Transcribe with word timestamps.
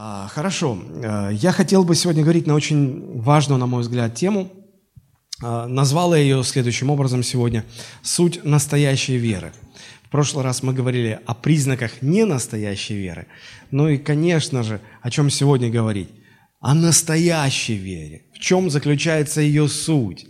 А, 0.00 0.28
хорошо. 0.28 0.78
Э, 1.02 1.30
я 1.32 1.50
хотел 1.50 1.82
бы 1.82 1.96
сегодня 1.96 2.22
говорить 2.22 2.46
на 2.46 2.54
очень 2.54 3.20
важную, 3.20 3.58
на 3.58 3.66
мой 3.66 3.82
взгляд, 3.82 4.14
тему. 4.14 4.48
А, 5.42 5.66
назвал 5.66 6.14
я 6.14 6.20
ее 6.20 6.44
следующим 6.44 6.90
образом 6.90 7.24
сегодня 7.24 7.64
«Суть 8.02 8.44
настоящей 8.44 9.16
веры». 9.16 9.52
В 10.04 10.10
прошлый 10.10 10.44
раз 10.44 10.62
мы 10.62 10.72
говорили 10.72 11.18
о 11.26 11.34
признаках 11.34 12.00
ненастоящей 12.00 12.94
веры. 12.94 13.26
Ну 13.72 13.88
и, 13.88 13.98
конечно 13.98 14.62
же, 14.62 14.80
о 15.02 15.10
чем 15.10 15.30
сегодня 15.30 15.68
говорить? 15.68 16.10
О 16.60 16.74
настоящей 16.74 17.74
вере. 17.74 18.22
В 18.32 18.38
чем 18.38 18.70
заключается 18.70 19.40
ее 19.40 19.66
суть? 19.66 20.28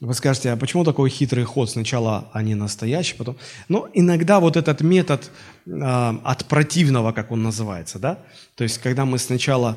Вы 0.00 0.14
скажете, 0.14 0.52
а 0.52 0.56
почему 0.56 0.84
такой 0.84 1.10
хитрый 1.10 1.44
ход? 1.44 1.70
Сначала 1.70 2.28
они 2.32 2.54
настоящие, 2.54 3.16
потом... 3.16 3.36
Но 3.68 3.88
иногда 3.94 4.38
вот 4.38 4.56
этот 4.56 4.80
метод 4.80 5.30
э, 5.66 5.70
от 5.72 6.44
противного, 6.44 7.12
как 7.12 7.32
он 7.32 7.42
называется, 7.42 7.98
да? 7.98 8.18
То 8.54 8.62
есть, 8.64 8.78
когда 8.78 9.04
мы 9.04 9.18
сначала 9.18 9.76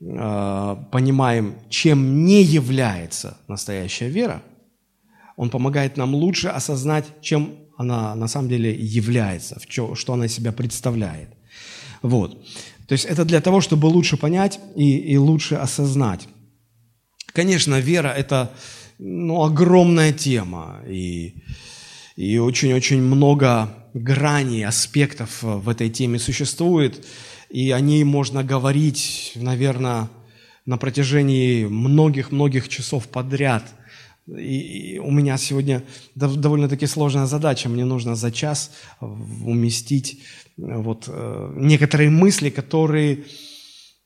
э, 0.00 0.76
понимаем, 0.90 1.54
чем 1.70 2.24
не 2.24 2.42
является 2.42 3.38
настоящая 3.48 4.10
вера, 4.10 4.42
он 5.36 5.48
помогает 5.48 5.96
нам 5.96 6.14
лучше 6.14 6.48
осознать, 6.48 7.06
чем 7.22 7.54
она 7.78 8.14
на 8.14 8.28
самом 8.28 8.50
деле 8.50 8.74
является, 8.74 9.58
в 9.58 9.66
чё, 9.66 9.94
что 9.94 10.12
она 10.12 10.26
из 10.26 10.34
себя 10.34 10.52
представляет. 10.52 11.30
Вот. 12.02 12.44
То 12.86 12.92
есть 12.92 13.06
это 13.06 13.24
для 13.24 13.40
того, 13.40 13.62
чтобы 13.62 13.86
лучше 13.86 14.18
понять 14.18 14.60
и, 14.76 14.98
и 14.98 15.16
лучше 15.16 15.54
осознать. 15.54 16.28
Конечно, 17.32 17.80
вера– 17.80 18.08
это 18.16 18.52
ну, 19.04 19.42
огромная 19.42 20.12
тема, 20.12 20.80
и, 20.88 21.34
и 22.14 22.38
очень-очень 22.38 23.02
много 23.02 23.74
граней, 23.94 24.64
аспектов 24.64 25.42
в 25.42 25.68
этой 25.68 25.90
теме 25.90 26.20
существует, 26.20 27.04
и 27.50 27.72
о 27.72 27.80
ней 27.80 28.04
можно 28.04 28.44
говорить, 28.44 29.32
наверное, 29.34 30.08
на 30.66 30.76
протяжении 30.76 31.64
многих-многих 31.64 32.68
часов 32.68 33.08
подряд. 33.08 33.64
И, 34.28 35.00
у 35.02 35.10
меня 35.10 35.36
сегодня 35.36 35.82
довольно-таки 36.14 36.86
сложная 36.86 37.26
задача. 37.26 37.68
Мне 37.68 37.84
нужно 37.84 38.14
за 38.14 38.30
час 38.30 38.70
уместить 39.00 40.22
вот, 40.56 41.06
э, 41.08 41.54
некоторые 41.56 42.08
мысли, 42.08 42.50
которые, 42.50 43.24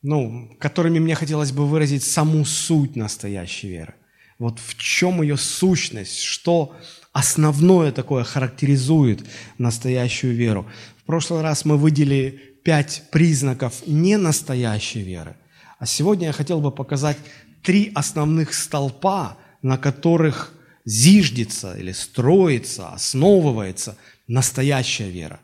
ну, 0.01 0.57
которыми 0.59 1.01
мне 1.01 1.15
хотелось 1.15 1.53
бы 1.53 1.67
выразить 1.67 2.03
саму 2.03 2.47
суть 2.47 2.97
настоящей 2.97 3.69
веры. 3.69 3.95
Вот 4.39 4.59
в 4.59 4.77
чем 4.77 5.23
ее 5.23 5.37
сущность, 5.37 6.21
что 6.21 6.77
основное 7.13 7.93
такое 7.93 8.25
характеризует 8.25 9.25
настоящую 9.57 10.35
веру. 10.35 10.67
В 10.99 11.05
прошлый 11.05 11.41
раз 11.41 11.65
мы 11.65 11.79
выделили 11.79 12.59
пять 12.63 13.05
признаков 13.11 13.87
ненастоящей 13.87 15.03
веры. 15.03 15.37
А 15.79 15.87
сегодня 15.87 16.27
я 16.27 16.33
хотел 16.33 16.61
бы 16.61 16.71
показать 16.71 17.17
три 17.63 17.91
основных 17.95 18.53
столпа, 18.53 19.39
на 19.63 19.79
которых 19.79 20.53
зиждется 20.85 21.75
или 21.75 21.93
строится, 21.93 22.91
основывается 22.91 23.97
настоящая 24.29 25.11
вера. 25.11 25.41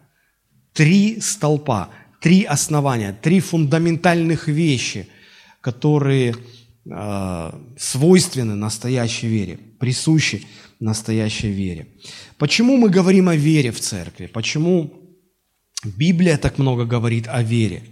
Три 0.72 1.20
столпа, 1.20 1.90
три 2.20 2.44
основания, 2.44 3.16
три 3.20 3.40
фундаментальных 3.40 4.48
вещи, 4.48 5.08
которые 5.60 6.36
э, 6.84 7.52
свойственны 7.76 8.54
настоящей 8.54 9.28
вере, 9.28 9.58
присущи 9.78 10.46
настоящей 10.80 11.52
вере. 11.52 11.86
Почему 12.38 12.76
мы 12.76 12.90
говорим 12.90 13.28
о 13.28 13.36
вере 13.36 13.70
в 13.70 13.80
церкви? 13.80 14.26
Почему 14.26 14.92
Библия 15.84 16.38
так 16.38 16.58
много 16.58 16.84
говорит 16.84 17.28
о 17.28 17.42
вере? 17.42 17.82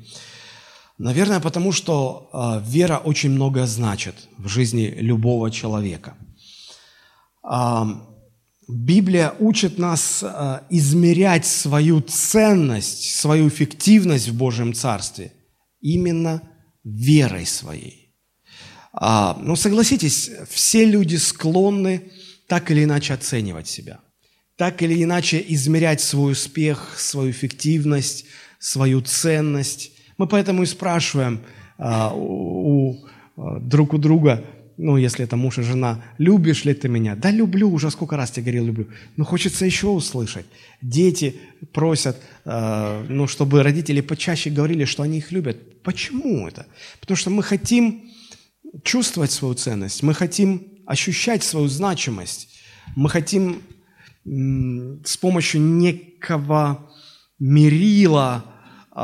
Наверное, 0.98 1.41
потому 1.41 1.72
что 1.72 2.30
э, 2.32 2.70
вера 2.70 2.98
очень 2.98 3.30
многое 3.30 3.66
значит 3.66 4.14
в 4.38 4.48
жизни 4.48 4.94
любого 4.98 5.50
человека. 5.50 6.16
Э, 7.44 7.84
Библия 8.69 9.34
учит 9.41 9.78
нас 9.78 10.22
измерять 10.70 11.44
свою 11.44 12.00
ценность, 12.03 13.16
свою 13.16 13.48
эффективность 13.48 14.28
в 14.28 14.36
Божьем 14.36 14.75
Царстве 14.75 15.32
именно 15.81 16.42
верой 16.84 17.47
своей. 17.47 18.00
А, 18.93 19.39
ну, 19.41 19.56
согласитесь, 19.56 20.31
все 20.49 20.84
люди 20.84 21.17
склонны 21.17 22.11
так 22.47 22.71
или 22.71 22.84
иначе 22.84 23.15
оценивать 23.15 23.69
себя, 23.69 24.01
так 24.56 24.83
или 24.83 25.03
иначе 25.03 25.45
измерять 25.49 26.01
свой 26.01 26.33
успех, 26.33 26.95
свою 26.99 27.31
эффективность, 27.31 28.27
свою 28.59 29.01
ценность. 29.01 29.93
Мы 30.19 30.27
поэтому 30.27 30.65
и 30.65 30.67
спрашиваем 30.67 31.41
а, 31.78 32.12
у, 32.12 32.91
у, 32.91 33.06
а, 33.37 33.61
друг 33.61 33.95
у 33.95 33.99
друга, 33.99 34.45
ну, 34.77 34.97
если 34.97 35.25
это 35.25 35.37
муж 35.37 35.59
и 35.59 35.62
жена, 35.62 36.03
любишь 36.19 36.65
ли 36.65 36.75
ты 36.75 36.89
меня? 36.89 37.15
Да, 37.15 37.31
люблю, 37.31 37.71
уже 37.71 37.91
сколько 37.91 38.17
раз 38.17 38.31
тебе 38.31 38.45
говорил, 38.45 38.65
люблю. 38.65 38.87
Но 39.17 39.25
хочется 39.25 39.67
еще 39.67 39.89
услышать. 39.89 40.47
Дети 40.81 41.37
просят, 41.72 42.17
э, 42.47 43.05
ну, 43.07 43.27
чтобы 43.27 43.62
родители 43.62 44.01
почаще 44.01 44.49
говорили, 44.49 44.87
что 44.87 45.03
они 45.03 45.19
их 45.19 45.33
любят. 45.33 45.83
Почему 45.83 46.49
это? 46.49 46.67
Потому 46.99 47.17
что 47.19 47.28
мы 47.28 47.43
хотим 47.43 48.11
чувствовать 48.82 49.31
свою 49.31 49.54
ценность, 49.54 50.03
мы 50.03 50.14
хотим 50.14 50.78
ощущать 50.86 51.42
свою 51.42 51.69
значимость, 51.69 52.48
мы 52.97 53.08
хотим 53.08 53.62
с 54.25 55.16
помощью 55.16 55.60
некого 55.60 56.91
мерила 57.38 58.44
э, 58.94 59.00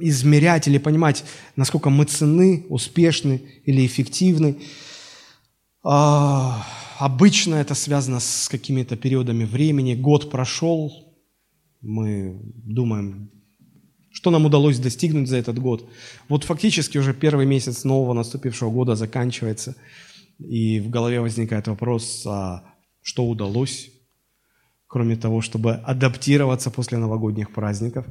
измерять 0.00 0.68
или 0.68 0.78
понимать, 0.78 1.24
насколько 1.54 1.90
мы 1.90 2.04
ценны, 2.04 2.66
успешны 2.68 3.42
или 3.64 3.86
эффективны. 3.86 4.58
Э, 5.84 6.50
обычно 6.98 7.56
это 7.56 7.74
связано 7.74 8.20
с 8.20 8.48
какими-то 8.48 8.96
периодами 8.96 9.44
времени. 9.44 9.94
Год 9.94 10.30
прошел, 10.30 11.14
мы 11.82 12.40
думаем, 12.42 13.30
что 14.14 14.30
нам 14.30 14.46
удалось 14.46 14.78
достигнуть 14.78 15.28
за 15.28 15.36
этот 15.36 15.58
год? 15.58 15.90
Вот 16.28 16.44
фактически 16.44 16.98
уже 16.98 17.12
первый 17.12 17.46
месяц 17.46 17.82
нового 17.82 18.14
наступившего 18.14 18.70
года 18.70 18.94
заканчивается, 18.94 19.74
и 20.38 20.78
в 20.78 20.88
голове 20.88 21.20
возникает 21.20 21.66
вопрос, 21.66 22.24
а 22.24 22.62
что 23.02 23.24
удалось, 23.24 23.90
кроме 24.86 25.16
того, 25.16 25.40
чтобы 25.40 25.72
адаптироваться 25.72 26.70
после 26.70 26.98
новогодних 26.98 27.52
праздников, 27.52 28.06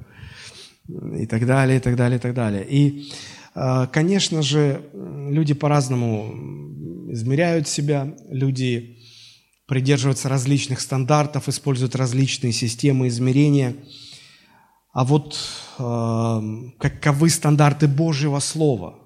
и 1.18 1.26
так 1.26 1.46
далее, 1.46 1.78
и 1.78 1.80
так 1.80 1.96
далее, 1.96 2.18
и 2.18 2.22
так 2.22 2.34
далее. 2.34 2.68
И, 2.70 3.10
а, 3.56 3.88
конечно 3.88 4.42
же, 4.42 4.82
люди 4.94 5.54
по-разному 5.54 7.14
измеряют 7.14 7.70
себя, 7.70 8.14
люди 8.30 8.98
придерживаются 9.68 10.28
различных 10.28 10.82
стандартов, 10.82 11.48
используют 11.48 11.96
различные 11.96 12.52
системы 12.52 13.08
измерения– 13.08 13.78
а 14.94 15.04
вот 15.04 15.36
э, 15.80 16.42
каковы 16.80 17.30
стандарты 17.30 17.88
Божьего 17.88 18.40
Слова, 18.40 19.00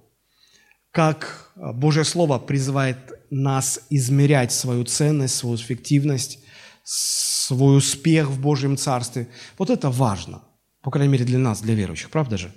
как 0.91 1.51
Божье 1.55 2.03
Слово 2.03 2.39
призывает 2.39 2.97
нас 3.29 3.79
измерять 3.89 4.51
свою 4.51 4.83
ценность, 4.83 5.35
свою 5.35 5.55
эффективность, 5.55 6.39
свой 6.83 7.77
успех 7.77 8.27
в 8.29 8.41
Божьем 8.41 8.77
Царстве. 8.77 9.29
Вот 9.57 9.69
это 9.69 9.89
важно, 9.89 10.41
по 10.81 10.91
крайней 10.91 11.13
мере 11.13 11.25
для 11.25 11.39
нас, 11.39 11.61
для 11.61 11.73
верующих, 11.73 12.09
правда 12.09 12.37
же? 12.37 12.51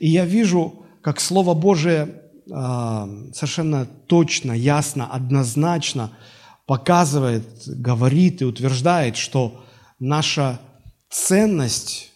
И 0.00 0.08
я 0.08 0.24
вижу, 0.24 0.86
как 1.02 1.20
Слово 1.20 1.54
Божие 1.54 2.02
э, 2.02 3.30
совершенно 3.32 3.86
точно, 3.86 4.52
ясно, 4.52 5.06
однозначно 5.06 6.10
показывает, 6.66 7.46
говорит 7.66 8.42
и 8.42 8.44
утверждает, 8.44 9.16
что 9.16 9.64
наша 10.00 10.60
ценность 11.10 12.12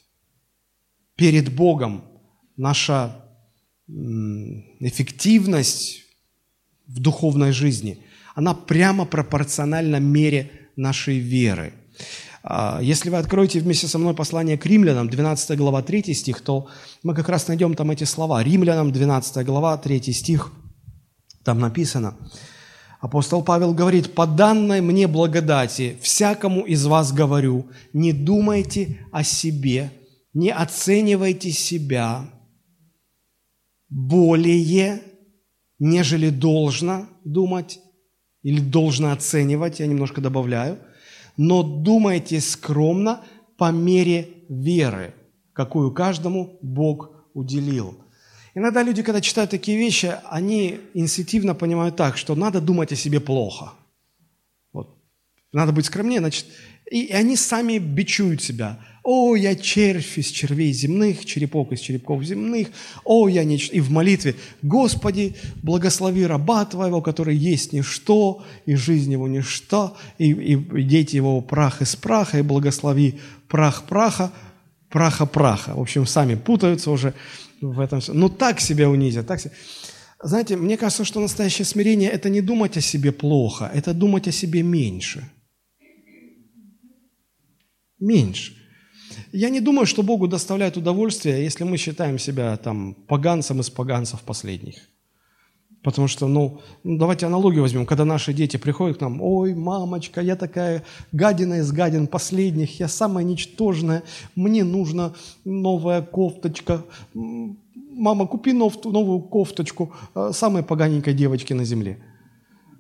перед 1.20 1.54
Богом, 1.54 2.02
наша 2.56 3.14
эффективность 4.80 5.98
в 6.86 6.98
духовной 6.98 7.52
жизни, 7.52 7.98
она 8.34 8.54
прямо 8.54 9.04
пропорциональна 9.04 9.96
мере 9.96 10.50
нашей 10.76 11.18
веры. 11.18 11.74
А, 12.42 12.80
если 12.80 13.10
вы 13.10 13.18
откроете 13.18 13.60
вместе 13.60 13.86
со 13.86 13.98
мной 13.98 14.14
послание 14.14 14.56
к 14.56 14.64
римлянам, 14.64 15.10
12 15.10 15.58
глава, 15.58 15.82
3 15.82 16.14
стих, 16.14 16.40
то 16.40 16.68
мы 17.02 17.14
как 17.14 17.28
раз 17.28 17.48
найдем 17.48 17.74
там 17.74 17.90
эти 17.90 18.04
слова. 18.04 18.42
Римлянам, 18.42 18.90
12 18.90 19.44
глава, 19.44 19.76
3 19.76 20.12
стих, 20.14 20.50
там 21.44 21.60
написано, 21.60 22.16
апостол 22.98 23.44
Павел 23.44 23.74
говорит, 23.74 24.14
«По 24.14 24.26
данной 24.26 24.80
мне 24.80 25.06
благодати 25.06 25.98
всякому 26.00 26.62
из 26.62 26.86
вас 26.86 27.12
говорю, 27.12 27.66
не 27.92 28.14
думайте 28.14 29.06
о 29.12 29.22
себе 29.22 29.92
не 30.32 30.50
оценивайте 30.50 31.50
себя 31.50 32.30
более, 33.88 35.02
нежели 35.78 36.30
должно 36.30 37.08
думать 37.24 37.80
или 38.42 38.60
должно 38.60 39.12
оценивать, 39.12 39.80
я 39.80 39.86
немножко 39.86 40.20
добавляю, 40.20 40.78
но 41.36 41.62
думайте 41.62 42.40
скромно 42.40 43.22
по 43.56 43.70
мере 43.72 44.28
веры, 44.48 45.14
какую 45.52 45.92
каждому 45.92 46.58
Бог 46.62 47.10
уделил. 47.34 47.98
Иногда 48.54 48.82
люди, 48.82 49.02
когда 49.02 49.20
читают 49.20 49.50
такие 49.50 49.78
вещи, 49.78 50.16
они 50.28 50.80
инстинктивно 50.94 51.54
понимают 51.54 51.96
так, 51.96 52.16
что 52.16 52.34
надо 52.34 52.60
думать 52.60 52.92
о 52.92 52.96
себе 52.96 53.20
плохо. 53.20 53.72
Вот. 54.72 54.98
Надо 55.52 55.72
быть 55.72 55.86
скромнее, 55.86 56.20
значит, 56.20 56.46
и, 56.90 57.04
и 57.04 57.12
они 57.12 57.36
сами 57.36 57.78
бичуют 57.78 58.42
себя. 58.42 58.78
«О, 59.12 59.34
я 59.34 59.56
червь 59.56 60.18
из 60.18 60.26
червей 60.26 60.72
земных, 60.72 61.24
черепок 61.24 61.72
из 61.72 61.80
черепков 61.80 62.22
земных, 62.22 62.68
о, 63.04 63.28
я 63.28 63.42
не...» 63.42 63.56
И 63.56 63.80
в 63.80 63.90
молитве 63.90 64.36
«Господи, 64.62 65.34
благослови 65.64 66.24
раба 66.26 66.64
Твоего, 66.64 67.02
который 67.02 67.34
есть 67.34 67.72
ничто, 67.72 68.44
и 68.66 68.76
жизнь 68.76 69.10
его 69.10 69.26
ничто, 69.26 69.96
и, 70.18 70.30
и 70.30 70.82
дети 70.84 71.16
его 71.16 71.40
прах 71.40 71.82
из 71.82 71.96
праха, 71.96 72.38
и 72.38 72.42
благослови 72.42 73.18
прах 73.48 73.82
праха, 73.88 74.30
праха 74.88 75.26
праха». 75.26 75.74
В 75.74 75.80
общем, 75.80 76.06
сами 76.06 76.36
путаются 76.36 76.92
уже 76.92 77.12
в 77.60 77.80
этом. 77.80 78.00
Ну, 78.12 78.28
так 78.28 78.60
себя 78.60 78.88
унизят, 78.88 79.26
так 79.26 79.40
себя... 79.40 79.52
Знаете, 80.22 80.56
мне 80.56 80.76
кажется, 80.76 81.04
что 81.04 81.18
настоящее 81.18 81.64
смирение– 81.64 82.10
это 82.12 82.30
не 82.30 82.42
думать 82.42 82.76
о 82.76 82.80
себе 82.80 83.10
плохо, 83.10 83.68
это 83.74 83.92
думать 83.92 84.28
о 84.28 84.32
себе 84.32 84.62
меньше– 84.62 85.28
меньше. 87.98 88.59
Я 89.32 89.50
не 89.50 89.60
думаю, 89.60 89.86
что 89.86 90.02
Богу 90.02 90.28
доставляет 90.28 90.76
удовольствие, 90.76 91.44
если 91.44 91.64
мы 91.64 91.76
считаем 91.76 92.18
себя 92.18 92.56
там 92.56 92.94
поганцем 92.94 93.60
из 93.60 93.70
поганцев 93.70 94.20
последних. 94.20 94.76
Потому 95.82 96.08
что, 96.08 96.28
ну, 96.28 96.60
ну, 96.84 96.98
давайте 96.98 97.26
аналогию 97.26 97.62
возьмем, 97.62 97.86
когда 97.86 98.04
наши 98.04 98.34
дети 98.34 98.58
приходят 98.58 98.98
к 98.98 99.00
нам, 99.00 99.22
ой, 99.22 99.54
мамочка, 99.54 100.20
я 100.20 100.36
такая 100.36 100.82
гадина 101.12 101.60
из 101.60 101.72
гадин 101.72 102.06
последних, 102.06 102.80
я 102.80 102.88
самая 102.88 103.24
ничтожная, 103.24 104.02
мне 104.34 104.62
нужна 104.62 105.14
новая 105.44 106.02
кофточка, 106.02 106.84
мама, 107.14 108.26
купи 108.26 108.52
новую 108.52 109.20
кофточку 109.20 109.92
э, 110.14 110.32
самой 110.34 110.62
поганенькой 110.62 111.14
девочки 111.14 111.54
на 111.54 111.64
земле. 111.64 111.98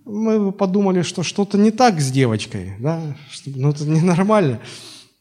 Мы 0.04 0.52
подумали, 0.52 1.00
что 1.00 1.22
что-то 1.22 1.56
не 1.56 1.70
так 1.70 2.00
с 2.00 2.10
девочкой, 2.10 2.74
да, 2.80 3.16
ну, 3.46 3.70
это 3.70 3.86
ненормально. 3.86 4.60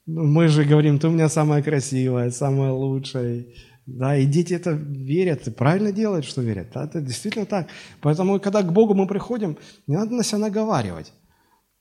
Мы 0.09 0.47
же 0.47 0.63
говорим, 0.63 0.97
ты 0.97 1.07
у 1.07 1.11
меня 1.11 1.29
самая 1.29 1.61
красивая, 1.61 2.31
самая 2.31 2.71
лучшая. 2.71 3.45
Да, 3.85 4.17
и 4.17 4.25
дети 4.25 4.53
это 4.53 4.71
верят, 4.71 5.47
и 5.47 5.51
правильно 5.51 5.91
делают, 5.91 6.25
что 6.25 6.41
верят. 6.41 6.67
Да, 6.73 6.85
это 6.85 7.01
действительно 7.01 7.45
так. 7.45 7.67
Поэтому, 8.01 8.39
когда 8.39 8.61
к 8.61 8.73
Богу 8.73 8.93
мы 8.93 9.07
приходим, 9.07 9.57
не 9.87 9.95
надо 9.95 10.15
на 10.15 10.23
себя 10.23 10.39
наговаривать. 10.39 11.13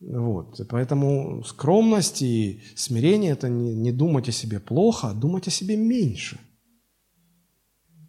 Вот. 0.01 0.61
И 0.61 0.65
поэтому 0.65 1.43
скромность 1.45 2.23
и 2.23 2.61
смирение– 2.77 3.33
это 3.33 3.49
не, 3.49 3.75
не 3.75 3.93
думать 3.93 4.29
о 4.29 4.33
себе 4.33 4.61
плохо, 4.61 5.09
а 5.09 5.15
думать 5.15 5.49
о 5.49 5.51
себе 5.51 5.77
меньше, 5.77 6.39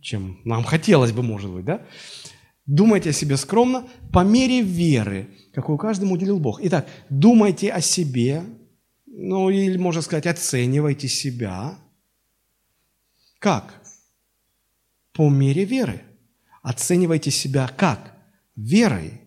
чем 0.02 0.40
нам 0.46 0.64
хотелось 0.64 1.12
бы, 1.12 1.24
может 1.24 1.52
быть, 1.52 1.66
да? 1.66 1.82
Думайте 2.66 3.10
о 3.10 3.14
себе 3.14 3.38
скромно 3.38 3.88
по 4.14 4.24
мере 4.24 4.62
веры, 4.62 5.30
какую 5.54 5.78
каждому 5.78 6.14
уделил 6.14 6.40
Бог. 6.40 6.60
Итак, 6.62 6.88
думайте 7.10 7.72
о 7.72 7.82
себе 7.82 8.44
ну 9.22 9.50
или, 9.50 9.78
можно 9.78 10.02
сказать, 10.02 10.28
оценивайте 10.28 11.10
себя. 11.10 11.78
Как? 13.40 13.82
По 15.12 15.30
мере 15.30 15.66
веры. 15.66 16.02
Оценивайте 16.62 17.30
себя 17.30 17.68
как? 17.68 18.14
Верой. 18.56 19.20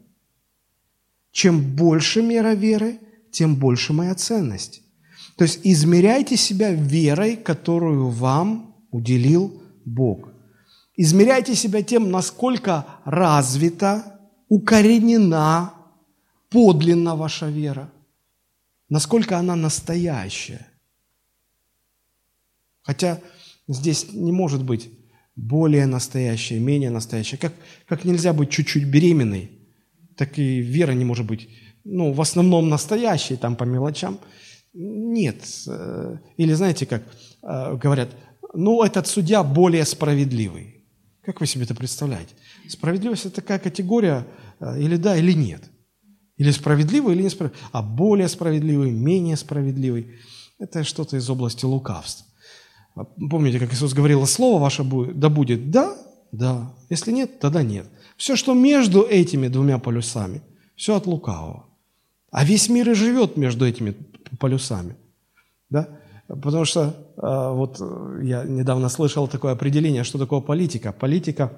Чем 1.31 1.61
больше 1.77 2.23
мера 2.23 2.55
веры, 2.55 3.01
тем 3.31 3.57
больше 3.57 3.93
моя 3.93 4.15
ценность. 4.15 4.83
То 5.37 5.45
есть 5.45 5.61
измеряйте 5.63 6.39
себя 6.39 6.73
верой, 6.73 7.37
которую 7.37 8.09
вам 8.09 8.75
уделил 8.91 9.63
Бог. 9.85 10.31
Измеряйте 10.97 11.55
себя 11.55 11.83
тем, 11.83 12.11
насколько 12.11 12.87
развита, 13.05 14.21
укоренена, 14.49 15.75
подлинна 16.49 17.15
ваша 17.15 17.49
вера 17.49 17.91
насколько 18.93 19.39
она 19.39 19.57
настоящая. 19.57 20.67
Хотя 22.83 23.21
здесь 23.67 24.13
не 24.13 24.33
может 24.33 24.63
быть 24.63 24.91
более 25.35 25.87
настоящая, 25.87 26.59
менее 26.59 26.91
настоящая. 26.91 27.39
Как, 27.39 27.55
как 27.87 28.05
нельзя 28.05 28.35
быть 28.35 28.51
чуть-чуть 28.51 28.85
беременной, 28.85 29.51
так 30.15 30.39
и 30.39 30.61
вера 30.61 30.93
не 30.93 31.07
может 31.07 31.25
быть, 31.25 31.49
ну, 31.85 32.13
в 32.13 32.21
основном 32.21 32.69
настоящей, 32.69 33.37
там 33.37 33.57
по 33.57 33.65
мелочам. 33.65 34.19
Нет. 34.75 35.43
Э, 35.67 36.19
или 36.37 36.53
знаете, 36.53 36.85
как 36.85 37.03
э, 37.43 37.77
говорят, 37.77 38.11
ну, 38.53 38.83
этот 38.83 39.07
судья 39.07 39.43
более 39.43 39.87
справедливый. 39.87 40.85
Как 41.23 41.41
вы 41.41 41.47
себе 41.47 41.65
это 41.65 41.75
представляете? 41.75 42.35
Справедливость– 42.69 43.25
это 43.27 43.37
такая 43.37 43.59
категория, 43.59 44.27
э, 44.61 44.83
или 44.83 44.97
да, 44.97 45.17
или 45.17 45.33
нет. 45.33 45.63
Или 46.43 46.51
справедливый, 46.51 47.15
или 47.15 47.23
несправедливый. 47.23 47.69
А 47.71 47.83
более 47.83 48.29
справедливый, 48.29 48.91
менее 48.91 49.37
справедливый. 49.37 50.19
Это 50.59 50.83
что-то 50.83 51.17
из 51.17 51.31
области 51.31 51.65
лукавства. 51.65 52.27
А 52.97 53.05
помните, 53.05 53.61
как 53.61 53.73
Иисус 53.73 53.95
говорил, 53.95 54.27
слово 54.27 54.61
ваше 54.61 54.83
будет, 54.83 55.21
да 55.21 55.29
будет 55.29 55.71
да, 55.71 55.97
да. 56.33 56.75
Если 56.91 57.13
нет, 57.13 57.39
тогда 57.39 57.63
нет. 57.63 57.87
Все, 58.17 58.35
что 58.35 58.55
между 58.55 59.03
этими 59.03 59.47
двумя 59.47 59.79
полюсами, 59.79 60.43
все 60.75 60.97
от 60.97 61.07
лукавого. 61.07 61.67
А 62.33 62.45
весь 62.45 62.69
мир 62.69 62.91
и 62.91 62.95
живет 62.95 63.37
между 63.37 63.65
этими 63.65 63.95
полюсами. 64.41 64.97
Да? 65.71 65.89
Потому 66.27 66.65
что 66.65 66.97
а, 67.19 67.53
вот 67.53 67.81
я 68.21 68.43
недавно 68.43 68.89
слышал 68.89 69.29
такое 69.29 69.53
определение, 69.53 70.03
что 70.03 70.19
такое 70.19 70.41
политика. 70.41 70.93
Политика, 70.93 71.53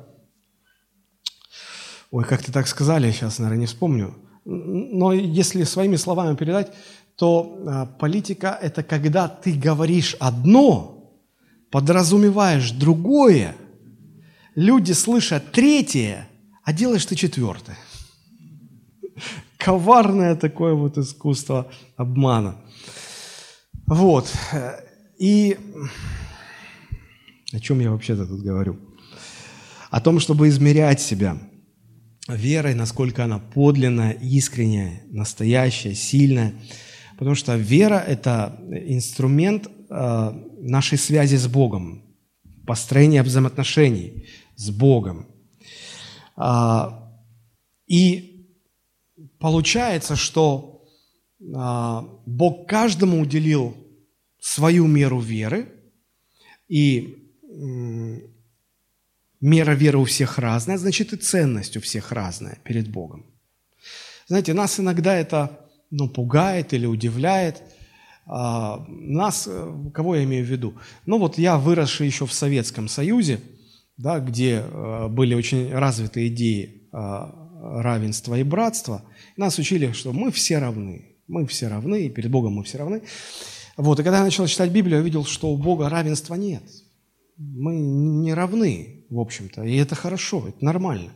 ой, 2.11 2.25
как-то 2.25 2.53
так 2.53 2.67
сказали, 2.67 3.11
сейчас, 3.13 3.39
наверное, 3.39 3.61
не 3.61 3.67
вспомню. 3.67 4.15
Но 4.45 5.13
если 5.13 5.65
своими 5.65 5.97
словами 5.97 6.37
передать, 6.37 6.73
то 7.17 7.63
а, 7.67 7.87
политика– 7.87 8.59
это 8.63 8.83
когда 8.83 9.29
ты 9.29 9.53
говоришь 9.55 10.17
одно, 10.21 11.13
подразумеваешь 11.71 12.73
другое, 12.73 13.57
люди 14.55 14.93
слышат 14.93 15.53
третье, 15.53 16.29
а 16.63 16.73
делаешь 16.73 17.07
ты 17.07 17.15
четвертое. 17.15 17.79
Коварное 19.57 20.35
такое 20.37 20.75
вот 20.75 20.99
искусство 20.99 21.71
обмана. 21.97 22.57
Вот. 23.87 24.31
И 25.19 25.57
о 27.53 27.61
чем 27.61 27.81
я 27.81 27.91
вообще-то 27.91 28.27
тут 28.27 28.43
говорю? 28.43 28.79
О 29.91 30.01
том, 30.01 30.21
чтобы 30.21 30.49
измерять 30.49 31.01
себя– 31.01 31.39
верой, 32.29 32.75
насколько 32.75 33.25
она 33.25 33.39
подлинная, 33.39 34.13
искренняя, 34.13 35.03
настоящая, 35.11 35.95
сильная. 35.95 36.55
Потому 37.19 37.35
что 37.35 37.57
вера– 37.57 38.03
это 38.07 38.59
инструмент 38.71 39.69
э, 39.69 40.33
нашей 40.61 40.99
связи 40.99 41.37
с 41.37 41.47
Богом, 41.47 42.03
построения 42.67 43.23
взаимоотношений 43.23 44.27
с 44.57 44.71
Богом. 44.71 45.27
А, 46.37 47.13
и 47.87 48.49
получается, 49.39 50.17
что 50.17 50.85
а, 51.55 52.03
Бог 52.27 52.67
каждому 52.69 53.21
уделил 53.21 53.77
свою 54.41 54.87
меру 54.87 55.21
веры, 55.21 55.69
и 56.69 57.21
мера 59.45 59.73
веры 59.73 59.99
у 59.99 60.05
всех 60.05 60.39
разная, 60.39 60.79
значит 60.79 61.13
и 61.13 61.17
ценность 61.17 61.77
у 61.77 61.81
всех 61.81 62.13
разная 62.13 62.59
перед 62.65 62.89
Богом. 62.89 63.27
Знаете, 64.27 64.55
нас 64.55 64.81
иногда 64.81 65.15
это 65.15 65.61
ну, 65.91 66.09
пугает 66.09 66.73
или 66.73 66.87
удивляет. 66.87 67.63
А, 68.27 68.87
нас, 68.89 69.47
э, 69.47 69.75
кого 69.93 70.17
я 70.17 70.25
имею 70.25 70.47
в 70.47 70.49
виду? 70.49 70.75
Ну 71.05 71.19
вот 71.19 71.37
я 71.37 71.59
выросший 71.59 72.07
еще 72.07 72.25
в 72.25 72.33
Советском 72.33 72.89
Союзе, 72.89 73.41
да, 73.99 74.19
где 74.19 74.65
э, 74.65 75.09
были 75.09 75.35
очень 75.35 75.71
развиты 75.71 76.27
идеи 76.29 76.89
а, 76.93 77.31
равенства 77.83 78.37
и 78.37 78.43
братства, 78.43 79.03
нас 79.37 79.59
учили, 79.59 79.93
что 79.93 80.15
мы 80.15 80.31
все 80.31 80.59
равны, 80.59 81.17
мы 81.29 81.47
все 81.47 81.69
равны, 81.69 82.07
и 82.07 82.09
перед 82.09 82.31
Богом 82.31 82.55
мы 82.55 82.65
все 82.65 82.79
равны. 82.79 83.03
Вот, 83.77 84.01
и 84.01 84.03
когда 84.03 84.19
я 84.19 84.25
начал 84.25 84.47
читать 84.47 84.71
Библию, 84.71 84.99
я 84.99 85.05
видел, 85.05 85.27
что 85.27 85.51
у 85.51 85.59
Бога 85.59 85.91
равенства 85.91 86.35
нет. 86.35 86.63
Мы 87.37 87.79
не 87.79 88.33
равны, 88.35 89.07
в 89.11 89.19
общем-то. 89.19 89.65
И 89.65 89.77
это 89.77 89.95
хорошо, 89.95 90.49
это 90.49 90.65
нормально. 90.65 91.13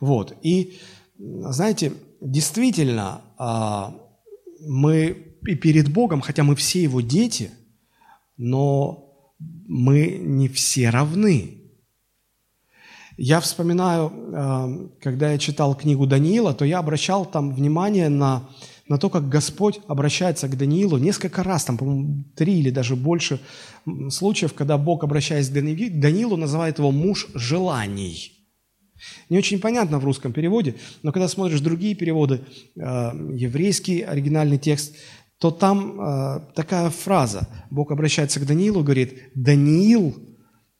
Вот. 0.00 0.36
И, 0.42 0.78
знаете, 1.18 1.92
действительно, 2.20 3.22
а, 3.38 3.94
мы 4.60 5.34
и 5.46 5.54
перед 5.54 5.92
Богом, 5.92 6.20
хотя 6.20 6.42
мы 6.42 6.56
все 6.56 6.82
Его 6.82 7.00
дети, 7.00 7.50
но 8.36 9.32
мы 9.38 10.18
не 10.20 10.48
все 10.48 10.90
равны. 10.90 11.62
Я 13.16 13.40
вспоминаю, 13.40 14.12
а, 14.34 14.68
когда 15.00 15.32
я 15.32 15.38
читал 15.38 15.74
книгу 15.74 16.06
Даниила, 16.06 16.52
то 16.52 16.64
я 16.64 16.78
обращал 16.78 17.24
там 17.24 17.54
внимание 17.54 18.08
на 18.08 18.48
на 18.88 18.98
то, 18.98 19.10
как 19.10 19.28
Господь 19.28 19.80
обращается 19.88 20.48
к 20.48 20.56
Даниилу 20.56 20.98
несколько 20.98 21.42
раз, 21.42 21.64
там, 21.64 21.76
по-моему, 21.76 22.24
три 22.36 22.60
или 22.60 22.70
даже 22.70 22.94
больше 22.94 23.40
случаев, 24.10 24.54
когда 24.54 24.78
Бог, 24.78 25.02
обращаясь 25.02 25.48
к 25.48 25.52
Даниилу, 25.52 26.36
называет 26.36 26.78
его 26.78 26.92
муж 26.92 27.28
желаний. 27.34 28.32
Не 29.28 29.38
очень 29.38 29.60
понятно 29.60 29.98
в 29.98 30.04
русском 30.04 30.32
переводе, 30.32 30.74
но 31.02 31.12
когда 31.12 31.28
смотришь 31.28 31.60
другие 31.60 31.94
переводы, 31.94 32.40
э, 32.76 32.80
еврейский 33.34 34.00
оригинальный 34.02 34.58
текст, 34.58 34.96
то 35.38 35.50
там 35.50 36.00
э, 36.00 36.40
такая 36.54 36.88
фраза. 36.90 37.48
Бог 37.70 37.90
обращается 37.90 38.40
к 38.40 38.46
Даниилу, 38.46 38.82
говорит, 38.82 39.30
Даниил 39.34 40.16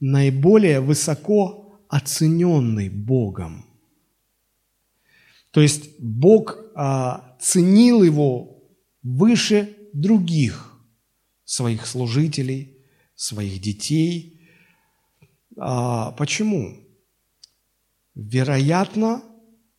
наиболее 0.01 0.81
высоко 0.81 1.81
оцененный 1.89 2.89
Богом. 2.89 3.65
То 5.53 5.63
есть 5.63 5.99
Бог 5.99 6.59
а, 6.75 7.26
ценил 7.41 8.03
его 8.03 8.63
выше 9.03 9.77
других 9.93 10.79
своих 11.45 11.87
служителей, 11.87 12.79
своих 13.15 13.61
детей. 13.61 14.41
А, 15.59 16.13
почему? 16.13 16.77
Вероятно, 18.15 19.23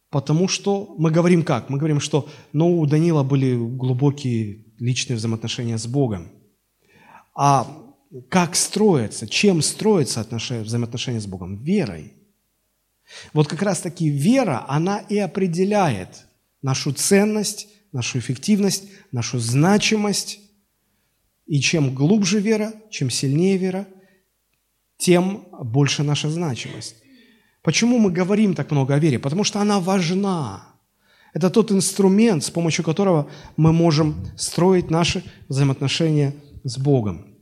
потому 0.09 0.47
что 0.47 0.95
мы 0.97 1.11
говорим 1.11 1.43
как? 1.43 1.69
Мы 1.69 1.77
говорим, 1.77 1.99
что 1.99 2.29
ну, 2.53 2.79
у 2.79 2.85
Данила 2.85 3.23
были 3.23 3.55
глубокие 3.55 4.65
личные 4.79 5.17
взаимоотношения 5.17 5.77
с 5.77 5.87
Богом. 5.87 6.31
А 7.35 7.67
как 8.29 8.55
строятся, 8.55 9.27
чем 9.27 9.61
строятся 9.61 10.21
отношения, 10.21 10.63
взаимоотношения 10.63 11.19
с 11.19 11.27
Богом? 11.27 11.57
Верой. 11.57 12.13
Вот 13.33 13.47
как 13.47 13.61
раз 13.61 13.81
таки 13.81 14.09
вера, 14.09 14.65
она 14.67 14.99
и 14.99 15.17
определяет 15.17 16.26
нашу 16.61 16.91
ценность, 16.93 17.67
нашу 17.91 18.19
эффективность, 18.19 18.85
нашу 19.11 19.39
значимость. 19.39 20.39
И 21.45 21.59
чем 21.61 21.95
глубже 21.95 22.39
вера, 22.39 22.73
чем 22.89 23.09
сильнее 23.09 23.57
вера, 23.57 23.87
тем 24.97 25.47
больше 25.61 26.03
наша 26.03 26.29
значимость. 26.29 26.95
Почему 27.61 27.99
мы 27.99 28.11
говорим 28.11 28.53
так 28.53 28.71
много 28.71 28.95
о 28.95 28.99
вере? 28.99 29.19
Потому 29.19 29.43
что 29.43 29.59
она 29.59 29.79
важна. 29.79 30.73
Это 31.33 31.49
тот 31.49 31.71
инструмент, 31.71 32.43
с 32.43 32.49
помощью 32.49 32.83
которого 32.83 33.29
мы 33.57 33.71
можем 33.73 34.27
строить 34.37 34.89
наши 34.89 35.23
взаимоотношения 35.49 36.33
с 36.63 36.77
Богом. 36.77 37.37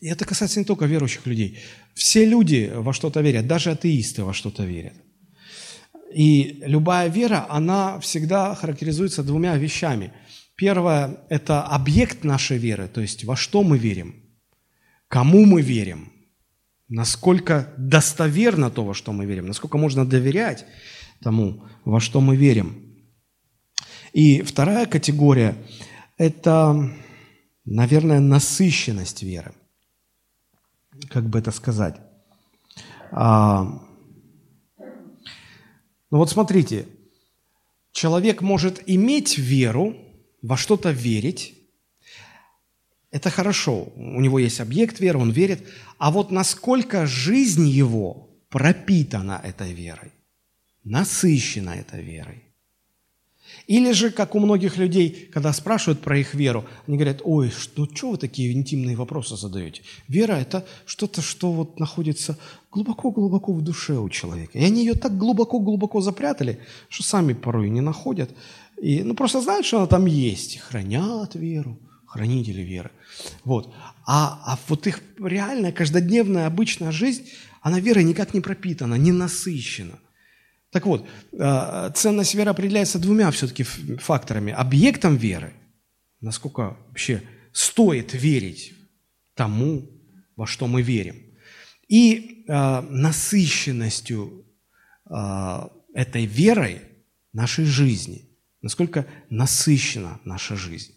И 0.00 0.08
это 0.08 0.24
касается 0.24 0.60
не 0.60 0.64
только 0.64 0.86
верующих 0.86 1.26
людей. 1.26 1.58
Все 1.94 2.24
люди 2.24 2.70
во 2.74 2.92
что-то 2.92 3.20
верят, 3.20 3.46
даже 3.46 3.70
атеисты 3.70 4.22
во 4.22 4.32
что-то 4.32 4.64
верят. 4.64 4.94
И 6.12 6.62
любая 6.64 7.08
вера, 7.08 7.46
она 7.48 7.98
всегда 8.00 8.54
характеризуется 8.54 9.22
двумя 9.22 9.56
вещами. 9.56 10.12
Первое– 10.56 11.20
это 11.28 11.62
объект 11.62 12.24
нашей 12.24 12.58
веры, 12.58 12.88
то 12.88 13.00
есть 13.00 13.24
во 13.24 13.36
что 13.36 13.62
мы 13.62 13.78
верим, 13.78 14.14
кому 15.08 15.44
мы 15.44 15.62
верим– 15.62 16.12
насколько 16.88 17.72
достоверно 17.76 18.70
то, 18.70 18.84
во 18.84 18.94
что 18.94 19.12
мы 19.12 19.26
верим, 19.26 19.46
насколько 19.46 19.78
можно 19.78 20.06
доверять 20.06 20.64
тому, 21.22 21.64
во 21.84 22.00
что 22.00 22.20
мы 22.20 22.36
верим. 22.36 22.96
И 24.12 24.42
вторая 24.42 24.86
категория– 24.86 25.56
это, 26.16 26.90
наверное, 27.64 28.20
насыщенность 28.20 29.22
веры. 29.22 29.52
Как 31.10 31.28
бы 31.28 31.38
это 31.38 31.50
сказать? 31.50 32.00
Ну 36.10 36.18
вот 36.18 36.30
смотрите, 36.30 36.86
человек 37.92 38.40
может 38.42 38.82
иметь 38.86 39.38
веру, 39.38 39.96
во 40.42 40.56
что-то 40.56 40.90
верить, 40.90 41.54
это 43.10 43.30
хорошо, 43.30 43.92
у 43.94 44.20
него 44.20 44.38
есть 44.38 44.60
объект 44.60 45.00
веры, 45.00 45.18
он 45.18 45.30
верит. 45.30 45.66
А 45.96 46.10
вот 46.10 46.30
насколько 46.30 47.06
жизнь 47.06 47.66
его 47.66 48.28
пропитана 48.50 49.40
этой 49.42 49.72
верой, 49.72 50.12
насыщена 50.84 51.70
этой 51.70 52.02
верой. 52.02 52.44
Или 53.68 53.92
же, 53.92 54.10
как 54.10 54.34
у 54.34 54.40
многих 54.40 54.78
людей, 54.78 55.28
когда 55.30 55.52
спрашивают 55.52 56.00
про 56.00 56.18
их 56.18 56.32
веру, 56.32 56.64
они 56.86 56.96
говорят, 56.96 57.20
ой, 57.22 57.52
ну 57.76 57.86
что 57.94 58.10
вы 58.12 58.16
такие 58.16 58.50
интимные 58.52 58.96
вопросы 58.96 59.36
задаете? 59.36 59.82
Вера– 60.08 60.32
это 60.40 60.64
что-то, 60.86 61.20
что 61.20 61.52
вот 61.52 61.78
находится 61.78 62.38
глубоко-глубоко 62.72 63.52
в 63.52 63.60
душе 63.60 63.98
у 63.98 64.08
человека. 64.08 64.58
И 64.58 64.64
они 64.64 64.80
ее 64.80 64.94
так 64.94 65.18
глубоко-глубоко 65.18 66.00
запрятали, 66.00 66.60
что 66.88 67.02
сами 67.02 67.34
порой 67.34 67.68
не 67.68 67.82
находят. 67.82 68.30
И, 68.80 69.02
ну, 69.02 69.14
просто 69.14 69.42
знают, 69.42 69.66
что 69.66 69.78
она 69.78 69.86
там 69.86 70.06
есть, 70.06 70.58
хранят 70.58 71.34
веру 71.34 71.78
хранители 72.06 72.62
веры. 72.62 72.90
Вот. 73.44 73.70
А, 74.06 74.40
а 74.46 74.58
вот 74.68 74.86
их 74.86 75.02
реальная, 75.22 75.72
каждодневная, 75.72 76.46
обычная 76.46 76.90
жизнь, 76.90 77.28
она 77.60 77.80
верой 77.80 78.02
никак 78.02 78.32
не 78.32 78.40
пропитана, 78.40 78.94
не 78.94 79.12
насыщена. 79.12 79.98
Так 80.70 80.84
вот, 80.84 81.06
э, 81.32 81.90
ценность 81.94 82.34
веры 82.34 82.50
определяется 82.50 82.98
двумя 82.98 83.30
все-таки 83.30 83.62
факторами. 83.62 84.52
Объектом 84.52 85.16
веры, 85.16 85.54
насколько 86.20 86.76
вообще 86.88 87.22
стоит 87.52 88.12
верить 88.12 88.74
тому, 89.34 89.90
во 90.36 90.46
что 90.46 90.66
мы 90.66 90.82
верим, 90.82 91.16
и 91.88 92.44
э, 92.46 92.80
насыщенностью 92.82 94.44
э, 95.08 95.68
этой 95.94 96.26
верой 96.26 96.82
нашей 97.32 97.64
жизни, 97.64 98.28
насколько 98.60 99.06
насыщена 99.30 100.20
наша 100.24 100.56
жизнь. 100.56 100.92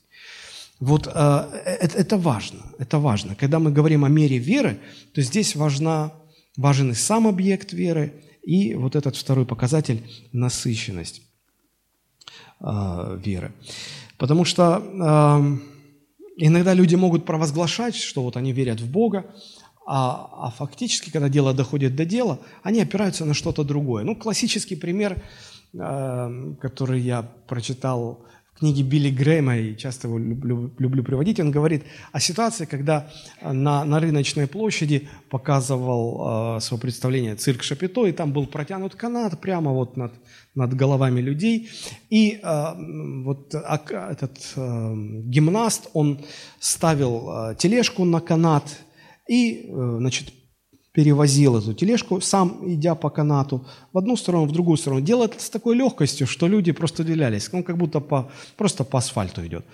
Вот 0.80 1.06
это 1.06 2.18
важно, 2.18 2.74
это 2.80 2.98
важно. 2.98 3.36
Когда 3.36 3.60
мы 3.60 3.72
говорим 3.72 4.04
о 4.04 4.10
мере 4.10 4.40
веры, 4.40 4.80
то 5.13 5.22
здесь 5.22 5.56
важна, 5.56 6.12
важен 6.58 6.90
и 6.90 6.96
сам 6.96 7.28
объект 7.28 7.72
веры, 7.72 8.13
и 8.43 8.74
вот 8.75 8.95
этот 8.95 9.15
второй 9.15 9.45
показатель– 9.45 10.03
насыщенность 10.31 11.21
э, 12.60 13.19
веры. 13.24 13.53
Потому 14.17 14.45
что 14.45 14.81
э, 14.81 15.57
иногда 16.38 16.74
люди 16.74 16.95
могут 16.95 17.25
провозглашать, 17.25 17.95
что 17.95 18.24
вот 18.24 18.38
они 18.38 18.51
верят 18.51 18.81
в 18.81 18.89
Бога, 18.89 19.25
а, 19.86 20.29
а 20.48 20.51
фактически, 20.51 21.10
когда 21.10 21.29
дело 21.29 21.53
доходит 21.53 21.95
до 21.95 22.05
дела, 22.05 22.39
они 22.63 22.81
опираются 22.81 23.25
на 23.25 23.33
что-то 23.33 23.63
другое. 23.63 24.03
Ну, 24.03 24.15
классический 24.15 24.75
пример, 24.75 25.21
э, 25.74 26.53
который 26.62 27.01
я 27.01 27.24
прочитал 27.48 28.25
книги 28.58 28.84
Билли 28.84 29.10
Грэма, 29.10 29.58
и 29.58 29.75
часто 29.75 30.08
его 30.08 30.20
люблю, 30.20 30.72
люблю 30.77 31.03
приводить, 31.03 31.39
он 31.39 31.51
говорит 31.51 31.84
о 32.12 32.20
ситуации, 32.20 32.65
когда 32.65 33.10
на, 33.41 33.84
на 33.86 34.00
рыночной 34.00 34.48
площади 34.48 35.10
показывал 35.29 36.58
э, 36.58 36.60
свое 36.62 36.79
представление 36.79 37.36
цирк 37.36 37.63
Шапито, 37.63 38.05
и 38.05 38.12
там 38.12 38.34
был 38.34 38.46
протянут 38.48 38.96
канат 38.96 39.39
прямо 39.41 39.72
вот 39.72 39.98
над, 39.98 40.13
над 40.53 40.75
головами 40.75 41.22
людей, 41.22 41.70
и 42.10 42.39
э, 42.41 42.65
вот 43.24 43.55
а, 43.55 43.81
этот 44.12 44.38
э, 44.55 44.93
гимнаст, 45.25 45.89
он 45.93 46.20
ставил 46.60 47.51
э, 47.51 47.55
тележку 47.55 48.05
на 48.05 48.20
канат, 48.20 48.79
и, 49.27 49.65
э, 49.67 49.96
значит, 50.00 50.34
перевозил 50.93 51.57
эту 51.57 51.74
тележку, 51.74 52.19
сам 52.21 52.62
идя 52.65 52.95
по 52.95 53.10
канату 53.10 53.65
в 53.93 53.98
одну 53.98 54.17
сторону, 54.17 54.45
в 54.45 54.51
другую 54.51 54.77
сторону. 54.77 55.01
Делал 55.01 55.24
это 55.24 55.39
с 55.39 55.50
такой 55.50 55.75
легкостью, 55.75 56.27
что 56.27 56.48
люди 56.48 56.71
просто 56.71 57.03
удивлялись. 57.03 57.50
Он 57.53 57.63
как 57.63 57.77
будто 57.77 58.01
по, 58.01 58.29
просто 58.57 58.83
по 58.83 58.98
асфальту 58.98 59.45
идет. 59.45 59.65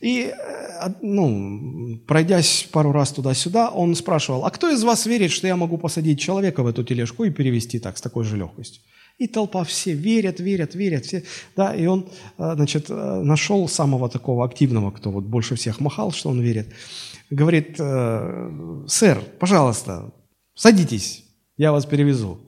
И, 0.00 0.32
э, 0.32 0.88
ну, 1.02 1.98
пройдясь 2.06 2.68
пару 2.72 2.92
раз 2.92 3.12
туда-сюда, 3.12 3.68
он 3.68 3.94
спрашивал, 3.94 4.44
а 4.44 4.50
кто 4.50 4.70
из 4.70 4.82
вас 4.84 5.06
верит, 5.06 5.30
что 5.30 5.46
я 5.46 5.56
могу 5.56 5.76
посадить 5.76 6.20
человека 6.20 6.62
в 6.62 6.66
эту 6.66 6.84
тележку 6.84 7.24
и 7.24 7.30
перевести 7.30 7.78
так, 7.78 7.98
с 7.98 8.00
такой 8.00 8.24
же 8.24 8.36
легкостью? 8.36 8.82
И 9.18 9.26
толпа 9.26 9.64
все 9.64 9.92
верят, 9.92 10.38
верят, 10.38 10.76
верят, 10.76 11.04
все, 11.04 11.24
да, 11.56 11.74
и 11.74 11.86
он, 11.86 12.08
э, 12.38 12.52
значит, 12.54 12.86
э, 12.88 13.22
нашел 13.24 13.68
самого 13.68 14.08
такого 14.08 14.44
активного, 14.44 14.92
кто 14.92 15.10
вот 15.10 15.24
больше 15.24 15.56
всех 15.56 15.80
махал, 15.80 16.12
что 16.12 16.30
он 16.30 16.40
верит, 16.40 16.68
говорит, 17.30 17.76
сэр, 17.76 19.22
пожалуйста, 19.38 20.12
Садитесь, 20.58 21.24
я 21.56 21.70
вас 21.70 21.86
перевезу. 21.86 22.40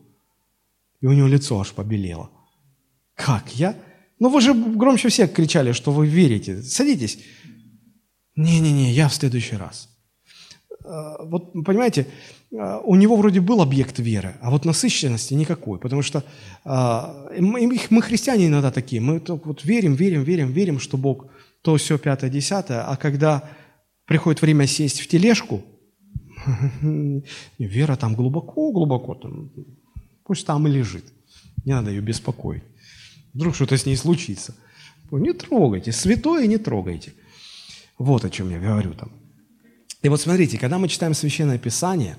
И 1.01 1.07
у 1.07 1.13
него 1.13 1.29
лицо 1.29 1.61
аж 1.61 1.71
побелело. 1.71 2.29
Как? 3.15 3.55
Я? 3.55 3.77
Ну 4.19 4.31
вы 4.31 4.41
же 4.41 4.53
громче 4.53 5.09
всех 5.09 5.33
кричали, 5.33 5.71
что 5.71 5.93
вы 5.93 6.09
верите. 6.09 6.61
Садитесь. 6.61 7.21
Не-не-не, 8.35 8.91
я 8.93 9.09
в 9.09 9.15
следующий 9.15 9.55
раз. 9.55 9.89
А, 10.85 11.25
вот, 11.25 11.53
понимаете, 11.65 12.09
а, 12.53 12.81
у 12.81 12.97
него 12.97 13.15
вроде 13.15 13.41
был 13.41 13.63
объект 13.63 14.01
веры, 14.01 14.35
а 14.41 14.51
вот 14.51 14.65
насыщенности 14.65 15.35
никакой, 15.35 15.79
потому 15.79 16.03
что 16.03 16.25
а, 16.65 17.29
мы, 17.39 17.79
христиане 18.03 18.49
иногда 18.49 18.73
такие, 18.73 19.01
мы 19.01 19.23
вот 19.25 19.65
верим, 19.65 19.95
верим, 19.95 20.25
верим, 20.25 20.51
верим, 20.51 20.81
что 20.81 20.97
Бог 20.97 21.27
то, 21.63 21.77
все, 21.77 21.97
пятое, 21.97 22.29
десятое, 22.29 22.83
а 22.83 22.97
когда 22.97 23.49
приходит 24.05 24.43
время 24.43 24.67
сесть 24.67 25.01
в 25.01 25.07
тележку, 25.07 25.63
Вера 27.59 27.97
там 27.97 28.15
глубоко-глубоко, 28.15 29.15
там, 29.15 29.51
пусть 30.25 30.47
там 30.47 30.67
и 30.67 30.71
лежит. 30.71 31.05
Не 31.65 31.73
надо 31.73 31.91
ее 31.91 32.01
беспокоить. 32.01 32.63
Вдруг 33.35 33.55
что-то 33.55 33.77
с 33.77 33.87
ней 33.87 33.97
случится. 33.97 34.55
Не 35.11 35.33
трогайте, 35.33 35.93
святое 35.93 36.47
не 36.47 36.59
трогайте. 36.59 37.13
Вот 37.99 38.25
о 38.25 38.31
чем 38.31 38.51
я 38.51 38.59
говорю 38.59 38.95
там. 38.95 39.11
И 40.03 40.09
вот 40.09 40.21
смотрите, 40.21 40.59
когда 40.59 40.79
мы 40.79 40.89
читаем 40.89 41.15
Священное 41.15 41.59
Писание, 41.59 42.17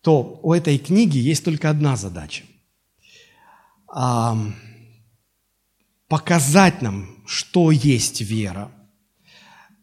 то 0.00 0.40
у 0.42 0.52
этой 0.52 0.78
книги 0.78 1.18
есть 1.18 1.44
только 1.44 1.70
одна 1.70 1.96
задача. 1.96 2.44
Показать 6.08 6.82
нам, 6.82 7.22
что 7.26 7.70
есть 7.70 8.20
вера, 8.20 8.70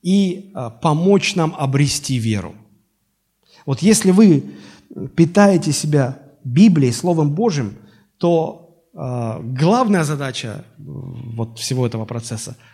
и 0.01 0.51
а, 0.53 0.69
помочь 0.69 1.35
нам 1.35 1.55
обрести 1.57 2.17
веру. 2.17 2.55
Вот 3.65 3.81
если 3.81 4.11
вы 4.11 4.43
питаете 5.15 5.71
себя 5.71 6.19
Библией, 6.43 6.91
Словом 6.91 7.31
Божьим, 7.31 7.75
то 8.17 8.85
э, 8.93 9.39
главная 9.41 10.03
задача 10.03 10.65
вот 10.77 11.59
всего 11.59 11.85
этого 11.85 12.05
процесса– 12.05 12.57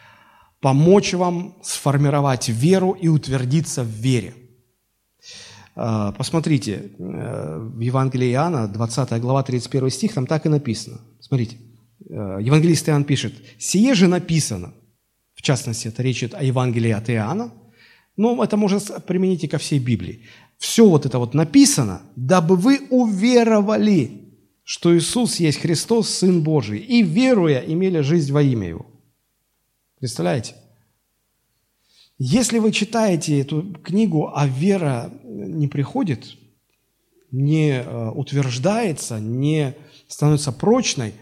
помочь 0.61 1.13
вам 1.13 1.55
сформировать 1.61 2.49
веру 2.49 2.91
и 2.91 3.07
утвердиться 3.07 3.83
в 3.83 3.87
вере. 3.87 4.33
Э, 5.75 6.11
посмотрите, 6.17 6.91
э, 6.97 7.59
в 7.59 7.79
Евангелии 7.79 8.31
Иоанна, 8.31 8.67
20 8.67 9.21
глава, 9.21 9.43
31 9.43 9.89
стих, 9.89 10.13
там 10.13 10.25
так 10.25 10.45
и 10.45 10.49
написано. 10.49 10.99
Смотрите, 11.19 11.57
э, 12.09 12.39
евангелист 12.41 12.89
Иоанн 12.89 13.03
пишет, 13.03 13.33
«Сие 13.59 13.93
же 13.93 14.07
написано». 14.07 14.73
В 15.35 15.41
частности, 15.41 15.89
это 15.89 16.01
речь 16.01 16.23
идет 16.23 16.33
о 16.33 16.43
Евангелии 16.43 16.91
от 16.91 17.09
Иоанна, 17.09 17.51
но 18.15 18.43
это 18.43 18.57
можно 18.57 18.79
применить 19.01 19.43
и 19.43 19.47
ко 19.47 19.59
всей 19.59 19.79
Библии 19.79 20.23
все 20.57 20.87
вот 20.87 21.05
это 21.05 21.19
вот 21.19 21.33
написано, 21.33 22.01
дабы 22.15 22.55
вы 22.55 22.87
уверовали, 22.89 24.23
что 24.63 24.95
Иисус 24.97 25.37
есть 25.37 25.59
Христос, 25.59 26.09
Сын 26.09 26.41
Божий, 26.41 26.79
и 26.79 27.03
веруя 27.03 27.59
имели 27.59 28.01
жизнь 28.01 28.31
во 28.33 28.41
имя 28.41 28.69
Его. 28.69 28.85
Представляете? 29.99 30.55
Если 32.17 32.57
вы 32.57 32.71
читаете 32.71 33.39
эту 33.39 33.73
книгу, 33.83 34.31
а 34.33 34.47
вера 34.47 35.13
не 35.23 35.67
приходит, 35.67 36.35
не 37.31 37.73
э, 37.73 38.09
утверждается, 38.09 39.19
не 39.19 39.75
становится 40.07 40.51
прочной, 40.51 41.13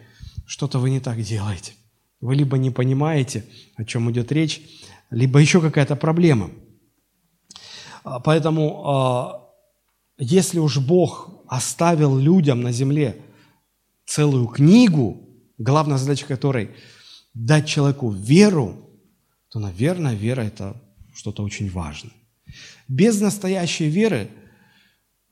что-то 0.46 0.80
вы 0.80 0.90
не 0.90 1.02
так 1.02 1.22
делаете. 1.22 1.74
Вы 2.22 2.36
либо 2.36 2.58
не 2.58 2.72
понимаете, 2.72 3.44
о 3.76 3.84
чем 3.84 4.10
идет 4.10 4.32
речь, 4.32 4.62
либо 5.10 5.40
еще 5.40 5.60
какая-то 5.60 5.98
проблема– 5.98 6.50
поэтому, 8.24 8.84
а, 8.86 9.50
если 10.18 10.60
уж 10.60 10.80
Бог 10.80 11.30
оставил 11.48 12.18
людям 12.18 12.62
на 12.62 12.72
земле 12.72 13.22
целую 14.06 14.48
книгу, 14.48 15.28
главная 15.58 15.98
задача 15.98 16.26
которой 16.26 16.72
дать 17.34 17.68
человеку 17.68 18.10
веру, 18.10 18.78
то, 19.50 19.60
наверное, 19.60 20.14
вера– 20.14 20.42
это 20.44 20.82
что-то 21.14 21.44
очень 21.44 21.70
важное. 21.70 22.14
Без 22.88 23.20
настоящей 23.20 23.90
веры 23.90 24.30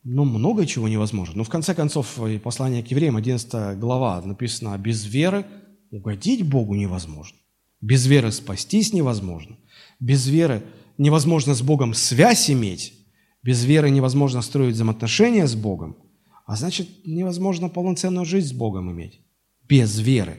ну, 0.04 0.26
много 0.26 0.66
чего 0.66 0.88
невозможно. 0.88 1.38
Но 1.38 1.44
в 1.44 1.50
конце 1.50 1.74
концов, 1.74 2.20
и 2.28 2.38
послание 2.38 2.84
к 2.84 2.88
евреям, 2.88 3.16
11 3.16 3.80
глава, 3.80 4.22
написано, 4.22 4.78
без 4.78 5.06
веры 5.06 5.46
угодить 5.92 6.48
Богу 6.48 6.76
невозможно. 6.76 7.38
Без 7.80 8.06
веры 8.06 8.32
спастись 8.32 8.94
невозможно. 8.94 9.58
Без 10.00 10.28
веры 10.28 10.64
невозможно 10.98 11.54
с 11.54 11.62
Богом 11.62 11.94
связь 11.94 12.50
иметь, 12.50 12.94
без 13.42 13.66
веры 13.66 13.90
невозможно 13.90 14.42
строить 14.42 14.76
взаимоотношения 14.76 15.48
с 15.48 15.56
Богом, 15.56 15.98
а 16.46 16.56
значит, 16.56 16.88
невозможно 17.06 17.70
полноценную 17.70 18.26
жизнь 18.26 18.50
с 18.50 18.54
Богом 18.54 18.92
иметь 18.92 19.22
без 19.68 20.00
веры. 20.00 20.38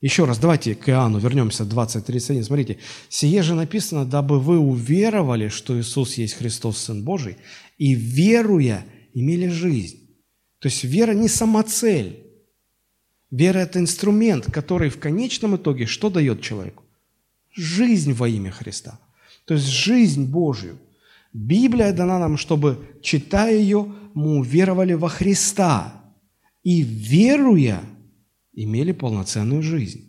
Еще 0.00 0.24
раз, 0.24 0.38
давайте 0.38 0.74
к 0.74 0.88
Иоанну 0.88 1.18
вернемся, 1.18 1.64
20.31. 1.64 2.44
Смотрите, 2.44 2.78
«Сие 3.08 3.42
же 3.42 3.54
написано, 3.54 4.04
дабы 4.04 4.38
вы 4.38 4.58
уверовали, 4.58 5.48
что 5.48 5.78
Иисус 5.78 6.14
есть 6.14 6.34
Христос, 6.34 6.78
Сын 6.78 7.04
Божий, 7.04 7.36
и 7.78 7.94
веруя 7.94 8.84
имели 9.12 9.48
жизнь». 9.48 9.98
То 10.60 10.68
есть 10.68 10.84
вера 10.84 11.12
не 11.12 11.28
самоцель. 11.28 12.24
Вера– 13.30 13.58
это 13.60 13.80
инструмент, 13.80 14.50
который 14.50 14.88
в 14.88 15.00
конечном 15.00 15.56
итоге 15.56 15.86
что 15.86 16.10
дает 16.10 16.42
человеку? 16.42 16.84
Жизнь 17.52 18.12
во 18.12 18.28
имя 18.28 18.50
Христа– 18.50 19.00
то 19.48 19.54
есть 19.54 19.66
жизнь 19.66 20.26
Божью. 20.26 20.78
Библия 21.32 21.94
дана 21.94 22.18
нам, 22.18 22.36
чтобы, 22.36 22.98
читая 23.02 23.56
ее, 23.56 23.90
мы 24.12 24.36
уверовали 24.36 24.92
во 24.92 25.08
Христа 25.08 26.04
и, 26.62 26.82
веруя, 26.82 27.80
имели 28.52 28.92
полноценную 28.92 29.62
жизнь. 29.62 30.04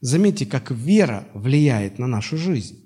Заметьте, 0.00 0.46
как 0.46 0.70
вера 0.70 1.26
влияет 1.34 1.98
на 1.98 2.06
нашу 2.06 2.36
жизнь. 2.36 2.78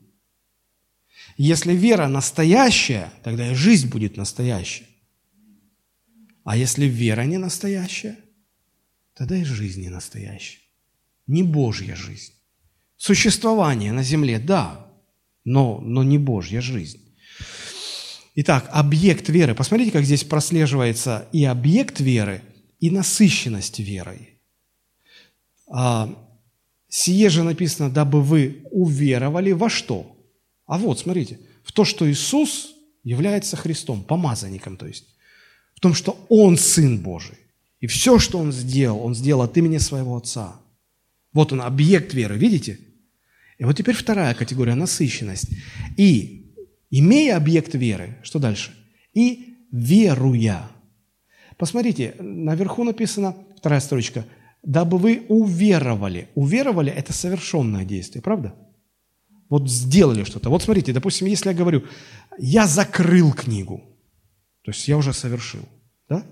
Если 1.36 1.74
вера 1.74 2.08
настоящая, 2.08 3.12
тогда 3.22 3.52
и 3.52 3.54
жизнь 3.54 3.90
будет 3.90 4.16
настоящая. 4.16 4.86
А 6.42 6.56
если 6.56 6.86
вера 6.86 7.24
не 7.24 7.36
настоящая, 7.36 8.16
тогда 9.12 9.36
и 9.36 9.44
жизнь 9.44 9.82
не 9.82 9.90
настоящая. 9.90 10.62
Не 11.26 11.42
Божья 11.42 11.96
жизнь. 11.96 12.32
Существование 12.96 13.92
на 13.92 14.02
земле, 14.02 14.38
да, 14.38 14.81
но, 15.44 15.80
но 15.80 16.02
не 16.02 16.18
Божья 16.18 16.60
жизнь. 16.60 17.00
Итак, 18.34 18.68
объект 18.72 19.28
веры. 19.28 19.54
Посмотрите, 19.54 19.92
как 19.92 20.04
здесь 20.04 20.24
прослеживается 20.24 21.28
и 21.32 21.44
объект 21.44 22.00
веры, 22.00 22.42
и 22.80 22.90
насыщенность 22.90 23.78
верой. 23.78 24.40
А, 25.68 26.08
«Сие 26.88 27.28
же 27.28 27.42
написано, 27.42 27.90
дабы 27.90 28.22
вы 28.22 28.62
уверовали 28.70 29.52
во 29.52 29.68
что?» 29.68 30.16
А 30.66 30.78
вот, 30.78 31.00
смотрите, 31.00 31.38
в 31.62 31.72
то, 31.72 31.84
что 31.84 32.10
Иисус 32.10 32.74
является 33.04 33.56
Христом, 33.56 34.02
помазанником, 34.02 34.76
то 34.76 34.86
есть. 34.86 35.04
В 35.74 35.80
том, 35.80 35.94
что 35.94 36.24
Он 36.28 36.56
Сын 36.56 36.98
Божий. 36.98 37.38
И 37.80 37.86
все, 37.86 38.18
что 38.18 38.38
Он 38.38 38.52
сделал, 38.52 39.04
Он 39.04 39.14
сделал 39.14 39.42
от 39.42 39.56
имени 39.56 39.78
Своего 39.78 40.16
Отца. 40.16 40.60
Вот 41.32 41.52
он, 41.52 41.62
объект 41.62 42.14
веры, 42.14 42.36
видите? 42.36 42.78
И 43.62 43.64
вот 43.64 43.76
теперь 43.76 43.94
вторая 43.94 44.34
категория– 44.34 44.74
насыщенность. 44.74 45.50
И, 45.96 46.52
имея 46.90 47.36
объект 47.36 47.76
веры, 47.76 48.18
что 48.24 48.40
дальше? 48.40 48.74
И 49.14 49.54
веруя. 49.70 50.68
Посмотрите, 51.58 52.16
наверху 52.18 52.82
написано, 52.82 53.36
вторая 53.56 53.78
строчка, 53.78 54.26
дабы 54.64 54.98
вы 54.98 55.26
уверовали. 55.28 56.28
Уверовали– 56.34 56.90
это 56.96 57.12
совершенное 57.12 57.84
действие, 57.84 58.20
правда? 58.20 58.52
Вот 59.48 59.70
сделали 59.70 60.24
что-то. 60.24 60.50
Вот 60.50 60.64
смотрите, 60.64 60.92
допустим, 60.92 61.28
если 61.28 61.50
я 61.50 61.54
говорю, 61.54 61.84
я 62.38 62.66
закрыл 62.66 63.32
книгу, 63.32 63.80
то 64.64 64.72
есть 64.72 64.88
я 64.88 64.96
уже 64.96 65.12
совершил, 65.12 65.68
да? 66.08 66.26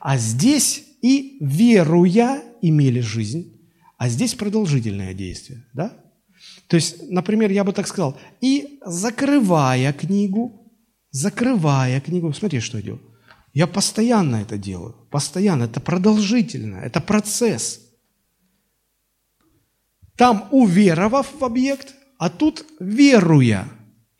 А 0.00 0.16
здесь 0.16 0.84
и 1.02 1.36
веруя 1.42 2.42
имели 2.62 3.00
жизнь, 3.00 3.60
а 3.98 4.08
здесь 4.08 4.34
продолжительное 4.34 5.12
действие, 5.12 5.66
да? 5.74 5.98
То 6.72 6.76
есть, 6.76 7.10
например, 7.10 7.50
я 7.50 7.64
бы 7.64 7.72
так 7.72 7.86
сказал, 7.86 8.18
и 8.40 8.78
закрывая 8.84 9.92
книгу, 9.92 10.72
закрывая 11.10 12.00
книгу, 12.00 12.32
смотри, 12.32 12.60
что 12.60 12.78
я 12.78 12.84
делаю. 12.84 13.02
Я 13.52 13.66
постоянно 13.66 14.36
это 14.36 14.56
делаю, 14.56 14.94
постоянно, 15.10 15.64
это 15.64 15.80
продолжительно, 15.80 16.76
это 16.76 17.02
процесс. 17.02 17.80
Там 20.16 20.48
уверовав 20.50 21.28
в 21.38 21.44
объект, 21.44 21.94
а 22.18 22.30
тут 22.30 22.64
веруя. 22.80 23.68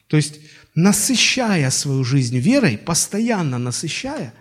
То 0.09 0.19
есть, 0.19 0.41
насыщая 0.75 1.71
свою 1.71 2.05
жизнь 2.05 2.39
верой, 2.39 2.77
постоянно 2.77 3.57
насыщая, 3.57 4.35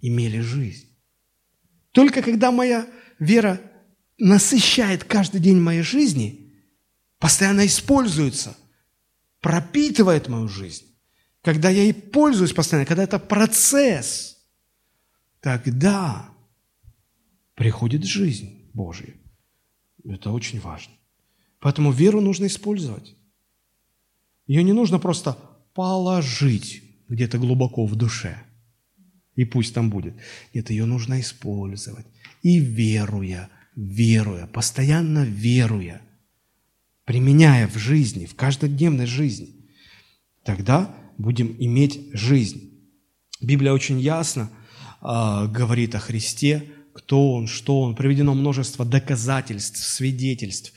имели 0.00 0.40
жизнь. 0.40 0.86
Только 1.92 2.22
когда 2.22 2.50
моя 2.50 2.86
вера 3.18 3.60
насыщает 4.16 5.04
каждый 5.04 5.42
день 5.42 5.60
моей 5.60 5.82
жизни– 5.82 6.38
постоянно 7.20 7.66
используется, 7.66 8.56
пропитывает 9.40 10.28
мою 10.28 10.48
жизнь, 10.48 10.86
когда 11.42 11.70
я 11.70 11.82
ей 11.82 11.94
пользуюсь 11.94 12.52
постоянно, 12.52 12.86
когда 12.86 13.04
это 13.04 13.18
процесс, 13.18 14.38
тогда 15.40 16.28
приходит 17.54 18.04
жизнь 18.04 18.70
Божья. 18.74 19.14
Это 20.04 20.30
очень 20.30 20.60
важно. 20.60 20.94
Поэтому 21.60 21.92
веру 21.92 22.20
нужно 22.20 22.46
использовать. 22.46 23.14
Ее 24.46 24.62
не 24.62 24.72
нужно 24.72 24.98
просто 24.98 25.34
положить 25.74 26.82
где-то 27.08 27.38
глубоко 27.38 27.86
в 27.86 27.96
душе. 27.96 28.42
И 29.34 29.44
пусть 29.44 29.74
там 29.74 29.90
будет. 29.90 30.14
Нет, 30.54 30.70
ее 30.70 30.86
нужно 30.86 31.20
использовать. 31.20 32.06
И 32.42 32.58
веруя, 32.58 33.50
веруя, 33.76 34.46
постоянно 34.46 35.24
веруя– 35.24 36.00
применяя 37.10 37.66
в 37.66 37.76
жизни, 37.76 38.24
в 38.24 38.36
каждодневной 38.36 39.06
жизни, 39.06 39.48
тогда 40.44 40.94
будем 41.18 41.56
иметь 41.58 42.08
жизнь. 42.12 42.70
Библия 43.40 43.72
очень 43.72 43.98
ясно 43.98 44.48
э, 45.02 45.48
говорит 45.48 45.96
о 45.96 45.98
Христе, 45.98 46.70
кто 46.94 47.32
Он, 47.32 47.48
что 47.48 47.80
Он. 47.80 47.96
Приведено 47.96 48.32
множество 48.34 48.84
доказательств, 48.84 49.78
свидетельств 49.78 50.72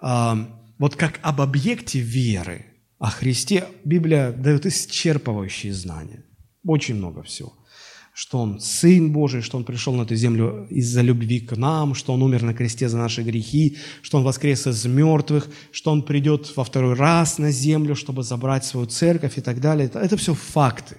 вот 0.00 0.96
как 0.96 1.20
об 1.22 1.42
объекте 1.42 1.98
веры, 1.98 2.64
о 2.98 3.10
Христе, 3.10 3.68
Библия 3.84 4.32
дает 4.32 4.64
исчерпывающие 4.64 5.72
знания. 5.72 6.24
Очень 6.64 6.94
много 6.94 7.22
всего 7.24 7.52
что 8.14 8.38
Он 8.38 8.60
Сын 8.60 9.10
Божий, 9.12 9.42
что 9.42 9.58
Он 9.58 9.64
пришел 9.64 9.92
на 9.92 10.02
эту 10.02 10.14
землю 10.14 10.68
из-за 10.70 11.02
любви 11.02 11.40
к 11.40 11.56
нам, 11.56 11.96
что 11.96 12.12
Он 12.12 12.22
умер 12.22 12.42
на 12.42 12.54
кресте 12.54 12.88
за 12.88 12.96
наши 12.96 13.22
грехи, 13.22 13.76
что 14.02 14.18
Он 14.18 14.24
воскрес 14.24 14.68
из 14.68 14.86
мертвых, 14.86 15.48
что 15.72 15.90
Он 15.90 16.04
придет 16.04 16.56
во 16.56 16.62
второй 16.62 16.94
раз 16.94 17.38
на 17.38 17.50
землю, 17.50 17.96
чтобы 17.96 18.22
забрать 18.22 18.64
свою 18.64 18.86
церковь 18.86 19.36
и 19.36 19.40
так 19.40 19.60
далее. 19.60 19.86
Это, 19.86 19.98
это 19.98 20.16
все 20.16 20.32
факты. 20.32 20.96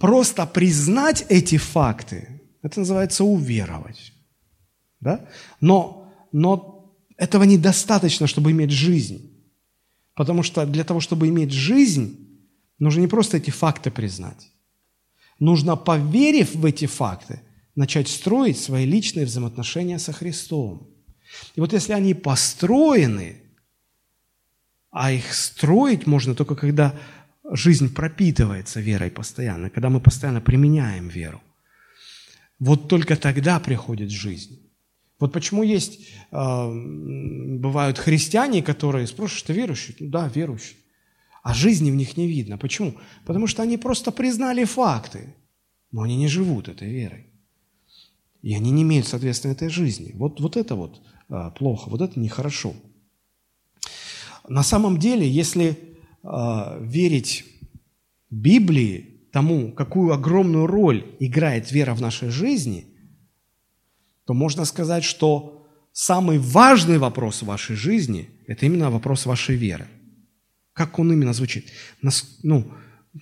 Просто 0.00 0.46
признать 0.46 1.26
эти 1.28 1.58
факты, 1.58 2.40
это 2.62 2.80
называется 2.80 3.22
уверовать. 3.22 4.14
Да? 5.00 5.28
Но, 5.60 6.10
но 6.32 6.96
этого 7.18 7.44
недостаточно, 7.44 8.26
чтобы 8.26 8.52
иметь 8.52 8.70
жизнь. 8.70 9.30
Потому 10.14 10.42
что 10.42 10.64
для 10.64 10.84
того, 10.84 11.00
чтобы 11.00 11.28
иметь 11.28 11.52
жизнь, 11.52 12.16
нужно 12.78 13.02
не 13.02 13.06
просто 13.06 13.36
эти 13.36 13.50
факты 13.50 13.90
признать 13.90 14.51
нужно, 15.42 15.76
поверив 15.76 16.54
в 16.54 16.64
эти 16.64 16.86
факты, 16.86 17.40
начать 17.74 18.08
строить 18.08 18.58
свои 18.58 18.86
личные 18.86 19.26
взаимоотношения 19.26 19.98
со 19.98 20.12
Христом. 20.12 20.88
И 21.56 21.60
вот 21.60 21.72
если 21.72 21.94
они 21.94 22.14
построены, 22.14 23.36
а 24.90 25.10
их 25.10 25.34
строить 25.34 26.06
можно 26.06 26.34
только 26.34 26.54
когда 26.54 26.94
жизнь 27.52 27.92
пропитывается 27.92 28.80
верой 28.80 29.10
постоянно, 29.10 29.70
когда 29.70 29.88
мы 29.88 30.00
постоянно 30.00 30.40
применяем 30.40 31.08
веру. 31.08 31.40
Вот 32.60 32.88
только 32.88 33.16
тогда 33.16 33.58
приходит 33.58 34.10
жизнь. 34.10 34.58
Вот 35.18 35.32
почему 35.32 35.64
есть, 35.64 36.08
э, 36.30 36.72
бывают 37.58 37.98
христиане, 37.98 38.62
которые 38.62 39.06
спрашивают, 39.06 39.46
ты 39.46 39.52
верующий? 39.52 39.96
Да, 40.00 40.30
верующий 40.34 40.81
а 41.42 41.54
жизни 41.54 41.90
в 41.90 41.96
них 41.96 42.16
не 42.16 42.28
видно. 42.28 42.56
Почему? 42.56 42.94
Потому 43.26 43.46
что 43.48 43.62
они 43.62 43.76
просто 43.76 44.12
признали 44.12 44.64
факты, 44.64 45.34
но 45.90 46.02
они 46.02 46.16
не 46.16 46.28
живут 46.28 46.68
этой 46.68 46.88
верой. 46.88 47.26
И 48.42 48.54
они 48.54 48.70
не 48.70 48.82
имеют, 48.82 49.06
соответственно, 49.06 49.52
этой 49.52 49.68
жизни. 49.68 50.12
Вот, 50.14 50.40
вот 50.40 50.56
это 50.56 50.74
вот 50.76 51.02
а, 51.28 51.50
плохо, 51.50 51.90
вот 51.90 52.00
это 52.00 52.18
нехорошо. 52.18 52.74
На 54.48 54.62
самом 54.62 54.98
деле, 54.98 55.28
если 55.28 55.76
а, 56.22 56.78
верить 56.80 57.44
Библии, 58.30 59.08
тому, 59.32 59.72
какую 59.72 60.12
огромную 60.12 60.66
роль 60.66 61.16
играет 61.20 61.72
вера 61.72 61.94
в 61.94 62.00
нашей 62.00 62.28
жизни, 62.28 62.86
то 64.26 64.34
можно 64.34 64.64
сказать, 64.64 65.04
что 65.04 65.66
самый 65.92 66.38
важный 66.38 66.98
вопрос 66.98 67.42
в 67.42 67.46
вашей 67.46 67.74
жизни– 67.74 68.28
это 68.46 68.66
именно 68.66 68.90
вопрос 68.90 69.26
вашей 69.26 69.56
веры– 69.56 69.88
как 70.72 70.98
он 70.98 71.12
именно 71.12 71.32
звучит? 71.32 71.70
Нас, 72.00 72.38
ну, 72.42 72.72